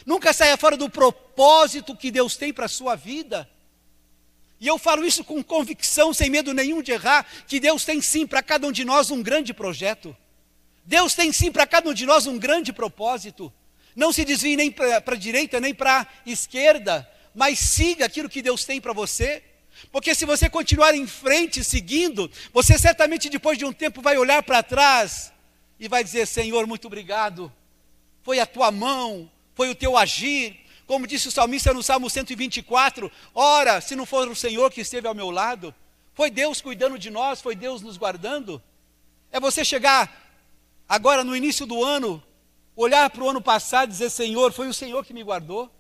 Nunca 0.06 0.32
saia 0.32 0.56
fora 0.56 0.78
do 0.78 0.90
propósito 0.90 1.96
que 1.96 2.12
Deus 2.12 2.36
tem 2.36 2.54
para 2.54 2.66
a 2.66 2.70
sua 2.70 2.96
vida. 2.96 3.50
E 4.62 4.68
eu 4.68 4.78
falo 4.78 5.04
isso 5.04 5.24
com 5.24 5.44
convicção, 5.44 6.14
sem 6.14 6.30
medo 6.30 6.54
nenhum 6.54 6.84
de 6.84 6.92
errar, 6.92 7.26
que 7.48 7.60
Deus 7.60 7.84
tem 7.84 8.00
sim 8.00 8.28
para 8.28 8.44
cada 8.44 8.68
um 8.68 8.72
de 8.72 8.86
nós 8.86 9.10
um 9.10 9.24
grande 9.24 9.56
projeto. 9.56 10.16
Deus 10.86 11.16
tem 11.16 11.34
sim 11.34 11.52
para 11.52 11.66
cada 11.66 11.90
um 11.90 11.94
de 11.96 12.06
nós 12.06 12.28
um 12.28 12.38
grande 12.38 12.72
propósito. 12.72 13.52
Não 13.96 14.14
se 14.14 14.24
desvie 14.24 14.56
nem 14.56 14.70
para 14.70 15.04
a 15.04 15.16
direita, 15.16 15.60
nem 15.60 15.74
para 15.74 16.02
a 16.02 16.30
esquerda, 16.30 17.10
mas 17.34 17.58
siga 17.58 18.06
aquilo 18.06 18.30
que 18.30 18.40
Deus 18.40 18.64
tem 18.64 18.80
para 18.80 18.94
você. 18.94 19.42
Porque 19.92 20.14
se 20.14 20.26
você 20.26 20.48
continuar 20.48 20.94
em 20.94 21.08
frente, 21.08 21.64
seguindo, 21.64 22.30
você 22.54 22.78
certamente 22.78 23.30
depois 23.30 23.58
de 23.58 23.66
um 23.66 23.74
tempo 23.74 24.00
vai 24.00 24.16
olhar 24.16 24.44
para 24.44 24.62
trás 24.62 25.34
e 25.80 25.88
vai 25.88 26.04
dizer: 26.04 26.28
Senhor, 26.28 26.68
muito 26.68 26.86
obrigado. 26.86 27.52
Foi 28.22 28.40
a 28.40 28.46
tua 28.46 28.70
mão, 28.70 29.28
foi 29.56 29.72
o 29.72 29.76
teu 29.76 29.98
agir, 29.98 30.60
como 30.92 31.08
disse 31.08 31.30
o 31.30 31.32
salmista 31.32 31.74
no 31.74 31.82
Salmo 31.82 32.10
124: 32.10 33.10
Ora, 33.34 33.80
se 33.80 33.96
não 33.96 34.06
for 34.06 34.28
o 34.28 34.36
Senhor 34.36 34.70
que 34.70 34.82
esteve 34.82 35.08
ao 35.08 35.16
meu 35.16 35.32
lado, 35.32 35.74
foi 36.14 36.30
Deus 36.30 36.60
cuidando 36.60 37.00
de 37.00 37.10
nós, 37.10 37.40
foi 37.40 37.56
Deus 37.56 37.82
nos 37.82 37.96
guardando. 37.96 38.62
É 39.32 39.40
você 39.40 39.64
chegar 39.64 40.14
agora 40.90 41.24
no 41.24 41.34
início 41.34 41.66
do 41.66 41.82
ano, 41.82 42.22
olhar 42.76 43.10
para 43.10 43.24
o 43.24 43.30
ano 43.30 43.42
passado 43.42 43.88
e 43.88 43.94
dizer: 43.94 44.10
Senhor, 44.10 44.52
foi 44.52 44.68
o 44.68 44.74
Senhor 44.74 45.06
que 45.06 45.14
me 45.14 45.24
guardou. 45.24 45.72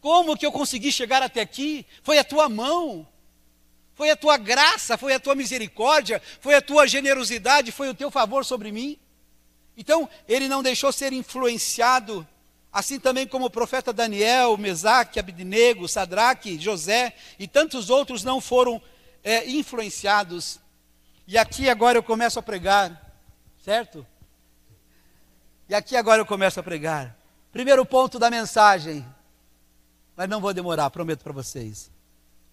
Como 0.00 0.36
que 0.36 0.44
eu 0.44 0.50
consegui 0.50 0.90
chegar 0.90 1.22
até 1.22 1.40
aqui? 1.40 1.86
Foi 2.02 2.18
a 2.18 2.24
tua 2.24 2.48
mão, 2.48 3.06
foi 3.94 4.10
a 4.10 4.16
tua 4.16 4.36
graça, 4.36 4.98
foi 4.98 5.14
a 5.14 5.20
tua 5.20 5.36
misericórdia, 5.36 6.20
foi 6.40 6.56
a 6.56 6.60
tua 6.60 6.88
generosidade, 6.88 7.70
foi 7.70 7.88
o 7.88 7.94
teu 7.94 8.10
favor 8.10 8.44
sobre 8.44 8.72
mim. 8.72 8.98
Então, 9.76 10.10
ele 10.26 10.48
não 10.48 10.64
deixou 10.64 10.90
ser 10.90 11.12
influenciado, 11.12 12.26
assim 12.72 13.00
também 13.00 13.26
como 13.26 13.46
o 13.46 13.50
profeta 13.50 13.92
Daniel, 13.92 14.56
Mesaque, 14.56 15.18
Abidnego, 15.18 15.88
Sadraque, 15.88 16.60
José 16.60 17.14
e 17.38 17.48
tantos 17.48 17.90
outros 17.90 18.22
não 18.22 18.40
foram 18.40 18.80
é, 19.24 19.48
influenciados. 19.48 20.60
E 21.26 21.36
aqui 21.36 21.68
agora 21.68 21.98
eu 21.98 22.02
começo 22.02 22.38
a 22.38 22.42
pregar, 22.42 23.14
certo? 23.64 24.06
E 25.68 25.74
aqui 25.74 25.96
agora 25.96 26.20
eu 26.20 26.26
começo 26.26 26.60
a 26.60 26.62
pregar. 26.62 27.16
Primeiro 27.50 27.84
ponto 27.84 28.18
da 28.18 28.30
mensagem, 28.30 29.04
mas 30.14 30.28
não 30.28 30.40
vou 30.40 30.54
demorar, 30.54 30.90
prometo 30.90 31.24
para 31.24 31.32
vocês. 31.32 31.90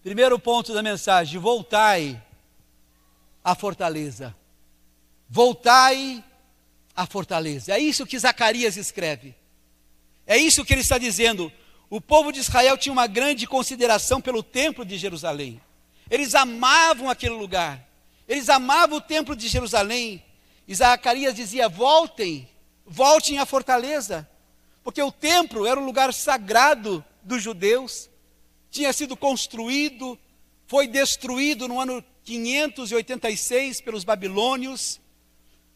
Primeiro 0.02 0.40
ponto 0.40 0.74
da 0.74 0.82
mensagem: 0.82 1.40
voltai 1.40 2.22
à 3.44 3.54
fortaleza. 3.56 4.36
Voltai 5.30 6.24
à 6.96 7.06
fortaleza. 7.06 7.74
É 7.74 7.80
isso 7.80 8.06
que 8.06 8.20
Zacarias 8.20 8.78
escreve. 8.78 9.36
É 10.26 10.38
isso 10.38 10.64
que 10.64 10.74
ele 10.74 10.82
está 10.82 10.98
dizendo. 10.98 11.52
O 11.90 12.02
povo 12.02 12.32
de 12.32 12.40
Israel 12.40 12.78
tinha 12.78 12.94
uma 12.94 13.08
grande 13.08 13.46
consideração 13.46 14.20
pelo 14.20 14.42
templo 14.42 14.86
de 14.86 14.98
Jerusalém. 14.98 15.62
Eles 16.10 16.36
amavam 16.36 17.10
aquele 17.10 17.36
lugar. 17.36 17.88
Eles 18.28 18.50
amavam 18.50 18.98
o 18.98 19.02
templo 19.02 19.36
de 19.36 19.48
Jerusalém. 19.48 20.24
E 20.68 20.74
Zacarias 20.74 21.36
dizia: 21.36 21.68
voltem 21.68 22.48
voltem 22.86 23.40
à 23.40 23.46
fortaleza, 23.46 24.30
porque 24.84 25.02
o 25.02 25.12
templo 25.12 25.66
era 25.66 25.80
um 25.80 25.86
lugar 25.86 26.14
sagrado 26.14 27.04
dos 27.24 27.42
judeus, 27.42 28.10
tinha 28.70 28.92
sido 28.92 29.16
construído, 29.16 30.18
foi 30.68 30.88
destruído 30.88 31.68
no 31.68 31.80
ano 31.80 32.04
586 32.24 33.82
pelos 33.82 34.04
babilônios, 34.04 35.00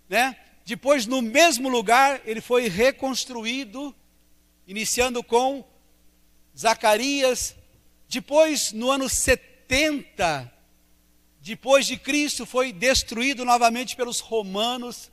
né? 0.09 0.35
Depois, 0.65 1.05
no 1.05 1.21
mesmo 1.21 1.69
lugar, 1.69 2.21
ele 2.25 2.41
foi 2.41 2.67
reconstruído, 2.67 3.95
iniciando 4.67 5.23
com 5.23 5.63
Zacarias. 6.57 7.55
Depois, 8.09 8.71
no 8.71 8.91
ano 8.91 9.07
70 9.07 10.57
depois 11.47 11.85
de 11.85 11.95
Cristo, 11.95 12.45
foi 12.45 12.73
destruído 12.73 13.45
novamente 13.45 13.95
pelos 13.95 14.19
romanos. 14.19 15.09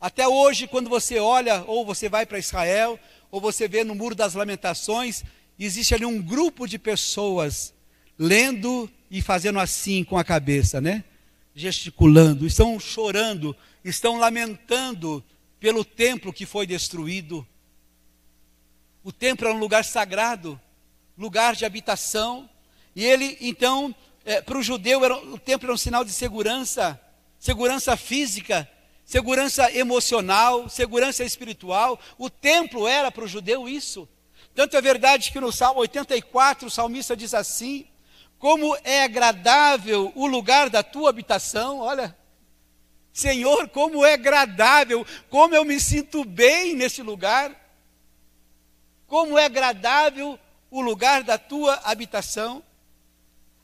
Até 0.00 0.28
hoje, 0.28 0.68
quando 0.68 0.88
você 0.88 1.18
olha, 1.18 1.64
ou 1.66 1.84
você 1.84 2.08
vai 2.08 2.24
para 2.24 2.38
Israel, 2.38 3.00
ou 3.32 3.40
você 3.40 3.66
vê 3.66 3.82
no 3.82 3.92
Muro 3.92 4.14
das 4.14 4.34
Lamentações, 4.34 5.24
existe 5.58 5.92
ali 5.92 6.04
um 6.04 6.22
grupo 6.22 6.68
de 6.68 6.78
pessoas 6.78 7.74
lendo 8.16 8.88
e 9.10 9.20
fazendo 9.20 9.58
assim 9.58 10.04
com 10.04 10.16
a 10.16 10.22
cabeça, 10.22 10.80
né? 10.80 11.02
Gesticulando, 11.52 12.46
estão 12.46 12.78
chorando, 12.78 13.56
estão 13.84 14.18
lamentando 14.18 15.24
pelo 15.58 15.84
templo 15.84 16.32
que 16.32 16.46
foi 16.46 16.64
destruído. 16.64 17.44
O 19.06 19.12
templo 19.12 19.46
era 19.46 19.56
um 19.56 19.60
lugar 19.60 19.84
sagrado, 19.84 20.60
lugar 21.16 21.54
de 21.54 21.64
habitação, 21.64 22.50
e 22.92 23.04
ele, 23.04 23.38
então, 23.40 23.94
é, 24.24 24.40
para 24.40 24.58
o 24.58 24.62
judeu, 24.64 25.04
era, 25.04 25.16
o 25.16 25.38
templo 25.38 25.68
era 25.68 25.72
um 25.72 25.78
sinal 25.78 26.04
de 26.04 26.10
segurança, 26.10 27.00
segurança 27.38 27.96
física, 27.96 28.68
segurança 29.04 29.70
emocional, 29.70 30.68
segurança 30.68 31.22
espiritual. 31.22 32.00
O 32.18 32.28
templo 32.28 32.88
era 32.88 33.12
para 33.12 33.22
o 33.22 33.28
judeu 33.28 33.68
isso. 33.68 34.08
Tanto 34.56 34.76
é 34.76 34.82
verdade 34.82 35.30
que 35.30 35.38
no 35.38 35.52
Salmo 35.52 35.78
84 35.82 36.66
o 36.66 36.70
salmista 36.70 37.16
diz 37.16 37.32
assim: 37.32 37.86
Como 38.40 38.76
é 38.82 39.04
agradável 39.04 40.10
o 40.16 40.26
lugar 40.26 40.68
da 40.68 40.82
tua 40.82 41.10
habitação, 41.10 41.78
olha. 41.78 42.16
Senhor, 43.12 43.68
como 43.68 44.04
é 44.04 44.14
agradável, 44.14 45.06
como 45.30 45.54
eu 45.54 45.64
me 45.64 45.78
sinto 45.78 46.24
bem 46.24 46.74
nesse 46.74 47.02
lugar. 47.02 47.65
Como 49.06 49.38
é 49.38 49.44
agradável 49.44 50.38
o 50.70 50.80
lugar 50.80 51.22
da 51.22 51.38
tua 51.38 51.74
habitação. 51.84 52.62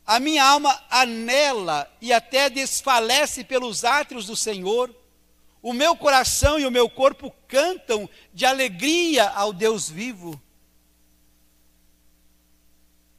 A 0.07 0.19
minha 0.19 0.45
alma 0.45 0.83
anela 0.91 1.91
e 2.01 2.13
até 2.13 2.51
desfalece 2.51 3.45
pelos 3.45 3.85
átrios 3.85 4.27
do 4.27 4.37
Senhor 4.37 4.95
o 5.63 5.73
meu 5.73 5.97
coração 5.97 6.59
e 6.59 6.67
o 6.67 6.71
meu 6.71 6.91
corpo 6.91 7.33
cantam 7.47 8.11
de 8.35 8.45
alegria 8.45 9.29
ao 9.29 9.53
Deus 9.53 9.89
vivo. 9.89 10.41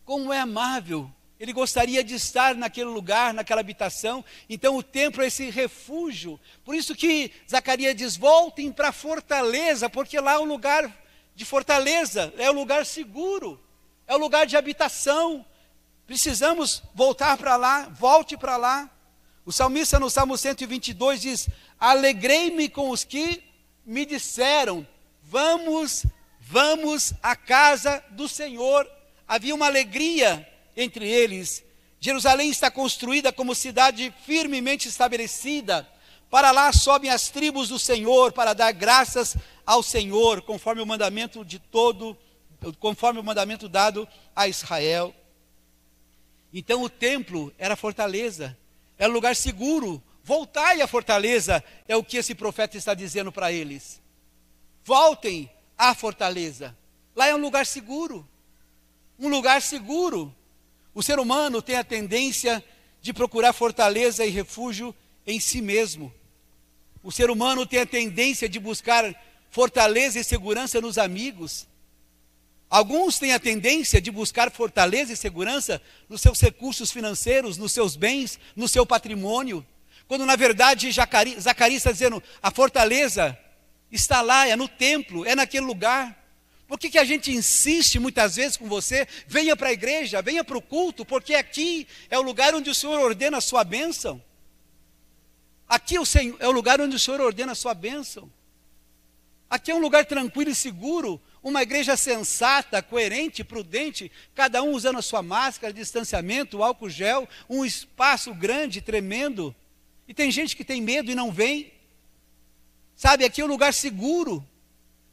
Como 0.03 0.33
é 0.33 0.39
amável. 0.39 1.09
Ele 1.39 1.53
gostaria 1.53 2.03
de 2.03 2.15
estar 2.15 2.53
naquele 2.53 2.89
lugar, 2.89 3.33
naquela 3.33 3.61
habitação. 3.61 4.23
Então 4.49 4.75
o 4.75 4.83
templo 4.83 5.23
é 5.23 5.27
esse 5.27 5.49
refúgio. 5.49 6.39
Por 6.65 6.75
isso 6.75 6.93
que 6.93 7.31
Zacarias 7.49 7.95
diz: 7.95 8.17
voltem 8.17 8.71
para 8.71 8.89
a 8.89 8.93
fortaleza, 8.93 9.89
porque 9.89 10.19
lá 10.19 10.33
é 10.33 10.39
um 10.39 10.45
lugar 10.45 11.02
de 11.35 11.45
fortaleza, 11.45 12.33
é 12.37 12.49
um 12.49 12.53
lugar 12.53 12.85
seguro, 12.85 13.59
é 14.07 14.15
um 14.15 14.19
lugar 14.19 14.45
de 14.45 14.55
habitação. 14.55 15.45
Precisamos 16.05 16.83
voltar 16.93 17.37
para 17.37 17.55
lá, 17.55 17.87
volte 17.89 18.37
para 18.37 18.57
lá. 18.57 18.89
O 19.45 19.51
salmista 19.51 19.99
no 19.99 20.09
Salmo 20.09 20.37
122 20.37 21.21
diz: 21.21 21.49
Alegrei-me 21.79 22.69
com 22.69 22.89
os 22.89 23.03
que 23.03 23.43
me 23.85 24.05
disseram: 24.05 24.87
Vamos, 25.23 26.05
vamos 26.39 27.13
à 27.21 27.35
casa 27.35 28.03
do 28.11 28.27
Senhor. 28.27 28.89
Havia 29.27 29.55
uma 29.55 29.65
alegria 29.65 30.47
entre 30.75 31.07
eles. 31.07 31.63
Jerusalém 31.99 32.49
está 32.49 32.69
construída 32.69 33.31
como 33.31 33.55
cidade 33.55 34.13
firmemente 34.25 34.87
estabelecida. 34.87 35.87
Para 36.29 36.51
lá 36.51 36.73
sobem 36.73 37.09
as 37.09 37.29
tribos 37.29 37.69
do 37.69 37.79
Senhor 37.79 38.31
para 38.33 38.53
dar 38.53 38.71
graças 38.71 39.37
ao 39.65 39.81
Senhor, 39.81 40.41
conforme 40.41 40.81
o 40.81 40.85
mandamento 40.85 41.43
de 41.43 41.59
todo, 41.59 42.17
conforme 42.79 43.19
o 43.19 43.23
mandamento 43.23 43.67
dado 43.69 44.07
a 44.35 44.47
Israel. 44.47 45.13
Então 46.53 46.83
o 46.83 46.89
templo 46.89 47.53
era 47.57 47.75
fortaleza, 47.75 48.57
era 48.97 49.11
lugar 49.11 49.35
seguro, 49.35 50.01
Voltai 50.23 50.81
à 50.81 50.87
fortaleza, 50.87 51.61
é 51.85 51.97
o 51.97 52.03
que 52.03 52.15
esse 52.15 52.33
profeta 52.33 52.77
está 52.77 52.93
dizendo 52.93 53.29
para 53.29 53.51
eles. 53.51 54.01
Voltem 54.85 55.51
à 55.77 55.93
fortaleza. 55.93 56.75
Lá 57.13 57.27
é 57.27 57.35
um 57.35 57.39
lugar 57.39 57.65
seguro. 57.65 58.25
Um 59.19 59.27
lugar 59.27 59.61
seguro. 59.61 60.33
O 60.93 61.03
ser 61.03 61.19
humano 61.19 61.61
tem 61.61 61.75
a 61.75 61.83
tendência 61.83 62.63
de 63.01 63.11
procurar 63.11 63.51
fortaleza 63.51 64.25
e 64.25 64.29
refúgio 64.29 64.95
em 65.27 65.41
si 65.41 65.61
mesmo. 65.61 66.13
O 67.03 67.11
ser 67.11 67.29
humano 67.29 67.65
tem 67.65 67.81
a 67.81 67.85
tendência 67.85 68.47
de 68.47 68.61
buscar 68.61 69.13
fortaleza 69.53 70.19
e 70.19 70.23
segurança 70.23 70.81
nos 70.81 70.97
amigos. 70.97 71.67
Alguns 72.67 73.19
têm 73.19 73.33
a 73.33 73.39
tendência 73.39 74.01
de 74.01 74.09
buscar 74.09 74.49
fortaleza 74.49 75.13
e 75.13 75.15
segurança 75.15 75.79
nos 76.09 76.21
seus 76.21 76.41
recursos 76.41 76.91
financeiros, 76.91 77.55
nos 77.55 77.71
seus 77.71 77.95
bens, 77.95 78.39
no 78.55 78.67
seu 78.67 78.83
patrimônio. 78.83 79.63
Quando 80.07 80.25
na 80.25 80.35
verdade 80.35 80.91
Zacarias 80.91 81.45
está 81.45 81.91
dizendo, 81.91 82.21
a 82.41 82.49
fortaleza 82.49 83.37
está 83.91 84.21
lá, 84.21 84.47
é 84.47 84.55
no 84.55 84.67
templo, 84.67 85.23
é 85.23 85.35
naquele 85.35 85.67
lugar. 85.67 86.19
Por 86.67 86.79
que, 86.79 86.89
que 86.89 86.97
a 86.97 87.05
gente 87.05 87.31
insiste 87.31 87.99
muitas 87.99 88.37
vezes 88.37 88.57
com 88.57 88.67
você? 88.67 89.07
Venha 89.27 89.55
para 89.55 89.69
a 89.69 89.73
igreja, 89.73 90.19
venha 90.23 90.43
para 90.43 90.57
o 90.57 90.61
culto, 90.63 91.05
porque 91.05 91.35
aqui 91.35 91.87
é 92.09 92.17
o 92.17 92.23
lugar 92.23 92.55
onde 92.55 92.71
o 92.71 92.75
Senhor 92.75 92.99
ordena 92.99 93.37
a 93.37 93.41
sua 93.41 93.63
bênção. 93.63 94.19
Aqui 95.69 95.95
é 95.95 96.47
o 96.47 96.51
lugar 96.51 96.81
onde 96.81 96.95
o 96.95 96.99
Senhor 96.99 97.21
ordena 97.21 97.51
a 97.51 97.55
sua 97.55 97.75
bênção. 97.75 98.31
Aqui 99.53 99.69
é 99.69 99.75
um 99.75 99.79
lugar 99.79 100.03
tranquilo 100.03 100.49
e 100.49 100.55
seguro, 100.55 101.21
uma 101.43 101.61
igreja 101.61 101.95
sensata, 101.95 102.81
coerente, 102.81 103.43
prudente, 103.43 104.11
cada 104.33 104.63
um 104.63 104.71
usando 104.71 104.97
a 104.97 105.01
sua 105.03 105.21
máscara, 105.21 105.71
distanciamento, 105.71 106.63
álcool 106.63 106.89
gel, 106.89 107.29
um 107.47 107.63
espaço 107.63 108.33
grande, 108.33 108.81
tremendo. 108.81 109.55
E 110.07 110.13
tem 110.13 110.31
gente 110.31 110.55
que 110.55 110.63
tem 110.63 110.81
medo 110.81 111.11
e 111.11 111.13
não 111.13 111.31
vem. 111.31 111.71
Sabe, 112.95 113.25
aqui 113.25 113.41
é 113.41 113.45
um 113.45 113.47
lugar 113.47 113.75
seguro, 113.75 114.43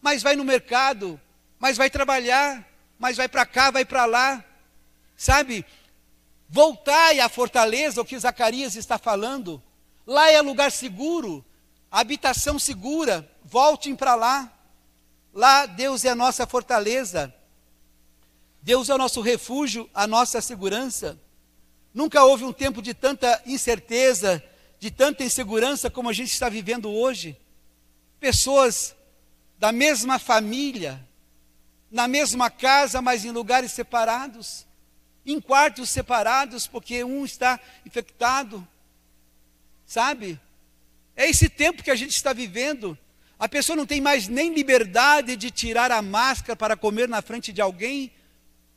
mas 0.01 0.23
vai 0.23 0.35
no 0.37 0.43
mercado, 0.43 1.21
mas 1.59 1.77
vai 1.77 1.91
trabalhar, 1.91 2.67
mas 2.99 3.19
vai 3.19 3.29
para 3.29 3.45
cá, 3.45 3.71
vai 3.71 3.85
para 3.85 4.07
lá. 4.07 4.43
Sabe, 5.19 5.67
voltai 6.49 7.21
à 7.21 7.29
fortaleza, 7.29 8.01
o 8.01 8.07
que 8.07 8.19
Zacarias 8.19 8.75
está 8.75 8.97
falando. 8.97 9.63
Lá 10.07 10.31
é 10.31 10.41
lugar 10.41 10.73
seguro, 10.73 11.45
habitação 11.91 12.59
segura, 12.59 13.29
voltem 13.45 13.97
para 13.97 14.15
lá. 14.15 14.53
Lá 15.33 15.67
Deus 15.67 16.05
é 16.05 16.11
a 16.11 16.15
nossa 16.15 16.47
fortaleza. 16.47 17.35
Deus 18.63 18.89
é 18.89 18.95
o 18.95 18.99
nosso 18.99 19.21
refúgio, 19.21 19.89
a 19.95 20.07
nossa 20.07 20.41
segurança. 20.41 21.19
Nunca 21.93 22.23
houve 22.25 22.45
um 22.45 22.53
tempo 22.53 22.81
de 22.81 22.95
tanta 22.95 23.43
incerteza, 23.47 24.43
de 24.79 24.91
tanta 24.91 25.25
insegurança 25.25 25.91
como 25.91 26.09
a 26.09 26.13
gente 26.13 26.33
está 26.33 26.49
vivendo 26.49 26.91
hoje. 26.91 27.37
Pessoas 28.21 28.95
da 29.59 29.73
mesma 29.73 30.19
família, 30.19 31.07
na 31.91 32.07
mesma 32.07 32.51
casa, 32.51 33.03
mas 33.03 33.25
em 33.25 33.31
lugares 33.31 33.73
separados, 33.73 34.67
em 35.27 35.41
quartos 35.41 35.91
separados, 35.91 36.67
porque 36.67 37.03
um 37.03 37.25
está 37.25 37.59
infectado. 37.85 38.67
Sabe? 39.85 40.41
É 41.17 41.29
esse 41.29 41.49
tempo 41.49 41.83
que 41.83 41.91
a 41.91 41.97
gente 41.97 42.15
está 42.15 42.33
vivendo. 42.33 42.97
A 43.39 43.49
pessoa 43.49 43.77
não 43.77 43.87
tem 43.87 44.01
mais 44.01 44.29
nem 44.29 44.53
liberdade 44.53 45.37
de 45.37 45.51
tirar 45.51 45.91
a 45.91 46.03
máscara 46.03 46.55
para 46.55 46.77
comer 46.77 47.09
na 47.09 47.23
frente 47.23 47.53
de 47.53 47.61
alguém, 47.61 48.13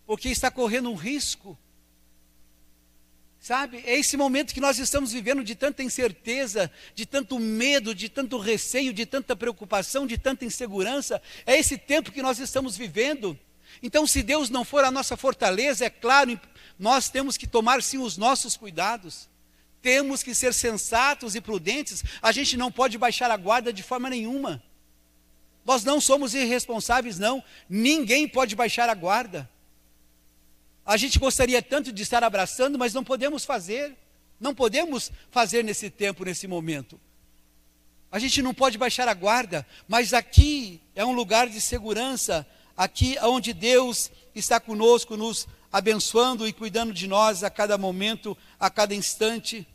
porque 0.06 0.30
está 0.30 0.50
correndo 0.50 0.90
um 0.90 0.96
risco. 0.96 1.58
Sabe? 3.40 3.84
É 3.86 4.00
esse 4.00 4.16
momento 4.16 4.54
que 4.54 4.62
nós 4.62 4.80
estamos 4.80 5.12
vivendo 5.12 5.44
de 5.44 5.54
tanta 5.54 5.84
incerteza, 5.84 6.72
de 6.96 7.06
tanto 7.06 7.38
medo, 7.38 7.94
de 7.94 8.08
tanto 8.08 8.38
receio, 8.38 8.94
de 8.94 9.06
tanta 9.06 9.36
preocupação, 9.36 10.08
de 10.08 10.18
tanta 10.18 10.46
insegurança. 10.46 11.22
É 11.46 11.60
esse 11.60 11.78
tempo 11.78 12.10
que 12.10 12.22
nós 12.22 12.40
estamos 12.40 12.78
vivendo. 12.78 13.38
Então, 13.82 14.08
se 14.08 14.24
Deus 14.24 14.50
não 14.50 14.64
for 14.64 14.86
a 14.86 14.92
nossa 14.92 15.18
fortaleza, 15.18 15.84
é 15.84 15.90
claro, 15.90 16.40
nós 16.80 17.10
temos 17.10 17.36
que 17.36 17.46
tomar 17.46 17.84
sim 17.84 17.98
os 17.98 18.16
nossos 18.16 18.56
cuidados. 18.56 19.28
Temos 19.84 20.24
que 20.24 20.34
ser 20.34 20.54
sensatos 20.54 21.36
e 21.36 21.42
prudentes. 21.42 22.06
A 22.22 22.32
gente 22.32 22.56
não 22.56 22.72
pode 22.72 22.98
baixar 22.98 23.30
a 23.30 23.36
guarda 23.36 23.74
de 23.74 23.84
forma 23.84 24.10
nenhuma. 24.10 24.64
Nós 25.66 25.84
não 25.84 26.00
somos 26.00 26.34
irresponsáveis, 26.34 27.20
não. 27.20 27.44
Ninguém 27.70 28.26
pode 28.26 28.56
baixar 28.56 28.88
a 28.88 28.94
guarda. 28.94 29.48
A 30.86 30.96
gente 30.96 31.20
gostaria 31.20 31.62
tanto 31.62 31.92
de 31.92 32.02
estar 32.02 32.24
abraçando, 32.24 32.80
mas 32.80 32.94
não 32.94 33.04
podemos 33.04 33.44
fazer. 33.44 33.94
Não 34.40 34.56
podemos 34.56 35.12
fazer 35.30 35.66
nesse 35.66 35.90
tempo, 35.90 36.24
nesse 36.24 36.48
momento. 36.48 36.98
A 38.10 38.20
gente 38.20 38.42
não 38.42 38.54
pode 38.54 38.78
baixar 38.78 39.10
a 39.10 39.14
guarda, 39.14 39.68
mas 39.86 40.14
aqui 40.14 40.80
é 40.96 41.04
um 41.04 41.12
lugar 41.12 41.50
de 41.50 41.60
segurança, 41.60 42.48
aqui 42.78 43.18
é 43.18 43.26
onde 43.26 43.52
Deus 43.54 44.12
está 44.34 44.62
conosco, 44.62 45.18
nos 45.18 45.46
abençoando 45.74 46.48
e 46.48 46.54
cuidando 46.54 46.94
de 46.94 47.08
nós 47.08 47.44
a 47.44 47.50
cada 47.50 47.80
momento, 47.80 48.38
a 48.60 48.70
cada 48.70 48.94
instante. 48.94 49.68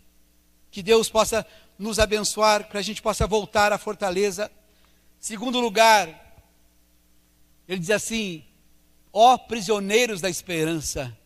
Que 0.70 0.80
Deus 0.80 1.10
possa 1.10 1.44
nos 1.76 1.98
abençoar, 1.98 2.68
para 2.68 2.78
a 2.78 2.82
gente 2.82 3.02
possa 3.02 3.26
voltar 3.26 3.72
à 3.72 3.78
fortaleza. 3.78 4.48
Segundo 5.18 5.58
lugar, 5.58 6.08
ele 7.66 7.80
diz 7.80 7.90
assim: 7.90 8.44
Ó 9.12 9.36
prisioneiros 9.36 10.20
da 10.20 10.30
esperança, 10.30 11.16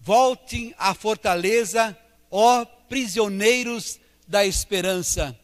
voltem 0.00 0.74
à 0.78 0.94
fortaleza, 0.94 1.96
ó 2.30 2.64
prisioneiros 2.64 4.00
da 4.26 4.46
esperança. 4.46 5.38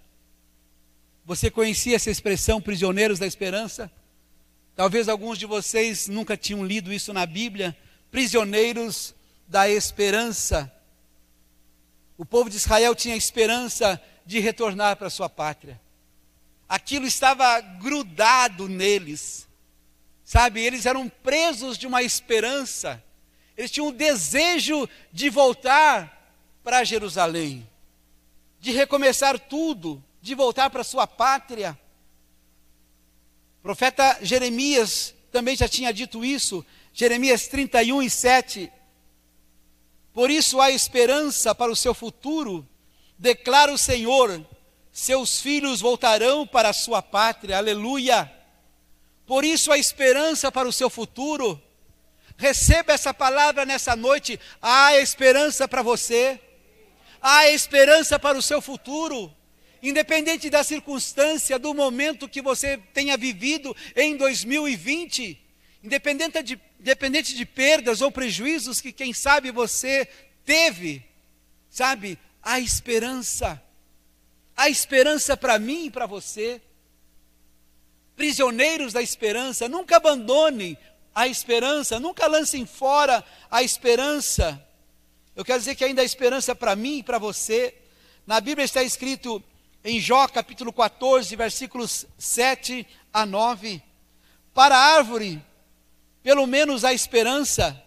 Você 1.26 1.50
conhecia 1.50 1.96
essa 1.96 2.10
expressão, 2.10 2.60
prisioneiros 2.60 3.18
da 3.18 3.26
esperança? 3.26 3.90
Talvez 4.76 5.08
alguns 5.08 5.38
de 5.38 5.46
vocês 5.46 6.08
nunca 6.08 6.36
tinham 6.36 6.64
lido 6.64 6.92
isso 6.92 7.12
na 7.12 7.24
Bíblia. 7.26 7.76
Prisioneiros 8.10 9.14
da 9.46 9.68
esperança. 9.68 10.72
O 12.18 12.24
povo 12.24 12.50
de 12.50 12.56
Israel 12.56 12.94
tinha 12.94 13.16
esperança 13.16 14.00
de 14.26 14.40
retornar 14.40 14.96
para 14.96 15.10
sua 15.10 15.28
pátria. 15.28 15.80
Aquilo 16.68 17.06
estava 17.06 17.60
grudado 17.60 18.68
neles. 18.68 19.46
Sabe, 20.24 20.60
eles 20.60 20.86
eram 20.86 21.08
presos 21.08 21.76
de 21.76 21.86
uma 21.86 22.02
esperança. 22.02 23.02
Eles 23.56 23.70
tinham 23.70 23.88
o 23.88 23.92
desejo 23.92 24.88
de 25.12 25.28
voltar 25.28 26.10
para 26.64 26.82
Jerusalém, 26.82 27.68
de 28.58 28.72
recomeçar 28.72 29.38
tudo, 29.38 30.02
de 30.20 30.34
voltar 30.34 30.70
para 30.70 30.82
sua 30.82 31.06
pátria. 31.06 31.78
Profeta 33.64 34.18
Jeremias 34.20 35.14
também 35.32 35.56
já 35.56 35.66
tinha 35.66 35.90
dito 35.90 36.22
isso, 36.22 36.62
Jeremias 36.92 37.48
31 37.48 38.02
e 38.02 38.10
7. 38.10 38.70
Por 40.12 40.30
isso 40.30 40.60
há 40.60 40.70
esperança 40.70 41.54
para 41.54 41.72
o 41.72 41.74
seu 41.74 41.94
futuro, 41.94 42.68
declara 43.18 43.72
o 43.72 43.78
Senhor, 43.78 44.44
seus 44.92 45.40
filhos 45.40 45.80
voltarão 45.80 46.46
para 46.46 46.68
a 46.68 46.74
sua 46.74 47.00
pátria, 47.00 47.56
aleluia. 47.56 48.30
Por 49.24 49.46
isso 49.46 49.72
a 49.72 49.78
esperança 49.78 50.52
para 50.52 50.68
o 50.68 50.72
seu 50.72 50.90
futuro. 50.90 51.58
Receba 52.36 52.92
essa 52.92 53.14
palavra 53.14 53.64
nessa 53.64 53.96
noite. 53.96 54.38
Há 54.60 54.98
esperança 54.98 55.66
para 55.66 55.80
você. 55.80 56.38
Há 57.18 57.48
esperança 57.48 58.18
para 58.18 58.36
o 58.36 58.42
seu 58.42 58.60
futuro. 58.60 59.34
Independente 59.88 60.48
da 60.50 60.64
circunstância, 60.64 61.58
do 61.58 61.74
momento 61.74 62.28
que 62.28 62.40
você 62.40 62.78
tenha 62.92 63.16
vivido 63.16 63.76
em 63.94 64.16
2020, 64.16 65.38
independente 65.82 66.42
de, 66.42 66.60
independente 66.80 67.34
de 67.34 67.44
perdas 67.44 68.00
ou 68.00 68.10
prejuízos 68.10 68.80
que, 68.80 68.92
quem 68.92 69.12
sabe, 69.12 69.50
você 69.50 70.08
teve, 70.44 71.04
sabe, 71.68 72.18
há 72.42 72.58
esperança. 72.58 73.62
Há 74.56 74.68
esperança 74.70 75.36
para 75.36 75.58
mim 75.58 75.86
e 75.86 75.90
para 75.90 76.06
você 76.06 76.60
prisioneiros 78.16 78.92
da 78.92 79.02
esperança, 79.02 79.68
nunca 79.68 79.96
abandonem 79.96 80.76
a 81.14 81.26
esperança, 81.28 82.00
nunca 82.00 82.26
lancem 82.26 82.66
fora 82.66 83.24
a 83.50 83.62
esperança. 83.62 84.60
Eu 85.34 85.44
quero 85.44 85.58
dizer 85.58 85.74
que 85.74 85.84
ainda 85.84 86.02
há 86.02 86.04
esperança 86.04 86.54
para 86.54 86.76
mim 86.76 86.98
e 86.98 87.02
para 87.02 87.18
você. 87.18 87.74
Na 88.26 88.40
Bíblia 88.40 88.64
está 88.64 88.82
escrito 88.82 89.42
em 89.84 90.00
Jó 90.00 90.26
capítulo 90.26 90.72
14, 90.72 91.36
versículos 91.36 92.06
7 92.16 92.86
a 93.12 93.26
9: 93.26 93.82
Para 94.54 94.74
a 94.74 94.96
árvore, 94.96 95.44
pelo 96.22 96.46
menos 96.46 96.84
há 96.84 96.94
esperança, 96.94 97.80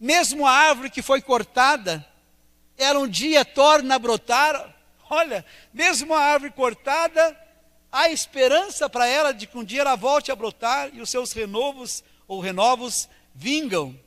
mesmo 0.00 0.46
a 0.46 0.50
árvore 0.50 0.88
que 0.88 1.02
foi 1.02 1.20
cortada, 1.20 2.04
ela 2.78 3.00
um 3.00 3.06
dia 3.06 3.44
torna 3.44 3.96
a 3.96 3.98
brotar. 3.98 4.74
Olha, 5.10 5.44
mesmo 5.72 6.14
a 6.14 6.20
árvore 6.20 6.52
cortada, 6.52 7.38
há 7.92 8.08
esperança 8.08 8.88
para 8.88 9.06
ela 9.06 9.32
de 9.32 9.46
que 9.46 9.58
um 9.58 9.64
dia 9.64 9.82
ela 9.82 9.96
volte 9.96 10.32
a 10.32 10.36
brotar 10.36 10.90
e 10.94 11.02
os 11.02 11.10
seus 11.10 11.32
renovos 11.32 12.02
ou 12.26 12.40
renovos 12.40 13.06
vingam. 13.34 13.98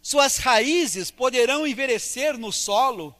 Suas 0.00 0.38
raízes 0.38 1.12
poderão 1.12 1.64
envelhecer 1.64 2.36
no 2.36 2.50
solo 2.50 3.14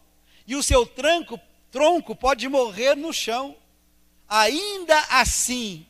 e 0.47 0.57
o 0.57 0.63
seu 0.65 0.85
tranco, 0.85 1.39
tronco 1.73 2.15
pode 2.15 2.49
morrer 2.49 2.95
no 2.95 3.13
chão. 3.13 3.57
Ainda 4.29 4.97
assim, 5.11 5.85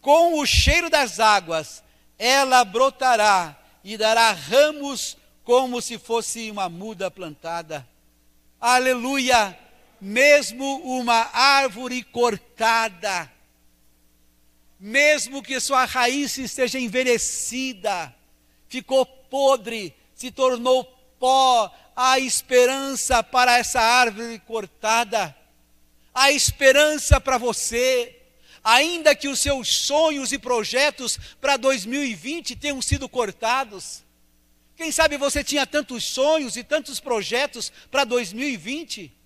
com 0.00 0.40
o 0.40 0.44
cheiro 0.44 0.90
das 0.90 1.20
águas, 1.20 1.84
ela 2.18 2.64
brotará 2.64 3.56
e 3.84 3.96
dará 3.96 4.32
ramos 4.32 5.16
como 5.44 5.80
se 5.80 5.96
fosse 5.96 6.50
uma 6.50 6.68
muda 6.68 7.08
plantada. 7.08 7.86
Aleluia! 8.60 9.56
mesmo 10.02 10.80
uma 10.80 11.30
árvore 11.32 12.02
cortada, 12.02 13.30
mesmo 14.80 15.40
que 15.40 15.60
sua 15.60 15.84
raiz 15.84 16.36
esteja 16.38 16.76
envelhecida, 16.76 18.12
ficou 18.68 19.06
podre, 19.06 19.94
se 20.12 20.32
tornou 20.32 20.84
pó, 21.20 21.72
há 21.94 22.18
esperança 22.18 23.22
para 23.22 23.58
essa 23.58 23.80
árvore 23.80 24.38
cortada, 24.40 25.34
há 26.14 26.30
esperança 26.30 27.20
para 27.20 27.38
você, 27.38 28.16
ainda 28.62 29.14
que 29.14 29.28
os 29.28 29.38
seus 29.38 29.68
sonhos 29.68 30.32
e 30.32 30.38
projetos 30.38 31.18
para 31.40 31.56
2020 31.56 32.56
tenham 32.56 32.80
sido 32.80 33.08
cortados. 33.08 34.02
Quem 34.76 34.90
sabe 34.90 35.16
você 35.16 35.44
tinha 35.44 35.66
tantos 35.66 36.04
sonhos 36.04 36.56
e 36.56 36.64
tantos 36.64 37.00
projetos 37.00 37.72
para 37.90 38.04
2020? 38.04 39.22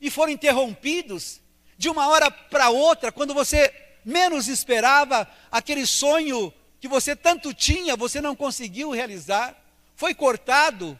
e 0.00 0.10
foram 0.10 0.32
interrompidos 0.32 1.40
de 1.76 1.88
uma 1.88 2.08
hora 2.08 2.30
para 2.30 2.70
outra, 2.70 3.12
quando 3.12 3.34
você 3.34 3.72
menos 4.04 4.48
esperava, 4.48 5.28
aquele 5.50 5.86
sonho 5.86 6.52
que 6.80 6.88
você 6.88 7.16
tanto 7.16 7.52
tinha, 7.52 7.96
você 7.96 8.20
não 8.20 8.36
conseguiu 8.36 8.90
realizar, 8.90 9.54
foi 9.94 10.14
cortado, 10.14 10.98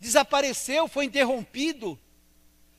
desapareceu, 0.00 0.88
foi 0.88 1.04
interrompido. 1.04 1.98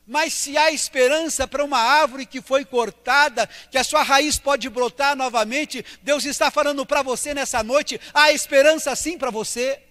Mas 0.08 0.34
se 0.34 0.56
há 0.58 0.72
esperança 0.72 1.48
para 1.48 1.64
uma 1.64 1.80
árvore 1.80 2.26
que 2.26 2.42
foi 2.42 2.64
cortada, 2.64 3.48
que 3.72 3.78
a 3.78 3.84
sua 3.84 4.04
raiz 4.04 4.38
pode 4.38 4.70
brotar 4.70 5.16
novamente, 5.16 5.84
Deus 6.04 6.26
está 6.26 6.52
falando 6.52 6.86
para 6.86 7.02
você 7.02 7.34
nessa 7.34 7.64
noite: 7.64 8.00
há 8.14 8.32
esperança 8.32 8.96
sim 8.96 9.18
para 9.18 9.32
você. 9.32 9.82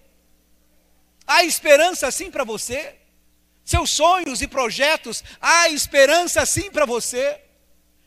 Há 1.27 1.43
esperança 1.43 2.09
sim 2.11 2.31
para 2.31 2.43
você 2.43 2.95
seus 3.65 3.89
sonhos 3.89 4.43
e 4.43 4.47
projetos, 4.47 5.23
há 5.41 5.67
esperança 5.69 6.45
sim 6.45 6.69
para 6.69 6.85
você. 6.85 7.41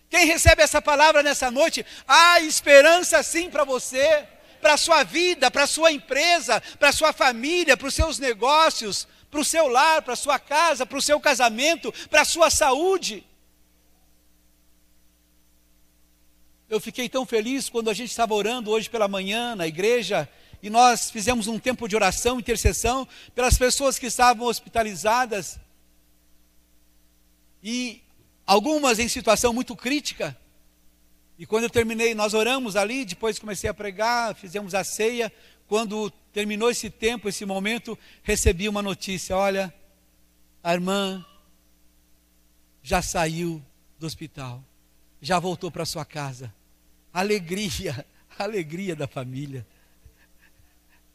Quem 0.09 0.25
recebe 0.25 0.63
essa 0.63 0.81
palavra 0.81 1.23
nessa 1.23 1.51
noite, 1.51 1.85
há 2.07 2.41
esperança 2.41 3.23
sim 3.25 3.51
para 3.51 3.65
você, 3.65 4.27
para 4.61 4.75
a 4.75 4.79
sua 4.79 5.03
vida, 5.03 5.51
para 5.51 5.65
a 5.65 5.67
sua 5.67 5.93
empresa, 5.93 6.61
para 6.79 6.89
a 6.89 6.93
sua 6.93 7.13
família, 7.13 7.77
para 7.77 7.89
os 7.89 7.95
seus 7.95 8.19
negócios, 8.19 9.07
para 9.31 9.41
o 9.41 9.45
seu 9.45 9.69
lar, 9.69 10.03
para 10.03 10.15
a 10.15 10.17
sua 10.17 10.39
casa, 10.39 10.87
para 10.87 10.99
o 10.99 11.03
seu 11.03 11.21
casamento, 11.21 11.93
para 12.11 12.23
a 12.23 12.25
sua 12.25 12.51
saúde. 12.51 13.25
eu 16.69 16.79
fiquei 16.79 17.09
tão 17.09 17.25
feliz 17.25 17.69
quando 17.69 17.89
a 17.89 17.95
gente 17.95 18.11
estava 18.11 18.35
orando 18.35 18.71
hoje 18.71 18.91
pela 18.91 19.09
manhã 19.09 19.57
na 19.57 19.67
igreja 19.67 20.29
e 20.63 20.69
nós 20.69 21.11
fizemos 21.11 21.47
um 21.47 21.59
tempo 21.59 21.89
de 21.89 21.97
oração, 21.97 22.39
intercessão 22.39 23.09
pelas 23.35 23.57
pessoas 23.57 23.99
que 23.99 24.07
estavam 24.07 24.47
hospitalizadas 24.47 25.59
e 27.63 28.03
algumas 28.47 28.99
em 28.99 29.09
situação 29.09 29.53
muito 29.53 29.75
crítica. 29.75 30.37
E 31.39 31.47
quando 31.47 31.65
eu 31.65 31.71
terminei, 31.71 32.17
nós 32.17 32.35
oramos 32.35 32.75
ali, 32.75 33.05
depois 33.05 33.39
comecei 33.39 33.71
a 33.71 33.75
pregar, 33.75 34.35
fizemos 34.35 34.75
a 34.75 34.83
ceia. 34.83 35.33
Quando 35.69 36.11
terminou 36.33 36.69
esse 36.69 36.91
tempo, 36.91 37.29
esse 37.29 37.45
momento, 37.45 37.97
recebi 38.25 38.69
uma 38.69 38.83
notícia: 38.83 39.37
olha, 39.37 39.73
a 40.63 40.75
irmã 40.75 41.25
já 42.83 43.01
saiu 43.01 43.63
do 44.01 44.07
hospital, 44.07 44.65
já 45.21 45.39
voltou 45.39 45.71
para 45.71 45.85
sua 45.85 46.05
casa. 46.05 46.53
Alegria, 47.13 48.05
alegria 48.37 48.97
da 48.97 49.07
família. 49.07 49.65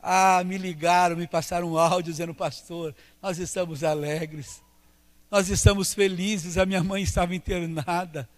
Ah, 0.01 0.41
me 0.45 0.57
ligaram, 0.57 1.17
me 1.17 1.28
passaram 1.28 1.71
um 1.71 1.78
áudio 1.78 2.11
dizendo, 2.11 2.34
pastor, 2.34 2.95
nós 3.21 3.39
estamos 3.39 3.84
alegres, 3.84 4.61
nós 5.30 5.49
estamos 5.49 5.93
felizes. 5.93 6.57
A 6.57 6.65
minha 6.65 6.84
mãe 6.84 7.03
estava 7.03 7.36
internada, 7.36 8.30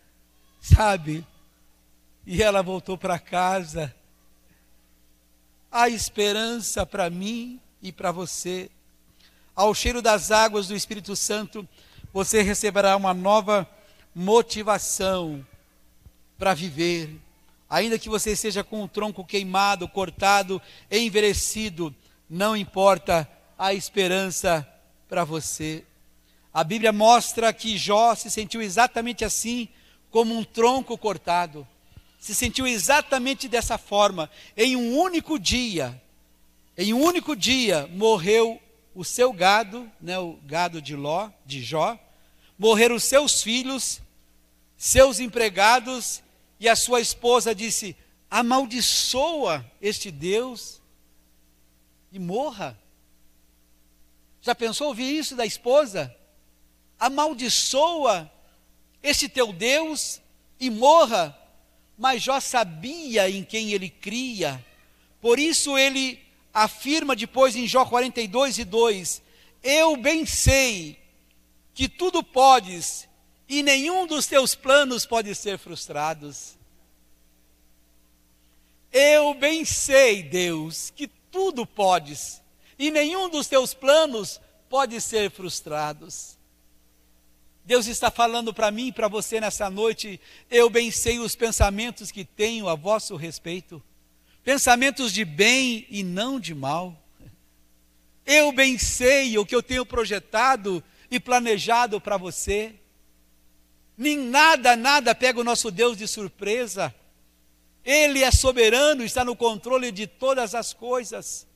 sabe? 0.60 1.26
E 2.26 2.42
ela 2.42 2.64
voltou 2.64 2.98
para 2.98 3.20
casa. 3.20 3.94
Há 5.72 5.90
esperança 5.90 6.86
para 6.86 7.10
mim 7.10 7.60
e 7.82 7.92
para 7.92 8.12
você. 8.12 8.70
Ao 9.56 9.74
cheiro 9.74 10.02
das 10.02 10.32
águas 10.32 10.68
do 10.68 10.76
Espírito 10.76 11.16
Santo, 11.16 11.68
você 12.12 12.42
receberá 12.42 12.96
uma 12.96 13.14
nova 13.14 13.70
motivação 14.14 15.46
para 16.38 16.54
viver. 16.54 17.20
Ainda 17.70 18.00
que 18.00 18.10
você 18.10 18.32
esteja 18.32 18.64
com 18.64 18.84
o 18.84 18.88
tronco 18.88 19.26
queimado, 19.26 19.88
cortado, 19.88 20.62
envelhecido, 20.90 21.94
não 22.30 22.56
importa 22.56 23.30
a 23.58 23.74
esperança 23.74 24.68
para 25.08 25.24
você. 25.24 25.84
A 26.54 26.64
Bíblia 26.64 26.94
mostra 26.94 27.52
que 27.52 27.78
Jó 27.78 28.16
se 28.16 28.32
sentiu 28.32 28.62
exatamente 28.62 29.26
assim, 29.26 29.68
como 30.10 30.34
um 30.34 30.44
tronco 30.44 30.98
cortado. 30.98 31.68
Se 32.26 32.34
sentiu 32.34 32.66
exatamente 32.66 33.48
dessa 33.48 33.78
forma. 33.78 34.32
Em 34.58 34.76
um 34.76 34.98
único 34.98 35.38
dia, 35.38 36.02
em 36.76 36.92
um 36.92 37.00
único 37.00 37.36
dia, 37.36 37.86
morreu 37.94 38.60
o 38.96 39.06
seu 39.06 39.32
gado, 39.32 39.88
né, 40.02 40.18
o 40.18 40.34
gado 40.44 40.82
de 40.82 40.96
Ló, 40.96 41.30
de 41.46 41.62
Jó, 41.62 41.96
morreram 42.58 42.96
os 42.96 43.04
seus 43.04 43.44
filhos, 43.44 44.02
seus 44.76 45.20
empregados, 45.20 46.24
e 46.60 46.68
a 46.68 46.76
sua 46.76 47.00
esposa 47.00 47.54
disse: 47.54 47.96
amaldiçoa 48.28 49.64
este 49.80 50.10
Deus 50.10 50.82
e 52.12 52.18
morra. 52.18 52.76
Já 54.42 54.56
pensou 54.56 54.88
ouvir 54.88 55.16
isso 55.16 55.36
da 55.36 55.46
esposa? 55.46 56.12
Amaldiçoa 57.00 58.32
este 59.04 59.30
teu 59.30 59.54
Deus 59.54 60.20
e 60.60 60.72
morra. 60.72 61.40
Mas 61.98 62.22
Jó 62.24 62.40
sabia 62.40 63.30
em 63.30 63.44
quem 63.44 63.72
ele 63.72 63.90
cria, 63.90 64.64
por 65.22 65.40
isso 65.40 65.78
ele 65.78 66.20
afirma 66.54 67.16
depois 67.16 67.56
em 67.56 67.68
Jó 67.68 67.86
42 67.86 68.58
e 68.60 68.64
2: 68.64 69.22
Eu 69.64 69.96
bem 69.96 70.26
sei 70.26 71.00
que 71.74 71.88
tudo 71.88 72.24
podes 72.24 73.08
e 73.48 73.62
nenhum 73.62 74.08
dos 74.08 74.28
teus 74.28 74.56
planos 74.56 75.06
pode 75.06 75.34
ser 75.36 75.58
frustrados. 75.58 76.58
Eu 78.92 79.34
bem 79.34 79.66
sei, 79.66 80.24
Deus, 80.24 80.90
que 80.90 81.08
tudo 81.08 81.66
podes 81.66 82.42
e 82.78 82.92
nenhum 82.92 83.30
dos 83.30 83.48
teus 83.48 83.74
planos 83.74 84.40
pode 84.70 85.00
ser 85.02 85.32
frustrados. 85.32 86.35
Deus 87.66 87.88
está 87.88 88.12
falando 88.12 88.54
para 88.54 88.70
mim 88.70 88.88
e 88.88 88.92
para 88.92 89.08
você 89.08 89.42
nessa 89.42 89.72
noite, 89.72 90.22
eu 90.52 90.70
bem 90.70 90.92
sei 90.92 91.18
os 91.18 91.36
pensamentos 91.36 92.12
que 92.12 92.24
tenho 92.24 92.70
a 92.70 92.76
vosso 92.76 93.16
respeito, 93.16 93.82
pensamentos 94.44 95.12
de 95.12 95.26
bem 95.26 95.88
e 95.90 96.04
não 96.04 96.40
de 96.40 96.54
mal. 96.54 96.96
Eu 98.24 98.52
bem 98.52 98.78
sei 98.78 99.36
o 99.40 99.46
que 99.46 99.56
eu 99.56 99.64
tenho 99.64 99.84
projetado 99.84 100.84
e 101.10 101.20
planejado 101.20 102.00
para 102.00 102.18
você. 102.18 102.76
Nem 103.98 104.16
nada, 104.16 104.76
nada 104.76 105.16
pega 105.16 105.40
o 105.40 105.44
nosso 105.44 105.72
Deus 105.72 105.98
de 105.98 106.08
surpresa. 106.08 106.94
Ele 107.84 108.24
é 108.24 108.30
soberano, 108.30 109.04
está 109.04 109.26
no 109.26 109.36
controle 109.36 109.92
de 109.92 110.06
todas 110.06 110.54
as 110.54 110.72
coisas. 110.72 111.48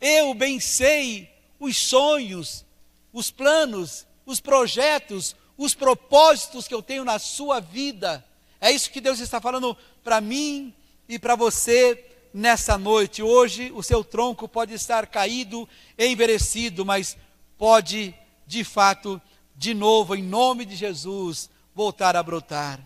Eu 0.00 0.34
bem 0.34 0.60
sei 0.60 1.28
os 1.58 1.76
sonhos, 1.76 2.64
os 3.12 3.30
planos, 3.30 4.05
os 4.26 4.40
projetos, 4.40 5.36
os 5.56 5.74
propósitos 5.74 6.66
que 6.66 6.74
eu 6.74 6.82
tenho 6.82 7.04
na 7.04 7.18
sua 7.18 7.60
vida. 7.60 8.22
É 8.60 8.70
isso 8.70 8.90
que 8.90 9.00
Deus 9.00 9.20
está 9.20 9.40
falando 9.40 9.76
para 10.02 10.20
mim 10.20 10.74
e 11.08 11.18
para 11.18 11.36
você 11.36 12.04
nessa 12.34 12.76
noite. 12.76 13.22
Hoje 13.22 13.72
o 13.74 13.82
seu 13.82 14.02
tronco 14.02 14.48
pode 14.48 14.74
estar 14.74 15.06
caído, 15.06 15.68
envelhecido, 15.96 16.84
mas 16.84 17.16
pode 17.56 18.14
de 18.46 18.62
fato, 18.62 19.20
de 19.56 19.74
novo, 19.74 20.14
em 20.14 20.22
nome 20.22 20.64
de 20.64 20.76
Jesus, 20.76 21.50
voltar 21.74 22.16
a 22.16 22.22
brotar. 22.22 22.80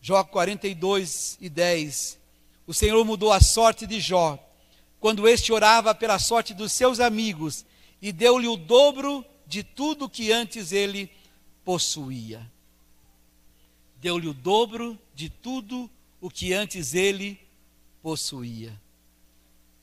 Jó 0.00 0.22
42 0.24 1.38
e 1.40 1.48
10. 1.48 2.18
O 2.66 2.74
Senhor 2.74 3.04
mudou 3.04 3.32
a 3.32 3.40
sorte 3.40 3.86
de 3.86 4.00
Jó, 4.00 4.38
quando 4.98 5.28
este 5.28 5.52
orava 5.52 5.94
pela 5.94 6.18
sorte 6.18 6.54
dos 6.54 6.72
seus 6.72 7.00
amigos, 7.00 7.64
e 8.00 8.12
deu-lhe 8.12 8.48
o 8.48 8.56
dobro 8.56 9.24
de 9.46 9.62
tudo 9.62 10.08
que 10.08 10.32
antes 10.32 10.72
ele 10.72 11.10
possuía. 11.64 12.50
Deu-lhe 14.00 14.28
o 14.28 14.34
dobro 14.34 14.98
de 15.14 15.28
tudo 15.28 15.90
o 16.20 16.30
que 16.30 16.52
antes 16.52 16.94
ele 16.94 17.40
possuía. 18.02 18.78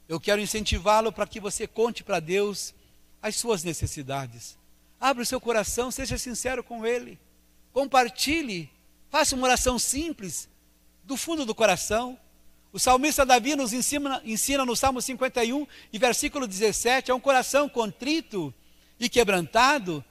Eu 0.08 0.20
quero 0.20 0.42
incentivá-lo 0.42 1.12
para 1.12 1.26
que 1.26 1.40
você 1.40 1.66
conte 1.66 2.04
para 2.04 2.20
Deus 2.20 2.74
as 3.22 3.36
suas 3.36 3.64
necessidades. 3.64 4.58
Abra 5.00 5.24
o 5.24 5.26
seu 5.26 5.40
coração, 5.40 5.90
seja 5.90 6.18
sincero 6.18 6.64
com 6.64 6.86
Ele. 6.86 7.18
Compartilhe, 7.72 8.70
faça 9.10 9.36
uma 9.36 9.46
oração 9.46 9.80
simples, 9.80 10.50
do 11.04 11.18
fundo 11.18 11.46
do 11.46 11.56
coração. 11.56 12.20
O 12.74 12.80
salmista 12.80 13.26
Davi 13.26 13.56
nos 13.56 13.74
ensina, 13.74 14.22
ensina 14.24 14.66
no 14.66 14.76
Salmo 14.76 15.02
51 15.02 15.66
e 15.92 15.98
versículo 15.98 16.48
17: 16.48 17.12
é 17.12 17.14
um 17.14 17.20
coração 17.20 17.68
contrito 17.68 18.54
e 19.06 19.10
quebrantado, 19.10 20.06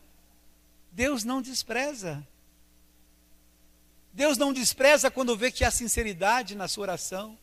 Deus 0.90 1.22
não 1.22 1.40
despreza. 1.40 2.26
Deus 4.12 4.36
não 4.36 4.52
despreza 4.52 5.10
quando 5.10 5.36
vê 5.36 5.52
que 5.52 5.64
há 5.64 5.70
sinceridade 5.70 6.56
na 6.56 6.66
sua 6.66 6.82
oração. 6.82 7.38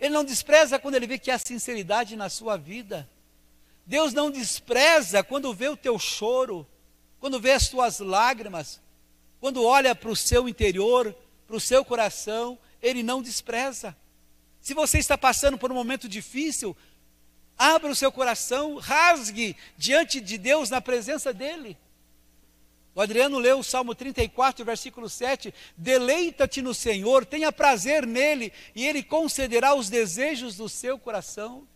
Ele 0.00 0.14
não 0.14 0.24
despreza 0.24 0.78
quando 0.78 0.94
ele 0.94 1.06
vê 1.06 1.18
que 1.18 1.30
há 1.30 1.38
sinceridade 1.38 2.16
na 2.16 2.30
sua 2.30 2.56
vida. 2.56 3.08
Deus 3.84 4.14
não 4.14 4.30
despreza 4.30 5.22
quando 5.22 5.52
vê 5.52 5.68
o 5.68 5.76
teu 5.76 5.98
choro, 5.98 6.66
quando 7.20 7.38
vê 7.38 7.52
as 7.52 7.68
tuas 7.68 8.00
lágrimas, 8.00 8.80
quando 9.40 9.62
olha 9.62 9.94
para 9.94 10.10
o 10.10 10.16
seu 10.16 10.48
interior, 10.48 11.14
para 11.46 11.56
o 11.56 11.60
seu 11.60 11.84
coração, 11.84 12.58
Ele 12.80 13.02
não 13.02 13.20
despreza. 13.20 13.94
Se 14.60 14.72
você 14.72 14.98
está 14.98 15.18
passando 15.18 15.58
por 15.58 15.70
um 15.70 15.74
momento 15.74 16.08
difícil, 16.08 16.74
abra 17.58 17.90
o 17.90 17.96
seu 17.96 18.10
coração, 18.10 18.76
rasgue 18.76 19.56
diante 19.76 20.20
de 20.20 20.36
Deus 20.38 20.70
na 20.70 20.80
presença 20.80 21.32
dEle. 21.32 21.76
O 22.94 23.00
Adriano 23.00 23.38
leu 23.38 23.58
o 23.58 23.64
Salmo 23.64 23.94
34, 23.94 24.64
versículo 24.64 25.08
7: 25.08 25.52
Deleita-te 25.76 26.60
no 26.60 26.74
Senhor, 26.74 27.24
tenha 27.24 27.50
prazer 27.50 28.06
nele, 28.06 28.52
e 28.74 28.86
Ele 28.86 29.02
concederá 29.02 29.74
os 29.74 29.88
desejos 29.88 30.56
do 30.56 30.68
seu 30.68 30.98
coração. 30.98 31.66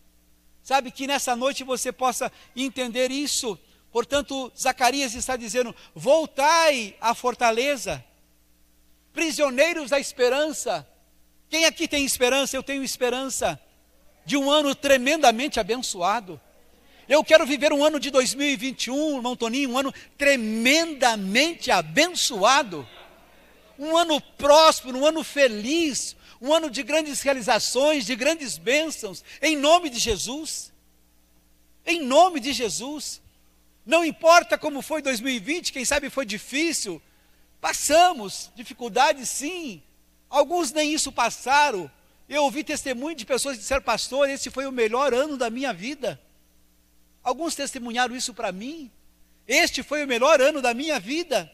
Sabe 0.61 0.91
que 0.91 1.07
nessa 1.07 1.35
noite 1.35 1.63
você 1.63 1.91
possa 1.91 2.31
entender 2.55 3.09
isso. 3.09 3.57
Portanto, 3.91 4.51
Zacarias 4.55 5.15
está 5.15 5.35
dizendo: 5.35 5.75
voltai 5.95 6.95
à 7.01 7.15
fortaleza, 7.15 8.03
prisioneiros 9.11 9.89
da 9.89 9.99
esperança. 9.99 10.87
Quem 11.49 11.65
aqui 11.65 11.87
tem 11.87 12.05
esperança? 12.05 12.55
Eu 12.55 12.61
tenho 12.61 12.83
esperança 12.83 13.59
de 14.27 14.35
um 14.35 14.51
ano 14.51 14.75
tremendamente 14.75 15.57
abençoado. 15.57 16.37
Eu 17.07 17.23
quero 17.23 17.45
viver 17.45 17.71
um 17.71 17.81
ano 17.81 17.97
de 17.97 18.11
2021, 18.11 19.15
irmão 19.15 19.37
Toninho, 19.37 19.69
um 19.69 19.77
ano 19.77 19.93
tremendamente 20.17 21.71
abençoado. 21.71 22.85
Um 23.79 23.95
ano 23.95 24.19
próspero, 24.19 24.97
um 24.97 25.05
ano 25.05 25.23
feliz, 25.23 26.13
um 26.41 26.53
ano 26.53 26.69
de 26.69 26.83
grandes 26.83 27.21
realizações, 27.21 28.05
de 28.05 28.17
grandes 28.17 28.57
bênçãos, 28.57 29.23
em 29.41 29.55
nome 29.55 29.89
de 29.89 29.97
Jesus. 29.97 30.73
Em 31.85 32.01
nome 32.01 32.41
de 32.41 32.51
Jesus. 32.51 33.21
Não 33.85 34.03
importa 34.03 34.57
como 34.57 34.81
foi 34.81 35.01
2020, 35.01 35.71
quem 35.71 35.85
sabe 35.85 36.09
foi 36.09 36.25
difícil, 36.25 37.01
passamos 37.61 38.51
dificuldades 38.57 39.29
sim, 39.29 39.81
Alguns 40.29 40.71
nem 40.71 40.93
isso 40.93 41.11
passaram. 41.11 41.89
Eu 42.27 42.43
ouvi 42.43 42.63
testemunho 42.63 43.15
de 43.15 43.25
pessoas 43.25 43.55
que 43.55 43.61
disseram, 43.61 43.81
pastor, 43.81 44.29
esse 44.29 44.49
foi 44.49 44.65
o 44.65 44.71
melhor 44.71 45.13
ano 45.13 45.37
da 45.37 45.49
minha 45.49 45.73
vida. 45.73 46.19
Alguns 47.23 47.55
testemunharam 47.55 48.15
isso 48.15 48.33
para 48.33 48.51
mim. 48.51 48.91
Este 49.47 49.81
foi 49.81 50.03
o 50.03 50.07
melhor 50.07 50.41
ano 50.41 50.61
da 50.61 50.73
minha 50.73 50.99
vida. 50.99 51.51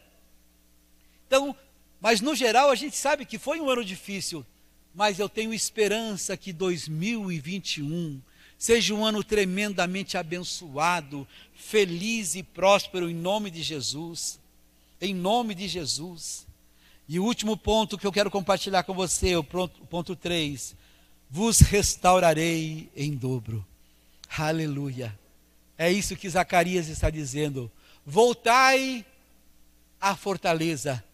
Então, 1.26 1.56
mas 2.00 2.20
no 2.20 2.34
geral 2.34 2.70
a 2.70 2.74
gente 2.74 2.96
sabe 2.96 3.24
que 3.24 3.38
foi 3.38 3.60
um 3.60 3.70
ano 3.70 3.84
difícil, 3.84 4.44
mas 4.94 5.18
eu 5.18 5.28
tenho 5.28 5.54
esperança 5.54 6.36
que 6.36 6.52
2021 6.52 8.20
seja 8.58 8.94
um 8.94 9.04
ano 9.04 9.22
tremendamente 9.22 10.16
abençoado, 10.16 11.26
feliz 11.54 12.34
e 12.34 12.42
próspero 12.42 13.08
em 13.08 13.14
nome 13.14 13.50
de 13.50 13.62
Jesus. 13.62 14.40
Em 15.00 15.14
nome 15.14 15.54
de 15.54 15.68
Jesus. 15.68 16.46
E 17.08 17.18
o 17.20 17.24
último 17.24 17.56
ponto 17.56 17.98
que 17.98 18.06
eu 18.06 18.12
quero 18.12 18.30
compartilhar 18.30 18.82
com 18.82 18.94
você, 18.94 19.36
o 19.36 19.44
ponto 19.44 20.16
3. 20.16 20.74
Vos 21.30 21.60
restaurarei 21.60 22.90
em 22.96 23.14
dobro. 23.14 23.66
Aleluia. 24.36 25.18
É 25.76 25.90
isso 25.90 26.16
que 26.16 26.28
Zacarias 26.28 26.88
está 26.88 27.10
dizendo. 27.10 27.70
Voltai 28.06 29.04
à 30.00 30.16
fortaleza, 30.16 31.04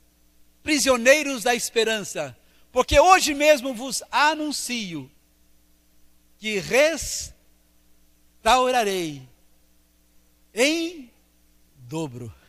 prisioneiros 0.62 1.42
da 1.42 1.54
esperança, 1.54 2.36
porque 2.72 3.00
hoje 3.00 3.34
mesmo 3.34 3.72
vos 3.74 4.02
anuncio 4.10 5.10
que 6.38 6.58
restaurarei 8.42 9.22
em 10.54 11.10
dobro. 11.76 12.39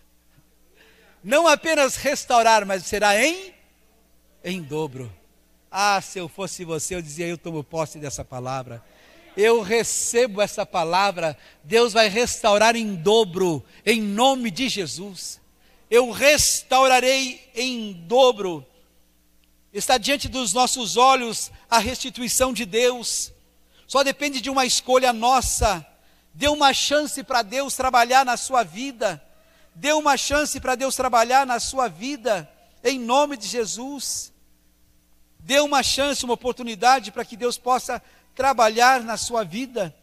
Não 1.24 1.48
apenas 1.48 1.96
restaurar, 1.96 2.66
mas 2.66 2.86
será 2.86 3.22
em 3.22 3.54
em 4.44 4.62
dobro. 4.62 5.12
Ah, 5.70 6.02
se 6.02 6.18
eu 6.20 6.28
fosse 6.28 6.66
você, 6.66 6.96
eu 6.96 7.02
dizia, 7.02 7.28
eu 7.28 7.38
tomo 7.38 7.64
posse 7.64 8.00
dessa 8.00 8.26
palavra 8.26 8.84
eu 9.36 9.62
recebo 9.62 10.42
essa 10.42 10.66
palavra, 10.66 11.38
Deus 11.64 11.94
vai 11.94 12.08
restaurar 12.10 12.76
em 12.76 12.96
dobro, 12.96 13.64
em 13.86 14.02
nome 14.02 14.52
de 14.52 14.68
Jesus. 14.68 15.40
Eu 15.90 16.12
restaurarei 16.12 17.50
em 17.56 17.94
dobro. 17.94 18.66
Está 19.74 19.98
diante 19.98 20.28
dos 20.28 20.54
nossos 20.54 20.98
olhos 20.98 21.52
a 21.70 21.78
restituição 21.78 22.54
de 22.54 22.66
Deus. 22.66 23.32
Só 23.88 24.04
depende 24.04 24.42
de 24.42 24.50
uma 24.50 24.66
escolha 24.66 25.14
nossa. 25.14 25.86
Dê 26.34 26.48
uma 26.48 26.74
chance 26.74 27.24
para 27.24 27.42
Deus 27.42 27.76
trabalhar 27.76 28.26
na 28.26 28.38
sua 28.38 28.64
vida. 28.64 29.22
Dê 29.74 29.94
uma 29.94 30.18
chance 30.18 30.60
para 30.60 30.76
Deus 30.76 30.96
trabalhar 30.96 31.46
na 31.46 31.60
sua 31.60 31.88
vida, 31.88 32.50
em 32.84 33.00
nome 33.00 33.38
de 33.38 33.48
Jesus. 33.48 34.32
Dê 35.40 35.60
uma 35.60 35.82
chance, 35.82 36.24
uma 36.24 36.34
oportunidade 36.34 37.12
para 37.12 37.26
que 37.26 37.38
Deus 37.38 37.58
possa 37.58 38.02
trabalhar 38.36 39.02
na 39.04 39.18
sua 39.18 39.44
vida. 39.44 39.96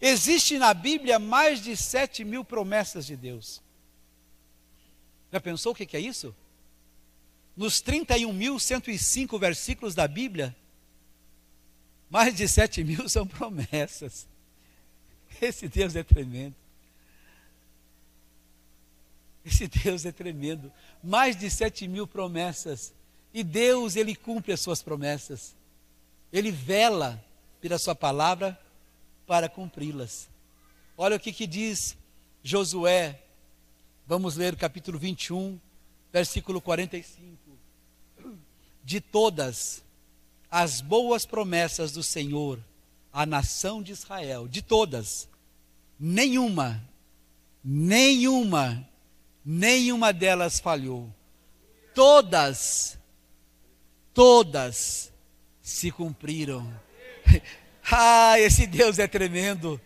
Existe 0.00 0.58
na 0.58 0.72
Bíblia 0.74 1.18
mais 1.18 1.60
de 1.60 1.76
sete 1.76 2.24
mil 2.24 2.44
promessas 2.44 3.06
de 3.06 3.16
Deus. 3.16 3.62
Já 5.32 5.40
pensou 5.40 5.72
o 5.72 5.74
que 5.74 5.96
é 5.96 6.00
isso? 6.00 6.34
Nos 7.56 7.82
31.105 7.82 9.38
versículos 9.38 9.94
da 9.94 10.06
Bíblia, 10.06 10.54
mais 12.08 12.34
de 12.34 12.46
sete 12.48 12.84
mil 12.84 13.08
são 13.08 13.26
promessas. 13.26 14.26
Esse 15.40 15.68
Deus 15.68 15.94
é 15.96 16.02
tremendo. 16.02 16.54
Esse 19.48 19.66
Deus 19.66 20.04
é 20.04 20.12
tremendo. 20.12 20.70
Mais 21.02 21.34
de 21.34 21.50
sete 21.50 21.88
mil 21.88 22.06
promessas. 22.06 22.92
E 23.32 23.42
Deus, 23.42 23.96
Ele 23.96 24.14
cumpre 24.14 24.52
as 24.52 24.60
suas 24.60 24.82
promessas. 24.82 25.56
Ele 26.30 26.50
vela 26.50 27.22
pela 27.60 27.78
sua 27.78 27.94
palavra 27.94 28.58
para 29.26 29.48
cumpri-las. 29.48 30.28
Olha 30.96 31.16
o 31.16 31.20
que, 31.20 31.32
que 31.32 31.46
diz 31.46 31.96
Josué, 32.42 33.22
vamos 34.06 34.36
ler 34.36 34.54
o 34.54 34.56
capítulo 34.56 34.98
21, 34.98 35.58
versículo 36.12 36.60
45. 36.60 37.36
De 38.84 39.00
todas 39.00 39.82
as 40.50 40.80
boas 40.80 41.24
promessas 41.24 41.92
do 41.92 42.02
Senhor 42.02 42.58
à 43.12 43.24
nação 43.24 43.82
de 43.82 43.92
Israel, 43.92 44.46
de 44.48 44.60
todas, 44.62 45.28
nenhuma, 45.98 46.82
nenhuma, 47.62 48.87
nenhuma 49.50 50.12
delas 50.12 50.60
falhou. 50.60 51.08
Todas, 51.94 52.98
todas 54.12 55.10
se 55.62 55.90
cumpriram 55.90 56.70
ah, 57.90 58.38
esse 58.38 58.66
Deus 58.66 58.98
é 58.98 59.06
tremendo. 59.06 59.80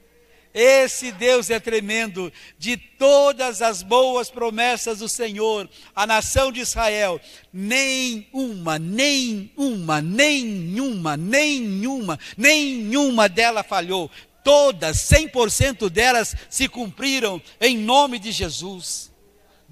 Esse 0.55 1.11
Deus 1.13 1.49
é 1.49 1.59
tremendo, 1.59 2.31
de 2.59 2.77
todas 2.77 3.63
as 3.63 3.83
boas 3.83 4.29
promessas 4.29 4.99
do 4.99 5.09
Senhor, 5.09 5.67
a 5.97 6.07
nação 6.07 6.53
de 6.53 6.61
Israel, 6.61 7.19
nenhuma, 7.51 8.79
nenhuma, 8.79 10.03
nenhuma, 10.03 11.17
nenhuma, 11.17 12.19
nenhuma 12.37 13.31
dela 13.31 13.63
falhou. 13.63 14.11
Todas, 14.45 14.99
100% 15.11 15.89
delas 15.89 16.37
se 16.51 16.69
cumpriram 16.69 17.41
em 17.59 17.79
nome 17.79 18.19
de 18.19 18.31
Jesus. 18.31 19.12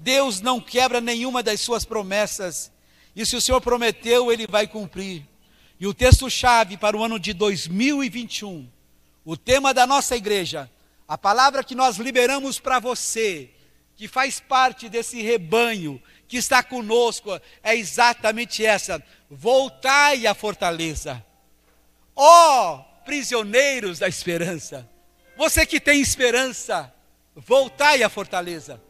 Deus 0.01 0.41
não 0.41 0.59
quebra 0.59 0.99
nenhuma 0.99 1.43
das 1.43 1.61
suas 1.61 1.85
promessas, 1.85 2.71
e 3.15 3.25
se 3.25 3.35
o 3.35 3.41
Senhor 3.41 3.61
prometeu, 3.61 4.31
Ele 4.31 4.47
vai 4.47 4.67
cumprir. 4.67 5.23
E 5.79 5.85
o 5.85 5.93
texto-chave 5.93 6.75
para 6.75 6.97
o 6.97 7.03
ano 7.03 7.19
de 7.19 7.33
2021, 7.33 8.67
o 9.23 9.37
tema 9.37 9.73
da 9.73 9.85
nossa 9.85 10.15
igreja, 10.15 10.69
a 11.07 11.17
palavra 11.17 11.63
que 11.63 11.75
nós 11.75 11.97
liberamos 11.97 12.59
para 12.59 12.79
você, 12.79 13.49
que 13.95 14.07
faz 14.07 14.39
parte 14.39 14.89
desse 14.89 15.21
rebanho, 15.21 16.01
que 16.27 16.37
está 16.37 16.63
conosco, 16.63 17.39
é 17.61 17.75
exatamente 17.75 18.65
essa: 18.65 19.03
voltai 19.29 20.25
à 20.25 20.33
fortaleza. 20.33 21.23
Ó 22.15 22.75
oh, 22.75 23.03
prisioneiros 23.05 23.99
da 23.99 24.07
esperança, 24.07 24.89
você 25.37 25.65
que 25.65 25.79
tem 25.79 26.01
esperança, 26.01 26.91
voltai 27.35 28.01
à 28.01 28.09
fortaleza. 28.09 28.81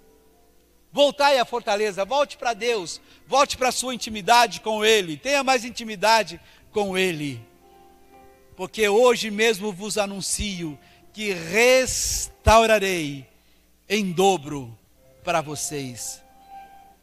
Voltai 0.91 1.39
à 1.39 1.45
fortaleza, 1.45 2.03
volte 2.03 2.37
para 2.37 2.53
Deus, 2.53 2.99
volte 3.25 3.57
para 3.57 3.69
a 3.69 3.71
sua 3.71 3.95
intimidade 3.95 4.59
com 4.59 4.83
Ele, 4.83 5.15
tenha 5.15 5.43
mais 5.43 5.63
intimidade 5.63 6.39
com 6.71 6.97
Ele. 6.97 7.41
Porque 8.57 8.87
hoje 8.89 9.31
mesmo 9.31 9.71
vos 9.71 9.97
anuncio 9.97 10.77
que 11.13 11.31
restaurarei 11.33 13.25
em 13.87 14.11
dobro 14.11 14.77
para 15.23 15.41
vocês. 15.41 16.21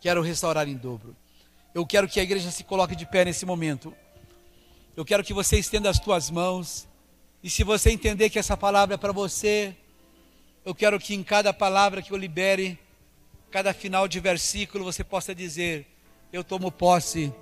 Quero 0.00 0.22
restaurar 0.22 0.68
em 0.68 0.76
dobro. 0.76 1.16
Eu 1.74 1.86
quero 1.86 2.08
que 2.08 2.20
a 2.20 2.22
igreja 2.22 2.50
se 2.50 2.64
coloque 2.64 2.94
de 2.94 3.06
pé 3.06 3.24
nesse 3.24 3.44
momento. 3.44 3.94
Eu 4.96 5.04
quero 5.04 5.24
que 5.24 5.32
você 5.32 5.58
estenda 5.58 5.88
as 5.88 5.98
tuas 5.98 6.30
mãos. 6.30 6.88
E 7.42 7.48
se 7.48 7.62
você 7.64 7.90
entender 7.90 8.30
que 8.30 8.38
essa 8.38 8.56
palavra 8.56 8.94
é 8.94 8.98
para 8.98 9.12
você, 9.12 9.74
eu 10.64 10.74
quero 10.74 10.98
que 10.98 11.14
em 11.14 11.22
cada 11.22 11.52
palavra 11.52 12.02
que 12.02 12.12
eu 12.12 12.16
libere, 12.16 12.78
cada 13.50 13.72
final 13.72 14.06
de 14.08 14.20
versículo, 14.20 14.84
você 14.84 15.02
possa 15.02 15.34
dizer: 15.34 15.86
Eu 16.32 16.42
tomo 16.44 16.70
posse 16.70 17.32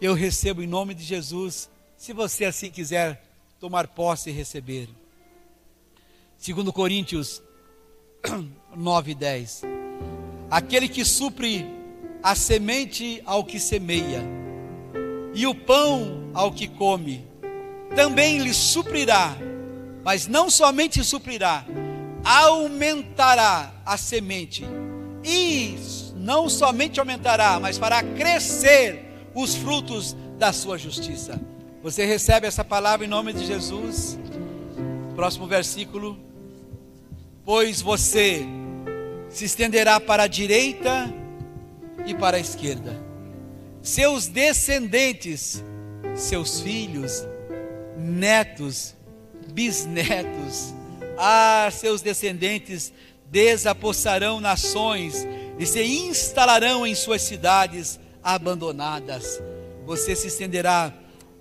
eu 0.00 0.12
recebo 0.14 0.62
em 0.62 0.66
nome 0.66 0.94
de 0.94 1.02
Jesus, 1.02 1.70
se 1.96 2.12
você 2.12 2.44
assim 2.44 2.70
quiser 2.70 3.22
tomar 3.58 3.88
posse 3.88 4.28
e 4.28 4.32
receber. 4.32 4.88
Segundo 6.36 6.72
Coríntios 6.72 7.42
9, 8.76 9.14
10. 9.14 9.62
Aquele 10.50 10.88
que 10.88 11.04
supre 11.04 11.66
a 12.22 12.34
semente 12.34 13.22
ao 13.24 13.42
que 13.42 13.58
semeia, 13.58 14.22
e 15.34 15.46
o 15.46 15.54
pão 15.54 16.30
ao 16.34 16.52
que 16.52 16.68
come, 16.68 17.26
também 17.94 18.38
lhe 18.38 18.52
suprirá, 18.52 19.34
mas 20.04 20.26
não 20.26 20.50
somente 20.50 21.02
suprirá, 21.02 21.64
aumentará 22.22 23.72
a 23.84 23.96
semente, 23.96 24.64
e 25.26 25.76
não 26.14 26.48
somente 26.48 27.00
aumentará, 27.00 27.58
mas 27.58 27.76
fará 27.76 28.02
crescer 28.02 29.04
os 29.34 29.56
frutos 29.56 30.16
da 30.38 30.52
sua 30.52 30.78
justiça. 30.78 31.40
Você 31.82 32.06
recebe 32.06 32.46
essa 32.46 32.64
palavra 32.64 33.04
em 33.04 33.08
nome 33.08 33.32
de 33.32 33.44
Jesus. 33.44 34.16
Próximo 35.16 35.46
versículo. 35.46 36.16
Pois 37.44 37.80
você 37.80 38.44
se 39.28 39.44
estenderá 39.44 40.00
para 40.00 40.24
a 40.24 40.26
direita 40.28 41.12
e 42.06 42.14
para 42.14 42.36
a 42.36 42.40
esquerda. 42.40 42.96
Seus 43.82 44.26
descendentes, 44.26 45.62
seus 46.14 46.60
filhos, 46.60 47.26
netos, 47.98 48.94
bisnetos, 49.52 50.74
ah, 51.18 51.68
seus 51.72 52.00
descendentes 52.00 52.92
desapossarão 53.30 54.40
nações 54.40 55.26
e 55.58 55.66
se 55.66 55.82
instalarão 55.82 56.86
em 56.86 56.94
suas 56.94 57.22
cidades 57.22 57.98
abandonadas. 58.22 59.40
você 59.84 60.16
se 60.16 60.26
estenderá 60.26 60.92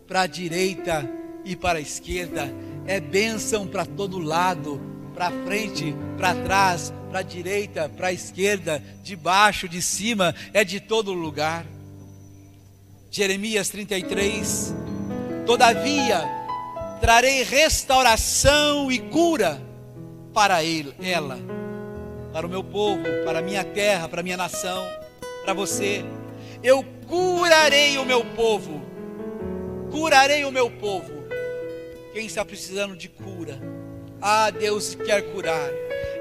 para 0.08 0.22
a 0.22 0.28
direita 0.28 1.10
e 1.44 1.56
para 1.56 1.80
a 1.80 1.82
esquerda. 1.82 2.54
É 2.86 3.00
bênção 3.00 3.66
para 3.66 3.86
todo 3.86 4.20
lado, 4.20 4.80
para 5.16 5.32
frente, 5.46 5.96
para 6.16 6.36
trás, 6.36 6.94
para 7.10 7.20
a 7.20 7.24
direita, 7.24 7.90
para 7.90 8.08
a 8.08 8.14
esquerda, 8.14 8.84
de 9.02 9.16
baixo, 9.16 9.68
de 9.68 9.82
cima, 9.82 10.36
é 10.54 10.64
de 10.64 10.80
todo 10.80 11.12
lugar. 11.12 11.66
Jeremias 13.10 13.70
33. 13.70 14.76
Todavia, 15.46 16.24
trarei 17.00 17.44
restauração 17.44 18.92
e 18.92 19.00
cura 19.00 19.62
para 20.34 20.64
ele, 20.64 20.94
ela, 21.02 21.40
para 22.36 22.46
o 22.46 22.50
meu 22.50 22.62
povo, 22.62 23.02
para 23.24 23.40
a 23.40 23.42
minha 23.42 23.64
terra, 23.64 24.10
para 24.10 24.20
a 24.20 24.24
minha 24.24 24.36
nação, 24.36 24.86
para 25.46 25.54
você. 25.54 26.04
Eu 26.62 26.84
curarei 27.08 27.98
o 27.98 28.04
meu 28.04 28.26
povo, 28.26 28.82
curarei 29.90 30.44
o 30.44 30.52
meu 30.52 30.70
povo. 30.70 31.14
Quem 32.12 32.26
está 32.26 32.44
precisando 32.44 32.94
de 32.94 33.08
cura? 33.08 33.58
Ah, 34.22 34.50
Deus 34.50 34.96
quer 34.96 35.22
curar. 35.32 35.70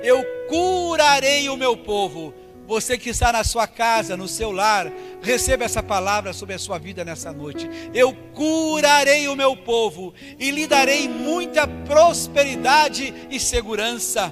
Eu 0.05 0.25
curarei 0.49 1.49
o 1.49 1.57
meu 1.57 1.77
povo. 1.77 2.33
Você 2.65 2.97
que 2.97 3.11
está 3.11 3.33
na 3.33 3.43
sua 3.43 3.67
casa, 3.67 4.17
no 4.17 4.29
seu 4.29 4.53
lar, 4.53 4.87
receba 5.21 5.65
essa 5.65 5.83
palavra 5.83 6.33
sobre 6.33 6.55
a 6.55 6.61
sua 6.61 6.79
vida 6.79 7.05
nessa 7.05 7.33
noite. 7.33 7.69
Eu 7.93 8.15
curarei 8.33 9.27
o 9.27 9.35
meu 9.35 9.57
povo 9.57 10.15
e 10.39 10.53
lhe 10.53 10.69
darei 10.69 11.09
muita 11.09 11.67
prosperidade 11.67 13.13
e 13.29 13.41
segurança. 13.41 14.31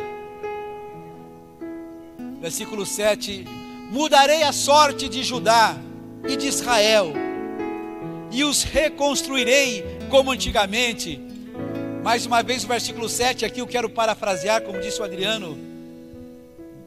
Versículo 2.43 2.85
7: 2.85 3.47
Mudarei 3.91 4.43
a 4.43 4.53
sorte 4.53 5.09
de 5.09 5.23
Judá 5.23 5.77
e 6.29 6.37
de 6.37 6.49
Israel, 6.49 7.15
e 8.31 8.45
os 8.45 8.63
reconstruirei 8.65 9.85
como 10.11 10.31
antigamente. 10.33 11.19
Mais 12.03 12.27
uma 12.27 12.43
vez 12.43 12.65
o 12.65 12.67
versículo 12.67 13.09
7, 13.09 13.45
aqui 13.45 13.61
eu 13.61 13.67
quero 13.67 13.89
parafrasear, 13.89 14.61
como 14.63 14.81
disse 14.81 15.01
o 15.01 15.05
Adriano 15.05 15.57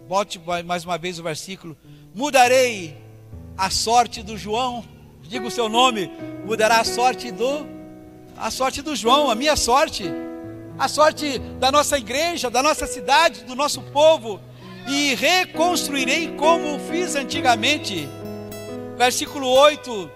Bote 0.07 0.39
mais 0.65 0.85
uma 0.85 0.97
vez 0.99 1.17
o 1.17 1.23
versículo. 1.23 1.75
Mudarei 2.13 2.95
a 3.57 3.71
sorte 3.71 4.21
do 4.21 4.37
João. 4.37 4.85
Diga 5.23 5.47
o 5.47 5.51
seu 5.51 5.67
nome. 5.67 6.11
Mudará 6.45 6.79
a 6.79 6.83
sorte 6.83 7.31
do 7.31 7.65
a 8.37 8.51
sorte 8.51 8.81
do 8.81 8.95
João, 8.95 9.31
a 9.31 9.35
minha 9.35 9.55
sorte, 9.55 10.03
a 10.77 10.89
sorte 10.89 11.39
da 11.57 11.71
nossa 11.71 11.97
igreja, 11.97 12.49
da 12.49 12.61
nossa 12.61 12.85
cidade, 12.85 13.45
do 13.45 13.55
nosso 13.55 13.81
povo, 13.81 14.41
e 14.87 15.15
reconstruirei 15.15 16.29
como 16.35 16.79
fiz 16.79 17.15
antigamente. 17.15 18.07
Versículo 18.97 19.47
8: 19.47 20.11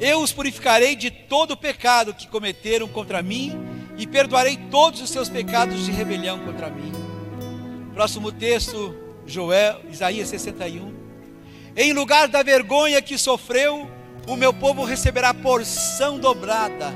Eu 0.00 0.20
os 0.20 0.32
purificarei 0.32 0.96
de 0.96 1.10
todo 1.10 1.52
o 1.52 1.56
pecado 1.56 2.14
que 2.14 2.26
cometeram 2.26 2.88
contra 2.88 3.22
mim, 3.22 3.70
e 4.00 4.06
perdoarei 4.06 4.56
todos 4.70 5.02
os 5.02 5.10
seus 5.10 5.28
pecados 5.28 5.84
de 5.84 5.90
rebelião 5.90 6.38
contra 6.38 6.70
mim. 6.70 6.90
Próximo 7.92 8.32
texto, 8.32 8.96
Joel, 9.26 9.82
Isaías 9.90 10.28
61. 10.28 10.94
Em 11.76 11.92
lugar 11.92 12.26
da 12.26 12.42
vergonha 12.42 13.02
que 13.02 13.18
sofreu, 13.18 13.86
o 14.26 14.36
meu 14.36 14.54
povo 14.54 14.84
receberá 14.84 15.34
porção 15.34 16.18
dobrada. 16.18 16.94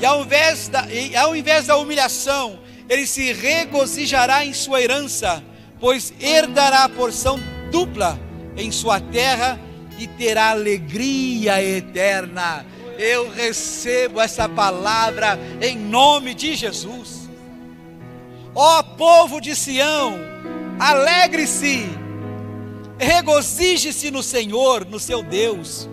E 0.00 0.04
ao 0.04 0.22
invés 0.22 0.66
da, 0.66 0.84
ao 1.20 1.36
invés 1.36 1.68
da 1.68 1.76
humilhação, 1.76 2.58
ele 2.92 3.06
se 3.06 3.32
regozijará 3.32 4.44
em 4.44 4.52
sua 4.52 4.82
herança, 4.82 5.42
pois 5.80 6.12
herdará 6.20 6.84
a 6.84 6.88
porção 6.90 7.40
dupla 7.70 8.20
em 8.54 8.70
sua 8.70 9.00
terra 9.00 9.58
e 9.98 10.06
terá 10.06 10.50
alegria 10.50 11.62
eterna. 11.64 12.66
Eu 12.98 13.30
recebo 13.30 14.20
essa 14.20 14.46
palavra 14.46 15.38
em 15.62 15.74
nome 15.78 16.34
de 16.34 16.54
Jesus. 16.54 17.30
Ó 18.54 18.82
povo 18.82 19.40
de 19.40 19.56
Sião, 19.56 20.18
alegre-se, 20.78 21.86
regozije-se 22.98 24.10
no 24.10 24.22
Senhor, 24.22 24.84
no 24.84 25.00
seu 25.00 25.22
Deus, 25.22 25.88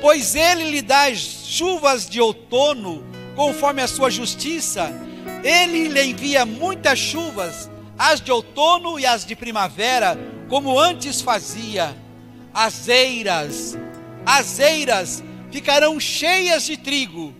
pois 0.00 0.34
Ele 0.34 0.64
lhe 0.64 0.82
dá 0.82 1.14
chuvas 1.14 2.10
de 2.10 2.20
outono, 2.20 3.04
conforme 3.36 3.82
a 3.82 3.86
sua 3.86 4.10
justiça. 4.10 4.92
Ele 5.42 5.88
lhe 5.88 6.04
envia 6.04 6.44
muitas 6.44 6.98
chuvas, 6.98 7.70
as 7.98 8.20
de 8.20 8.30
outono 8.30 8.98
e 8.98 9.06
as 9.06 9.24
de 9.24 9.34
primavera, 9.34 10.18
como 10.48 10.78
antes 10.78 11.20
fazia. 11.20 11.96
As 12.52 12.88
eiras, 12.88 13.78
as 14.26 14.58
eiras 14.58 15.22
ficarão 15.50 15.98
cheias 15.98 16.64
de 16.64 16.76
trigo, 16.76 17.34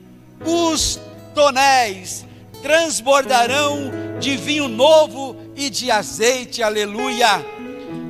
os 0.44 1.00
tonéis 1.34 2.26
transbordarão 2.62 3.90
de 4.18 4.36
vinho 4.36 4.68
novo 4.68 5.36
e 5.56 5.70
de 5.70 5.90
azeite, 5.90 6.62
aleluia. 6.62 7.44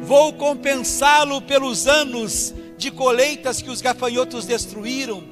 Vou 0.03 0.33
compensá-lo 0.33 1.41
pelos 1.41 1.87
anos 1.87 2.55
de 2.77 2.91
colheitas 2.91 3.63
que 3.63 3.71
os 3.71 3.81
gafanhotos 3.81 4.47
destruíram. 4.47 5.23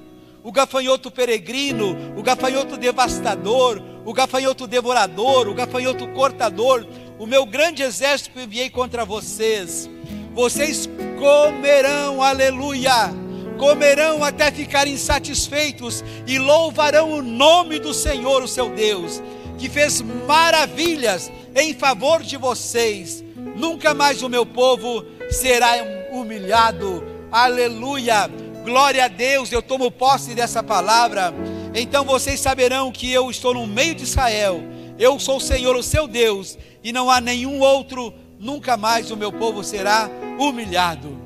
O 0.42 0.52
gafanhoto 0.52 1.10
peregrino, 1.10 1.96
o 2.16 2.22
gafanhoto 2.22 2.76
devastador, 2.76 3.82
o 4.08 4.12
gafanhoto 4.14 4.66
devorador, 4.66 5.48
o 5.48 5.54
gafanhoto 5.54 6.08
cortador, 6.08 6.86
o 7.18 7.26
meu 7.26 7.44
grande 7.44 7.82
exército 7.82 8.30
que 8.30 8.42
enviei 8.42 8.70
contra 8.70 9.04
vocês. 9.04 9.86
Vocês 10.32 10.88
comerão, 11.18 12.22
aleluia, 12.22 13.12
comerão 13.58 14.24
até 14.24 14.50
ficarem 14.50 14.96
satisfeitos 14.96 16.02
e 16.26 16.38
louvarão 16.38 17.12
o 17.12 17.20
nome 17.20 17.78
do 17.78 17.92
Senhor, 17.92 18.42
o 18.42 18.48
seu 18.48 18.70
Deus 18.70 19.20
que 19.58 19.68
fez 19.68 20.00
maravilhas 20.00 21.30
em 21.54 21.74
favor 21.74 22.22
de 22.22 22.38
vocês. 22.38 23.22
Nunca 23.56 23.92
mais 23.92 24.22
o 24.22 24.28
meu 24.28 24.46
povo 24.46 25.04
será 25.28 25.72
humilhado. 26.12 27.04
Aleluia. 27.30 28.30
Glória 28.64 29.04
a 29.04 29.08
Deus. 29.08 29.52
Eu 29.52 29.60
tomo 29.60 29.90
posse 29.90 30.34
dessa 30.34 30.62
palavra. 30.62 31.34
Então 31.74 32.04
vocês 32.04 32.40
saberão 32.40 32.90
que 32.90 33.10
eu 33.12 33.30
estou 33.30 33.54
no 33.54 33.66
meio 33.66 33.94
de 33.94 34.04
Israel. 34.04 34.60
Eu 34.98 35.18
sou 35.18 35.36
o 35.36 35.40
Senhor, 35.40 35.76
o 35.76 35.82
seu 35.82 36.08
Deus, 36.08 36.58
e 36.82 36.92
não 36.92 37.10
há 37.10 37.20
nenhum 37.20 37.60
outro. 37.60 38.12
Nunca 38.38 38.76
mais 38.76 39.10
o 39.10 39.16
meu 39.16 39.32
povo 39.32 39.62
será 39.62 40.10
humilhado. 40.38 41.16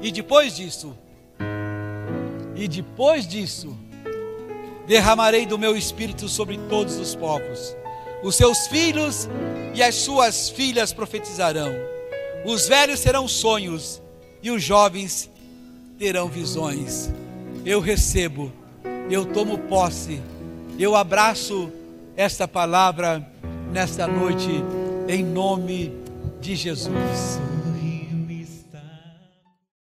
E 0.00 0.10
depois 0.12 0.56
disso, 0.56 0.96
e 2.54 2.68
depois 2.68 3.26
disso, 3.26 3.76
derramarei 4.86 5.46
do 5.46 5.58
meu 5.58 5.76
espírito 5.76 6.28
sobre 6.28 6.58
todos 6.68 6.96
os 6.96 7.14
povos. 7.14 7.76
Os 8.22 8.36
seus 8.36 8.66
filhos 8.66 9.28
e 9.74 9.82
as 9.82 9.94
suas 9.96 10.48
filhas 10.48 10.92
profetizarão. 10.92 11.72
Os 12.44 12.68
velhos 12.68 13.00
terão 13.00 13.26
sonhos 13.26 14.00
e 14.42 14.50
os 14.50 14.62
jovens 14.62 15.30
terão 15.98 16.28
visões. 16.28 17.10
Eu 17.64 17.80
recebo, 17.80 18.52
eu 19.10 19.24
tomo 19.24 19.58
posse, 19.58 20.20
eu 20.78 20.96
abraço 20.96 21.70
esta 22.16 22.48
palavra 22.48 23.26
nesta 23.72 24.06
noite, 24.06 24.62
em 25.08 25.24
nome 25.24 25.92
de 26.40 26.54
Jesus. 26.54 27.40